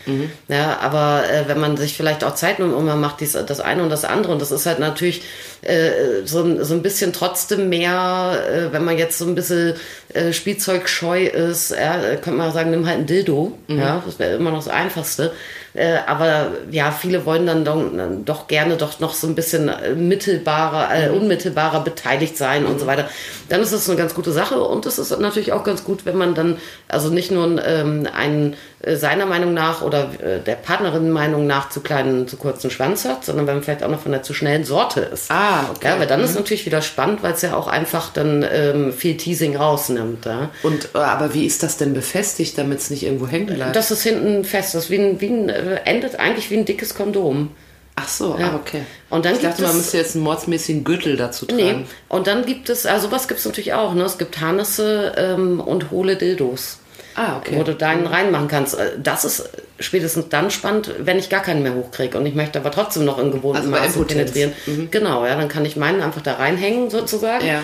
Ja, 0.49 0.79
aber 0.81 1.25
äh, 1.31 1.49
wenn 1.49 1.61
man 1.61 1.77
sich 1.77 1.95
vielleicht 1.97 2.25
auch 2.25 2.35
Zeit 2.35 2.59
nimmt 2.59 2.73
und 2.75 2.87
man 2.87 2.99
macht 3.01 3.21
dies, 3.21 3.33
das 3.33 3.61
eine 3.61 3.83
und 3.83 3.91
das 3.91 4.05
andere 4.07 4.33
und 4.33 4.41
das 4.41 4.53
ist 4.53 4.65
halt 4.65 4.79
natürlich 4.79 5.23
äh, 5.63 5.91
so, 6.25 6.43
ein- 6.43 6.65
so 6.65 6.73
ein 6.73 6.83
bisschen 6.83 7.13
trotzdem 7.13 7.69
mehr, 7.69 8.39
äh, 8.51 8.73
wenn 8.73 8.85
man 8.85 8.97
jetzt 8.97 9.19
so 9.19 9.27
ein 9.27 9.35
bisschen 9.35 9.75
äh, 10.15 10.33
Spielzeugscheu 10.33 11.25
ist, 11.27 11.71
ja, 11.73 11.99
könnte 12.17 12.31
man 12.39 12.53
sagen, 12.53 12.71
nimm 12.71 12.87
halt 12.87 13.01
ein 13.01 13.07
Dildo. 13.07 13.53
Ja, 13.69 14.03
das 14.05 14.19
wäre 14.19 14.37
immer 14.37 14.51
noch 14.51 14.65
das 14.65 14.69
Einfachste. 14.73 15.33
Äh, 15.77 15.99
aber 16.07 16.53
ja, 16.71 16.91
viele 16.91 17.27
wollen 17.27 17.47
dann 17.47 17.65
doch, 17.65 17.83
doch 18.25 18.47
gerne 18.47 18.77
doch 18.77 18.99
noch 18.99 19.13
so 19.13 19.27
ein 19.27 19.35
bisschen 19.35 19.69
äh, 19.69 19.95
mittelbarer, 19.95 20.89
äh, 20.95 21.11
unmittelbarer 21.11 21.85
beteiligt 21.85 22.39
sein 22.39 22.65
und 22.65 22.81
so 22.81 22.87
weiter. 22.87 23.11
Dann 23.51 23.61
ist 23.61 23.75
das 23.75 23.89
eine 23.89 23.99
ganz 23.99 24.15
gute 24.15 24.33
Sache 24.33 24.61
und 24.61 24.87
es 24.87 24.99
ist 24.99 25.19
natürlich 25.21 25.53
auch 25.53 25.65
ganz 25.65 25.85
gut, 25.85 26.07
wenn 26.07 26.17
man 26.17 26.35
dann 26.35 26.57
also 26.89 27.11
nicht 27.11 27.31
nur 27.31 27.63
ähm, 27.63 28.09
einen 28.17 28.57
seiner 28.95 29.27
Meinung 29.27 29.53
nach 29.55 29.83
oder 29.83 30.11
äh, 30.23 30.39
der 30.39 30.55
Partnerin 30.55 31.11
Meinung 31.11 31.47
nach 31.49 31.71
zu 31.71 31.81
kleinen, 31.81 32.29
zu 32.29 32.37
kurzen 32.37 32.71
Schwanz 32.71 33.05
hat, 33.05 33.25
sondern 33.25 33.49
wenn 33.49 33.55
man 33.57 33.65
vielleicht 33.65 33.83
auch 33.83 33.89
noch 33.91 34.01
von 34.03 34.13
der 34.13 34.23
zu 34.23 34.33
schnellen 34.35 34.63
Sorte 34.65 35.01
ist. 35.01 35.31
Ah, 35.31 35.65
okay. 35.75 35.89
Ja, 35.89 35.99
weil 35.99 36.07
dann 36.07 36.21
ist 36.21 36.37
natürlich 36.37 36.67
wieder 36.67 36.83
spannend, 36.83 37.23
weil 37.25 37.33
es 37.33 37.43
ja 37.43 37.57
auch 37.57 37.67
einfach 37.67 38.13
dann 38.13 38.47
ähm, 38.49 38.93
viel 38.93 39.17
Teasing 39.17 39.57
rausnimmt. 39.57 40.25
Ja. 40.27 40.51
Und, 40.63 40.91
äh, 40.95 40.99
aber 40.99 41.35
wie 41.35 41.47
ist 41.47 41.63
das 41.65 41.79
denn 41.79 41.95
befestigt, 41.95 42.57
damit 42.59 42.79
es 42.79 42.91
nicht 42.91 43.03
irgendwo 43.03 43.27
hängen 43.27 43.47
bleibt? 43.47 43.75
Das 43.75 43.91
ist 43.91 44.03
hinten 44.05 44.45
fest, 44.45 44.75
das 44.77 44.89
wie 44.91 44.99
ein, 44.99 45.21
wie 45.21 45.29
ein, 45.31 45.49
äh, 45.49 45.81
endet 45.85 46.21
eigentlich 46.21 46.51
wie 46.51 46.57
ein 46.59 46.65
dickes 46.65 46.95
Kondom. 46.95 47.51
Ach 47.99 48.09
so, 48.09 48.37
Ja. 48.39 48.49
ah, 48.49 48.57
okay. 48.57 48.83
Und 49.09 49.25
dann 49.25 49.33
ich 49.37 49.41
dachte, 49.41 49.57
gibt 49.57 49.61
man 49.63 49.71
es- 49.71 49.77
müsste 49.85 49.97
jetzt 49.97 50.15
einen 50.17 50.25
mordsmäßigen 50.25 50.85
Gürtel 50.85 51.17
dazu 51.17 51.47
tragen. 51.47 51.63
Nee. 51.81 51.85
Und 52.11 52.27
dann 52.27 52.45
gibt 52.45 52.69
es, 52.69 52.85
also 52.85 53.07
sowas 53.09 53.27
gibt 53.27 53.41
es 53.41 53.47
natürlich 53.47 53.73
auch, 53.73 53.95
ne? 53.95 54.05
Es 54.05 54.19
gibt 54.19 54.39
Harnisse 54.39 55.15
ähm, 55.17 55.61
und 55.61 55.91
hohle 55.91 56.17
Dildos. 56.17 56.79
Ah, 57.17 57.39
okay. 57.39 57.57
Wo 57.57 57.63
du 57.63 57.75
deinen 57.75 58.07
reinmachen 58.07 58.47
kannst. 58.49 58.79
Äh, 58.79 58.93
Das 59.03 59.25
ist 59.25 59.49
spätestens 59.81 60.29
dann 60.29 60.51
spannend, 60.51 60.91
wenn 60.99 61.19
ich 61.19 61.29
gar 61.29 61.43
keinen 61.43 61.63
mehr 61.63 61.75
hochkriege 61.75 62.17
und 62.19 62.27
ich 62.27 62.35
möchte 62.35 62.59
aber 62.59 62.71
trotzdem 62.71 63.05
noch 63.05 63.19
in 63.19 63.31
gewohntem 63.33 63.73
Also 63.75 64.01
Maße 64.01 64.05
penetrieren. 64.05 64.53
Genau, 64.91 65.27
ja, 65.27 65.35
dann 65.37 65.49
kann 65.49 65.65
ich 65.65 65.77
meinen 65.77 66.03
einfach 66.03 66.23
da 66.23 66.35
reinhängen 66.35 66.91
sozusagen. 66.91 67.47
Ja. 67.47 67.63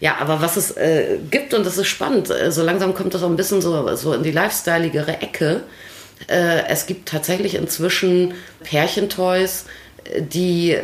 Ja, 0.00 0.16
aber 0.18 0.40
was 0.40 0.56
es 0.56 0.72
äh, 0.76 1.18
gibt, 1.30 1.54
und 1.54 1.64
das 1.64 1.78
ist 1.78 1.86
spannend, 1.86 2.28
äh, 2.30 2.50
so 2.50 2.64
langsam 2.64 2.92
kommt 2.94 3.14
das 3.14 3.22
auch 3.22 3.28
ein 3.28 3.36
bisschen 3.36 3.60
so, 3.60 3.94
so 3.94 4.12
in 4.14 4.24
die 4.24 4.32
lifestyleigere 4.32 5.20
Ecke. 5.20 5.60
Äh, 6.28 6.66
es 6.68 6.86
gibt 6.86 7.08
tatsächlich 7.08 7.54
inzwischen 7.54 8.34
Pärchentoys, 8.64 9.66
äh, 10.04 10.22
die 10.22 10.76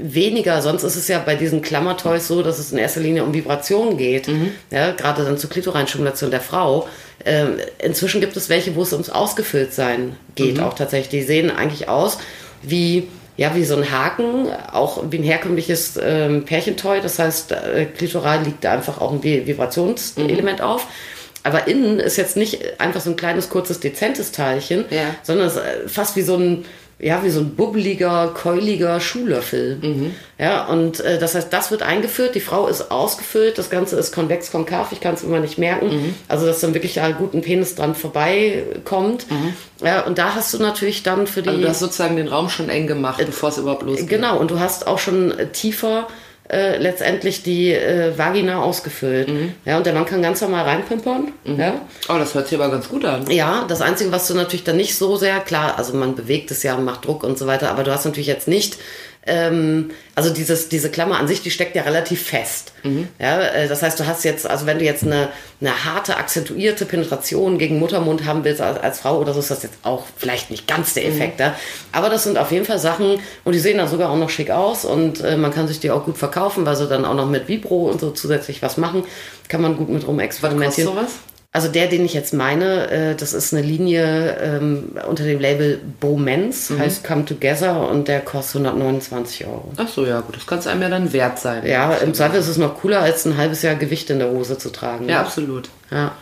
weniger, 0.00 0.62
sonst 0.62 0.82
ist 0.82 0.96
es 0.96 1.08
ja 1.08 1.18
bei 1.18 1.34
diesen 1.34 1.62
Klammertoys 1.62 2.28
so, 2.28 2.42
dass 2.42 2.58
es 2.58 2.72
in 2.72 2.78
erster 2.78 3.00
Linie 3.00 3.24
um 3.24 3.34
Vibration 3.34 3.96
geht, 3.96 4.28
ja, 4.70 4.92
gerade 4.92 5.24
dann 5.24 5.38
zur 5.38 5.50
Klitorainstimulation 5.50 6.30
der 6.30 6.40
Frau. 6.40 6.88
Ähm, 7.24 7.56
inzwischen 7.78 8.20
gibt 8.20 8.36
es 8.36 8.48
welche, 8.48 8.74
wo 8.76 8.82
es 8.82 8.92
ums 8.92 9.10
Ausgefülltsein 9.10 10.16
geht, 10.34 10.60
auch 10.60 10.74
tatsächlich. 10.74 11.08
Die 11.22 11.26
sehen 11.26 11.50
eigentlich 11.50 11.88
aus 11.88 12.18
wie 12.62 13.08
ja, 13.36 13.54
wie 13.54 13.62
so 13.64 13.76
ein 13.76 13.88
Haken, 13.92 14.48
auch 14.72 15.00
wie 15.10 15.18
ein 15.18 15.22
herkömmliches 15.22 15.96
ähm, 16.02 16.44
Pärchentoy. 16.44 17.00
Das 17.00 17.20
heißt, 17.20 17.52
äh, 17.52 17.84
klitoral 17.86 18.42
liegt 18.42 18.64
da 18.64 18.72
einfach 18.72 19.00
auch 19.00 19.12
ein 19.12 19.20
Vi- 19.20 19.46
Vibrationselement 19.46 20.60
auf. 20.60 20.88
Aber 21.44 21.68
innen 21.68 22.00
ist 22.00 22.16
jetzt 22.16 22.36
nicht 22.36 22.80
einfach 22.80 23.00
so 23.00 23.10
ein 23.10 23.16
kleines, 23.16 23.48
kurzes, 23.48 23.78
dezentes 23.78 24.32
Teilchen, 24.32 24.86
Ja. 24.90 25.14
sondern 25.22 25.46
es 25.46 25.54
ist 25.54 25.62
fast 25.86 26.16
wie 26.16 26.22
so 26.22 26.36
ein, 26.36 26.64
ja, 27.00 27.22
wie 27.22 27.30
so 27.30 27.40
ein 27.40 27.54
bubbeliger, 27.54 28.34
keuliger 28.34 28.98
Schuhlöffel. 29.00 29.78
Ja, 30.36 30.66
und 30.66 30.98
äh, 31.00 31.18
das 31.18 31.34
heißt, 31.34 31.52
das 31.52 31.70
wird 31.70 31.82
eingeführt, 31.82 32.34
die 32.34 32.40
Frau 32.40 32.66
ist 32.66 32.90
ausgefüllt, 32.90 33.56
das 33.56 33.70
Ganze 33.70 33.96
ist 33.96 34.12
konvex-konkav, 34.12 34.90
ich 34.92 35.00
kann 35.00 35.14
es 35.14 35.22
immer 35.22 35.38
nicht 35.38 35.58
merken. 35.58 36.14
Also, 36.26 36.46
dass 36.46 36.60
dann 36.60 36.74
wirklich 36.74 36.94
da 36.94 37.10
gut 37.10 37.34
ein 37.34 37.42
Penis 37.42 37.76
dran 37.76 37.94
vorbeikommt. 37.94 39.26
Ja, 39.82 40.00
und 40.00 40.18
da 40.18 40.34
hast 40.34 40.52
du 40.54 40.58
natürlich 40.58 41.04
dann 41.04 41.26
für 41.28 41.42
die. 41.42 41.50
Also 41.50 41.60
du 41.60 41.68
hast 41.68 41.78
sozusagen 41.78 42.16
den 42.16 42.28
Raum 42.28 42.48
schon 42.48 42.68
eng 42.68 42.88
gemacht, 42.88 43.22
bevor 43.24 43.50
es 43.50 43.58
überhaupt 43.58 43.84
losgeht. 43.84 44.08
Genau, 44.08 44.38
und 44.38 44.50
du 44.50 44.58
hast 44.58 44.86
auch 44.86 44.98
schon 44.98 45.30
äh, 45.38 45.46
tiefer 45.48 46.08
äh, 46.50 46.78
letztendlich 46.78 47.42
die 47.42 47.72
äh, 47.72 48.16
Vagina 48.16 48.62
ausgefüllt. 48.62 49.28
Ja, 49.64 49.76
und 49.76 49.86
der 49.86 49.92
Mann 49.92 50.06
kann 50.06 50.22
ganz 50.22 50.40
normal 50.40 50.64
reinpimpern. 50.64 51.32
Ja. 51.44 51.80
Oh, 52.08 52.18
das 52.18 52.34
hört 52.34 52.48
sich 52.48 52.58
aber 52.58 52.70
ganz 52.70 52.88
gut 52.88 53.04
an. 53.04 53.30
ja, 53.30 53.64
das 53.68 53.80
Einzige, 53.80 54.12
was 54.12 54.26
du 54.28 54.34
natürlich 54.34 54.64
dann 54.64 54.76
nicht 54.76 54.96
so 54.96 55.16
sehr, 55.16 55.40
klar, 55.40 55.76
also 55.76 55.94
man 55.94 56.14
bewegt 56.14 56.50
es 56.50 56.62
ja 56.62 56.74
und 56.74 56.84
macht 56.84 57.04
Druck 57.04 57.22
und 57.22 57.38
so 57.38 57.46
weiter, 57.46 57.70
aber 57.70 57.84
du 57.84 57.92
hast 57.92 58.04
natürlich 58.04 58.28
jetzt 58.28 58.48
nicht, 58.48 58.78
ähm, 59.26 59.90
also 60.14 60.30
dieses, 60.30 60.68
diese 60.68 60.90
Klammer 60.90 61.18
an 61.18 61.28
sich, 61.28 61.42
die 61.42 61.50
steckt 61.50 61.76
ja 61.76 61.82
relativ 61.82 62.22
fest. 62.22 62.72
Ja, 63.18 63.40
äh, 63.40 63.68
das 63.68 63.82
heißt, 63.82 64.00
du 64.00 64.06
hast 64.06 64.24
jetzt, 64.24 64.48
also 64.48 64.66
wenn 64.66 64.78
du 64.78 64.84
jetzt 64.84 65.04
eine, 65.04 65.28
eine 65.60 65.84
harte, 65.84 66.16
akzentuierte 66.16 66.86
Penetration 66.86 67.58
gegen 67.58 67.78
Muttermund 67.78 68.24
haben 68.24 68.44
willst 68.44 68.60
als, 68.60 68.80
als 68.80 69.00
Frau 69.00 69.18
oder 69.18 69.34
so, 69.34 69.40
ist 69.40 69.50
das 69.50 69.62
jetzt 69.62 69.78
auch 69.82 70.04
vielleicht 70.16 70.50
nicht 70.50 70.66
ganz 70.66 70.94
der 70.94 71.06
Effekt. 71.06 71.40
Ja? 71.40 71.54
Aber 71.92 72.08
das 72.08 72.24
sind 72.24 72.38
auf 72.38 72.50
jeden 72.52 72.64
Fall 72.64 72.78
Sachen, 72.78 73.20
und 73.44 73.52
die 73.52 73.58
sehen 73.58 73.78
dann 73.78 73.88
sogar 73.88 74.10
auch 74.10 74.16
noch 74.16 74.30
schick 74.30 74.50
aus 74.50 74.84
und 74.84 75.20
äh, 75.22 75.36
man 75.36 75.52
kann 75.52 75.68
sich 75.68 75.80
die 75.80 75.90
auch 75.90 76.04
gut 76.04 76.16
verkaufen, 76.16 76.64
weil 76.64 76.76
sie 76.76 76.86
dann 76.86 77.04
auch 77.04 77.14
noch 77.14 77.28
mit 77.28 77.48
Vibro 77.48 77.90
und 77.90 78.00
so 78.00 78.10
zusätzlich 78.10 78.62
was 78.62 78.76
machen. 78.76 79.04
Kann 79.48 79.60
man 79.60 79.76
gut 79.76 79.88
mit 79.88 80.06
rum 80.06 80.18
Was 80.18 80.24
experimentieren. 80.24 80.94
kostet 80.94 81.10
sowas? 81.10 81.18
Also 81.58 81.72
der, 81.72 81.88
den 81.88 82.04
ich 82.04 82.14
jetzt 82.14 82.32
meine, 82.32 82.88
äh, 82.88 83.14
das 83.16 83.32
ist 83.32 83.52
eine 83.52 83.66
Linie 83.66 84.36
ähm, 84.40 84.92
unter 85.08 85.24
dem 85.24 85.40
Label 85.40 85.80
Bowmens, 85.98 86.70
heißt 86.70 87.02
Come 87.02 87.24
Together 87.24 87.90
und 87.90 88.06
der 88.06 88.20
kostet 88.20 88.64
129 88.64 89.44
Euro. 89.46 89.72
Ach 89.76 89.88
so, 89.88 90.06
ja 90.06 90.20
gut, 90.20 90.36
das 90.36 90.46
kann 90.46 90.60
es 90.60 90.68
einem 90.68 90.82
ja 90.82 90.88
dann 90.88 91.12
wert 91.12 91.40
sein. 91.40 91.66
Ja, 91.66 91.94
im 91.94 92.14
Zweifel 92.14 92.38
ist 92.38 92.46
es 92.46 92.58
noch 92.58 92.78
cooler, 92.78 93.00
als 93.00 93.24
ein 93.24 93.36
halbes 93.36 93.62
Jahr 93.62 93.74
Gewicht 93.74 94.08
in 94.10 94.20
der 94.20 94.30
Hose 94.30 94.56
zu 94.56 94.70
tragen. 94.70 95.08
Ja, 95.08 95.20
absolut. 95.20 95.68
ja. 95.90 96.12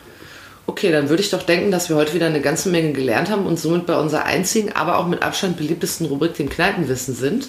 Okay, 0.67 0.91
dann 0.91 1.11
würde 1.11 1.23
ich 1.23 1.29
doch 1.29 1.43
denken, 1.43 1.71
dass 1.71 1.91
wir 1.91 1.97
heute 1.97 2.15
wieder 2.15 2.29
eine 2.29 2.41
ganze 2.41 2.71
Menge 2.71 2.93
gelernt 2.93 3.29
haben 3.29 3.45
und 3.45 3.61
somit 3.61 3.85
bei 3.85 3.99
unserer 3.99 4.25
einzigen, 4.25 4.73
aber 4.73 4.97
auch 4.97 5.07
mit 5.07 5.23
Abstand 5.23 5.59
beliebtesten 5.59 6.07
Rubrik, 6.07 6.33
dem 6.33 6.49
Kneipenwissen 6.49 7.15
sind. 7.15 7.49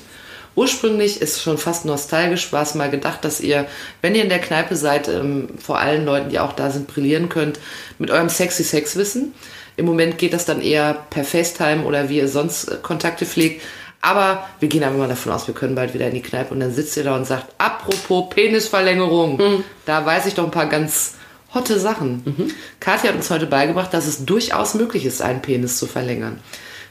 Ursprünglich 0.58 1.22
ist 1.22 1.40
schon 1.44 1.60
fast 1.60 1.86
nostalgisch, 1.86 2.52
war 2.52 2.64
es 2.64 2.74
mal 2.74 2.90
gedacht, 2.90 3.24
dass 3.24 3.40
ihr, 3.40 3.68
wenn 4.02 4.16
ihr 4.16 4.24
in 4.24 4.30
der 4.30 4.40
Kneipe 4.40 4.76
seid, 4.76 5.08
ähm, 5.08 5.50
vor 5.60 5.78
allen 5.78 6.04
Leuten, 6.04 6.32
die 6.32 6.40
auch 6.40 6.52
da 6.52 6.72
sind, 6.72 6.88
brillieren 6.88 7.30
könnt 7.30 7.60
mit 8.00 8.10
eurem 8.10 8.28
sexy 8.28 8.64
Sexwissen. 8.64 9.36
Im 9.76 9.86
Moment 9.86 10.18
geht 10.18 10.34
das 10.34 10.46
dann 10.46 10.60
eher 10.60 11.06
per 11.12 11.24
FaceTime 11.24 11.84
oder 11.84 12.10
wie 12.10 12.18
ihr 12.18 12.28
sonst 12.28 12.70
äh, 12.70 12.78
Kontakte 12.82 13.28
pflegt. 13.28 13.62
Aber 14.02 14.48
wir 14.60 14.68
gehen 14.68 14.84
einfach 14.84 14.98
mal 14.98 15.08
davon 15.08 15.32
aus, 15.32 15.46
wir 15.46 15.54
können 15.54 15.76
bald 15.76 15.94
wieder 15.94 16.08
in 16.08 16.16
die 16.16 16.24
Kneipe 16.24 16.56
und 16.56 16.60
dann 16.60 16.74
sitzt 16.74 16.98
ihr 16.98 17.04
da 17.04 17.16
und 17.16 17.26
sagt, 17.26 17.54
apropos 17.60 18.32
Penisverlängerung, 18.32 19.64
da 19.86 20.08
weiß 20.08 20.26
ich 20.26 20.34
doch 20.34 20.46
ein 20.46 20.52
paar 20.52 20.70
ganz 20.70 21.14
hotte 21.54 21.80
Sachen. 21.80 22.56
Kathi 22.80 23.08
hat 23.08 23.16
uns 23.16 23.30
heute 23.30 23.46
beigebracht, 23.46 23.94
dass 23.94 24.08
es 24.08 24.26
durchaus 24.26 24.74
möglich 24.74 25.06
ist, 25.06 25.22
einen 25.22 25.44
Penis 25.44 25.78
zu 25.78 25.86
verlängern. 25.86 26.40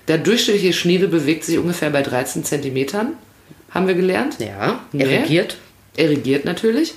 Der 0.06 0.18
durchschnittliche 0.18 0.72
Schniedel 0.72 1.08
bewegt 1.08 1.42
sich 1.44 1.58
ungefähr 1.58 1.90
bei 1.90 2.02
13 2.02 2.44
Zentimetern, 2.44 3.14
haben 3.76 3.86
wir 3.86 3.94
gelernt. 3.94 4.36
Ja, 4.38 4.80
Nee. 4.92 5.04
erigiert. 5.04 5.56
Erigiert 5.96 6.44
natürlich. 6.44 6.94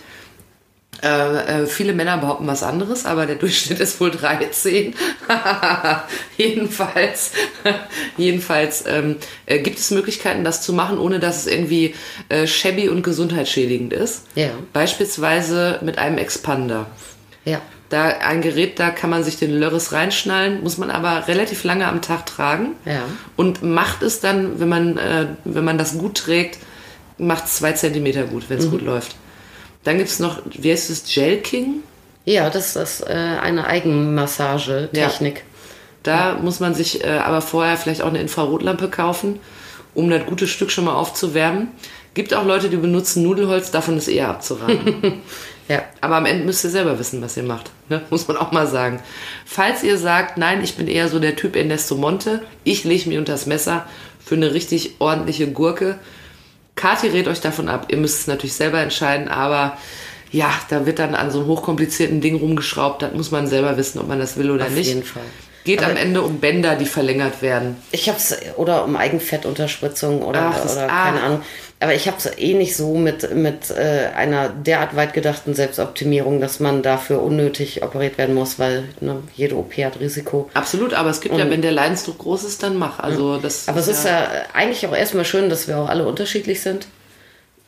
Äh, 1.01 1.61
äh, 1.61 1.65
viele 1.67 1.93
Männer 1.93 2.17
behaupten 2.17 2.45
was 2.47 2.61
anderes, 2.61 3.05
aber 3.05 3.25
der 3.25 3.35
Durchschnitt 3.43 3.79
ist 3.79 4.01
wohl 4.01 4.11
13. 4.11 4.93
jedenfalls 6.37 7.31
jedenfalls 8.17 8.83
ähm, 8.85 9.15
äh, 9.45 9.59
gibt 9.59 9.79
es 9.79 9.91
Möglichkeiten, 9.91 10.43
das 10.43 10.61
zu 10.61 10.73
machen, 10.73 10.97
ohne 10.97 11.19
dass 11.19 11.37
es 11.37 11.47
irgendwie 11.47 11.95
äh, 12.27 12.47
shabby 12.47 12.89
und 12.89 13.03
gesundheitsschädigend 13.03 13.93
ist. 13.93 14.25
Ja. 14.35 14.49
Beispielsweise 14.73 15.79
mit 15.83 15.97
einem 15.97 16.17
Expander. 16.17 16.87
Ja. 17.45 17.61
Da 17.87 18.03
ein 18.03 18.41
Gerät, 18.41 18.77
da 18.79 18.89
kann 18.91 19.09
man 19.09 19.23
sich 19.23 19.37
den 19.37 19.51
Lörres 19.51 19.93
reinschnallen, 19.93 20.61
muss 20.61 20.77
man 20.77 20.91
aber 20.91 21.27
relativ 21.27 21.63
lange 21.63 21.87
am 21.87 22.01
Tag 22.01 22.25
tragen. 22.25 22.75
Ja. 22.85 23.03
Und 23.35 23.63
macht 23.63 24.03
es 24.03 24.19
dann, 24.19 24.59
wenn 24.59 24.69
man, 24.69 24.97
äh, 24.97 25.27
wenn 25.45 25.63
man 25.63 25.77
das 25.77 25.97
gut 25.97 26.15
trägt, 26.15 26.59
macht 27.19 27.45
es 27.45 27.55
zwei 27.57 27.73
Zentimeter 27.73 28.23
gut, 28.23 28.45
wenn 28.49 28.57
es 28.57 28.65
Mhm. 28.65 28.71
gut 28.71 28.81
läuft. 28.81 29.15
Dann 29.83 29.97
gibt 29.97 30.09
es 30.09 30.19
noch, 30.19 30.41
wie 30.51 30.71
heißt 30.71 30.89
es, 30.89 31.03
Gel 31.13 31.37
King? 31.37 31.83
Ja, 32.25 32.49
das 32.49 32.75
ist 32.75 33.01
äh, 33.01 33.13
eine 33.13 33.65
Eigenmassagetechnik. 33.67 35.43
Da 36.03 36.37
muss 36.41 36.59
man 36.59 36.73
sich 36.73 37.03
äh, 37.03 37.07
aber 37.09 37.41
vorher 37.41 37.77
vielleicht 37.77 38.01
auch 38.01 38.07
eine 38.07 38.21
Infrarotlampe 38.21 38.89
kaufen, 38.89 39.39
um 39.93 40.09
das 40.09 40.25
gute 40.25 40.47
Stück 40.47 40.71
schon 40.71 40.85
mal 40.85 40.95
aufzuwärmen. 40.95 41.69
Gibt 42.13 42.33
auch 42.33 42.45
Leute, 42.45 42.69
die 42.69 42.77
benutzen 42.77 43.23
Nudelholz, 43.23 43.71
davon 43.71 43.97
ist 43.97 44.07
eher 44.07 44.29
abzuraten. 44.29 45.21
Ja. 45.69 45.83
Aber 46.01 46.15
am 46.15 46.25
Ende 46.25 46.45
müsst 46.45 46.63
ihr 46.63 46.71
selber 46.71 46.97
wissen, 46.97 47.21
was 47.21 47.37
ihr 47.37 47.43
macht. 47.43 47.69
Ne? 47.89 48.01
Muss 48.09 48.27
man 48.27 48.37
auch 48.37 48.51
mal 48.51 48.65
sagen. 48.65 49.01
Falls 49.45 49.83
ihr 49.83 49.99
sagt, 49.99 50.35
nein, 50.35 50.63
ich 50.63 50.73
bin 50.73 50.87
eher 50.87 51.09
so 51.09 51.19
der 51.19 51.35
Typ 51.35 51.55
Ernesto 51.55 51.93
Monte, 51.93 52.41
ich 52.63 52.85
lege 52.85 53.07
mich 53.07 53.19
unter 53.19 53.33
das 53.33 53.45
Messer 53.45 53.85
für 54.19 54.33
eine 54.33 54.55
richtig 54.55 54.95
ordentliche 54.97 55.45
Gurke. 55.51 55.99
Kathi 56.79 57.07
rät 57.07 57.27
euch 57.27 57.41
davon 57.41 57.67
ab. 57.67 57.87
Ihr 57.89 57.97
müsst 57.97 58.21
es 58.21 58.27
natürlich 58.27 58.53
selber 58.53 58.79
entscheiden, 58.79 59.27
aber 59.27 59.77
ja, 60.31 60.49
da 60.69 60.85
wird 60.85 60.99
dann 60.99 61.13
an 61.13 61.29
so 61.29 61.39
einem 61.39 61.47
hochkomplizierten 61.49 62.21
Ding 62.21 62.37
rumgeschraubt. 62.37 63.01
Das 63.01 63.13
muss 63.13 63.31
man 63.31 63.47
selber 63.47 63.75
wissen, 63.75 63.99
ob 63.99 64.07
man 64.07 64.17
das 64.17 64.37
will 64.37 64.49
oder 64.49 64.65
Auf 64.65 64.71
nicht. 64.71 64.87
jeden 64.87 65.03
Fall. 65.03 65.23
Geht 65.63 65.81
Aber- 65.81 65.91
am 65.91 65.97
Ende 65.97 66.21
um 66.21 66.39
Bänder, 66.39 66.75
die 66.75 66.85
verlängert 66.85 67.41
werden. 67.41 67.77
Ich 67.91 68.09
hab's, 68.09 68.35
oder 68.57 68.83
um 68.83 68.95
Eigenfettunterspritzung 68.95 70.21
oder, 70.21 70.53
Ach, 70.55 70.65
oder 70.71 70.83
ah. 70.89 71.05
keine 71.05 71.21
Ahnung. 71.21 71.41
Aber 71.81 71.93
ich 71.93 72.07
hab's 72.07 72.29
eh 72.37 72.53
nicht 72.55 72.75
so 72.75 72.95
mit, 72.95 73.33
mit 73.33 73.69
äh, 73.69 74.09
einer 74.13 74.49
derart 74.49 74.97
weit 74.97 75.13
gedachten 75.13 75.53
Selbstoptimierung, 75.53 76.41
dass 76.41 76.59
man 76.59 76.81
dafür 76.81 77.21
unnötig 77.21 77.83
operiert 77.83 78.17
werden 78.17 78.35
muss, 78.35 78.59
weil 78.59 78.83
ne, 78.99 79.23
jede 79.35 79.55
OP 79.55 79.77
hat 79.77 79.99
Risiko. 79.99 80.49
Absolut, 80.53 80.93
aber 80.93 81.09
es 81.09 81.21
gibt 81.21 81.37
ja, 81.37 81.49
wenn 81.49 81.61
der 81.61 81.71
Leidensdruck 81.71 82.17
groß 82.17 82.43
ist, 82.43 82.63
dann 82.63 82.75
mach. 82.75 82.99
Also 82.99 83.37
das 83.37 83.69
Aber 83.69 83.79
es 83.79 83.87
ist 83.87 84.03
ja 84.03 84.27
eigentlich 84.53 84.85
auch 84.87 84.95
erstmal 84.95 85.23
schön, 85.23 85.49
dass 85.49 85.69
wir 85.69 85.77
auch 85.77 85.87
alle 85.87 86.05
unterschiedlich 86.05 86.61
sind. 86.61 86.87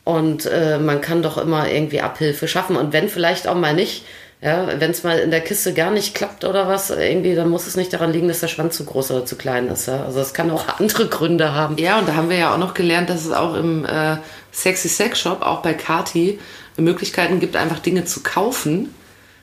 Und 0.04 0.46
äh, 0.46 0.78
man 0.78 1.00
kann 1.00 1.22
doch 1.22 1.38
immer 1.38 1.70
irgendwie 1.70 2.00
Abhilfe 2.00 2.48
schaffen. 2.48 2.76
Und 2.76 2.92
wenn 2.92 3.08
vielleicht 3.08 3.46
auch 3.46 3.54
mal 3.54 3.74
nicht, 3.74 4.04
ja, 4.42 4.80
wenn 4.80 4.90
es 4.90 5.04
mal 5.04 5.20
in 5.20 5.30
der 5.30 5.40
Kiste 5.40 5.72
gar 5.72 5.92
nicht 5.92 6.16
klappt 6.16 6.44
oder 6.44 6.66
was, 6.66 6.90
irgendwie, 6.90 7.36
dann 7.36 7.48
muss 7.48 7.68
es 7.68 7.76
nicht 7.76 7.92
daran 7.92 8.12
liegen, 8.12 8.26
dass 8.26 8.40
der 8.40 8.48
Schwanz 8.48 8.76
zu 8.76 8.84
groß 8.84 9.12
oder 9.12 9.24
zu 9.24 9.36
klein 9.36 9.68
ist. 9.68 9.86
Ja? 9.86 10.04
Also 10.04 10.18
es 10.18 10.34
kann 10.34 10.50
auch 10.50 10.66
andere 10.80 11.06
Gründe 11.06 11.54
haben. 11.54 11.78
Ja, 11.78 12.00
und 12.00 12.08
da 12.08 12.16
haben 12.16 12.28
wir 12.28 12.38
ja 12.38 12.52
auch 12.52 12.58
noch 12.58 12.74
gelernt, 12.74 13.08
dass 13.08 13.24
es 13.24 13.30
auch 13.30 13.54
im 13.54 13.84
äh, 13.84 14.16
Sexy 14.50 14.88
Sex 14.88 15.20
Shop, 15.20 15.42
auch 15.42 15.62
bei 15.62 15.74
Kati, 15.74 16.40
Möglichkeiten 16.76 17.38
gibt, 17.38 17.54
einfach 17.54 17.78
Dinge 17.78 18.04
zu 18.04 18.22
kaufen, 18.22 18.92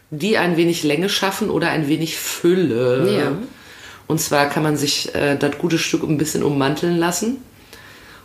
die 0.09 0.37
ein 0.37 0.57
wenig 0.57 0.83
Länge 0.83 1.07
schaffen 1.07 1.49
oder 1.49 1.69
ein 1.69 1.87
wenig 1.87 2.17
Fülle. 2.17 3.09
Ja. 3.09 3.31
Und 4.07 4.19
zwar 4.19 4.49
kann 4.49 4.63
man 4.63 4.75
sich 4.75 5.15
äh, 5.15 5.37
das 5.37 5.57
gute 5.59 5.77
Stück 5.77 6.03
ein 6.03 6.17
bisschen 6.17 6.43
ummanteln 6.43 6.97
lassen. 6.97 7.37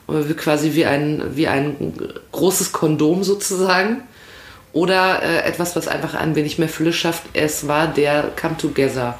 Äh, 0.08 0.28
wie, 0.28 0.34
quasi 0.34 0.74
wie 0.74 0.86
ein, 0.86 1.22
wie 1.36 1.46
ein 1.46 1.94
großes 2.32 2.72
Kondom 2.72 3.22
sozusagen. 3.22 4.02
Oder 4.74 5.22
äh, 5.22 5.48
etwas, 5.48 5.76
was 5.76 5.88
einfach 5.88 6.14
ein 6.14 6.34
wenig 6.34 6.58
mehr 6.58 6.68
Fülle 6.68 6.92
schafft. 6.92 7.22
Es 7.32 7.68
war 7.68 7.86
der 7.86 8.32
Come 8.38 8.56
Together 8.56 9.18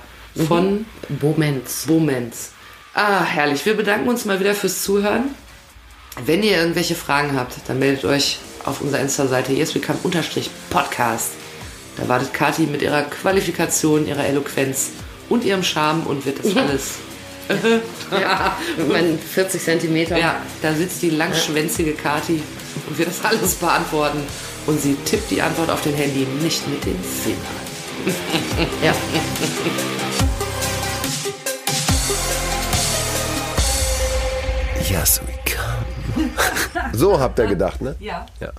von 0.49 0.85
Moments. 1.21 1.87
Moments. 1.87 2.51
Ah, 2.93 3.23
herrlich. 3.25 3.65
Wir 3.65 3.75
bedanken 3.77 4.09
uns 4.09 4.25
mal 4.25 4.41
wieder 4.41 4.55
fürs 4.55 4.83
Zuhören. 4.83 5.31
Wenn 6.27 6.43
ihr 6.43 6.59
irgendwelche 6.59 6.97
Fragen 6.97 7.37
habt, 7.37 7.55
dann 7.69 7.79
meldet 7.79 8.05
euch 8.05 8.39
auf 8.65 8.81
unserer 8.81 9.01
Insta-Seite 9.01 9.53
yeswecome-podcast. 9.53 11.31
Da 11.97 12.09
wartet 12.09 12.35
Kati 12.35 12.63
mit 12.63 12.83
ihrer 12.83 13.03
Qualifikation, 13.03 14.09
ihrer 14.09 14.25
Eloquenz 14.27 14.91
und 15.29 15.45
ihrem 15.45 15.63
Charme 15.63 16.03
und 16.05 16.27
wird 16.27 16.45
das 16.45 16.57
alles. 16.57 16.91
Ja, 18.11 18.57
mit 18.77 18.89
meinen 18.89 19.19
40 19.21 19.63
Zentimeter. 19.63 20.19
Ja, 20.19 20.37
da 20.63 20.75
sitzt 20.75 21.01
die 21.03 21.11
langschwänzige 21.11 21.93
Kati 21.93 22.43
und 22.89 22.99
wird 22.99 23.09
das 23.09 23.25
alles 23.25 23.55
beantworten. 23.55 24.19
Und 24.67 24.81
sie 24.81 24.95
tippt 25.05 25.31
die 25.31 25.43
Antwort 25.43 25.71
auf 25.71 25.83
dem 25.83 25.95
Handy 25.95 26.27
nicht 26.43 26.67
mit 26.69 26.85
den 26.85 26.99
Fingern. 27.03 27.39
ja. 28.83 28.95
Yes, 34.89 35.21
we 35.27 35.33
come. 35.45 36.31
So 36.93 37.19
habt 37.19 37.39
ihr 37.39 37.47
gedacht, 37.47 37.81
ne? 37.81 37.97
Ja. 37.99 38.27
Ja. 38.41 38.51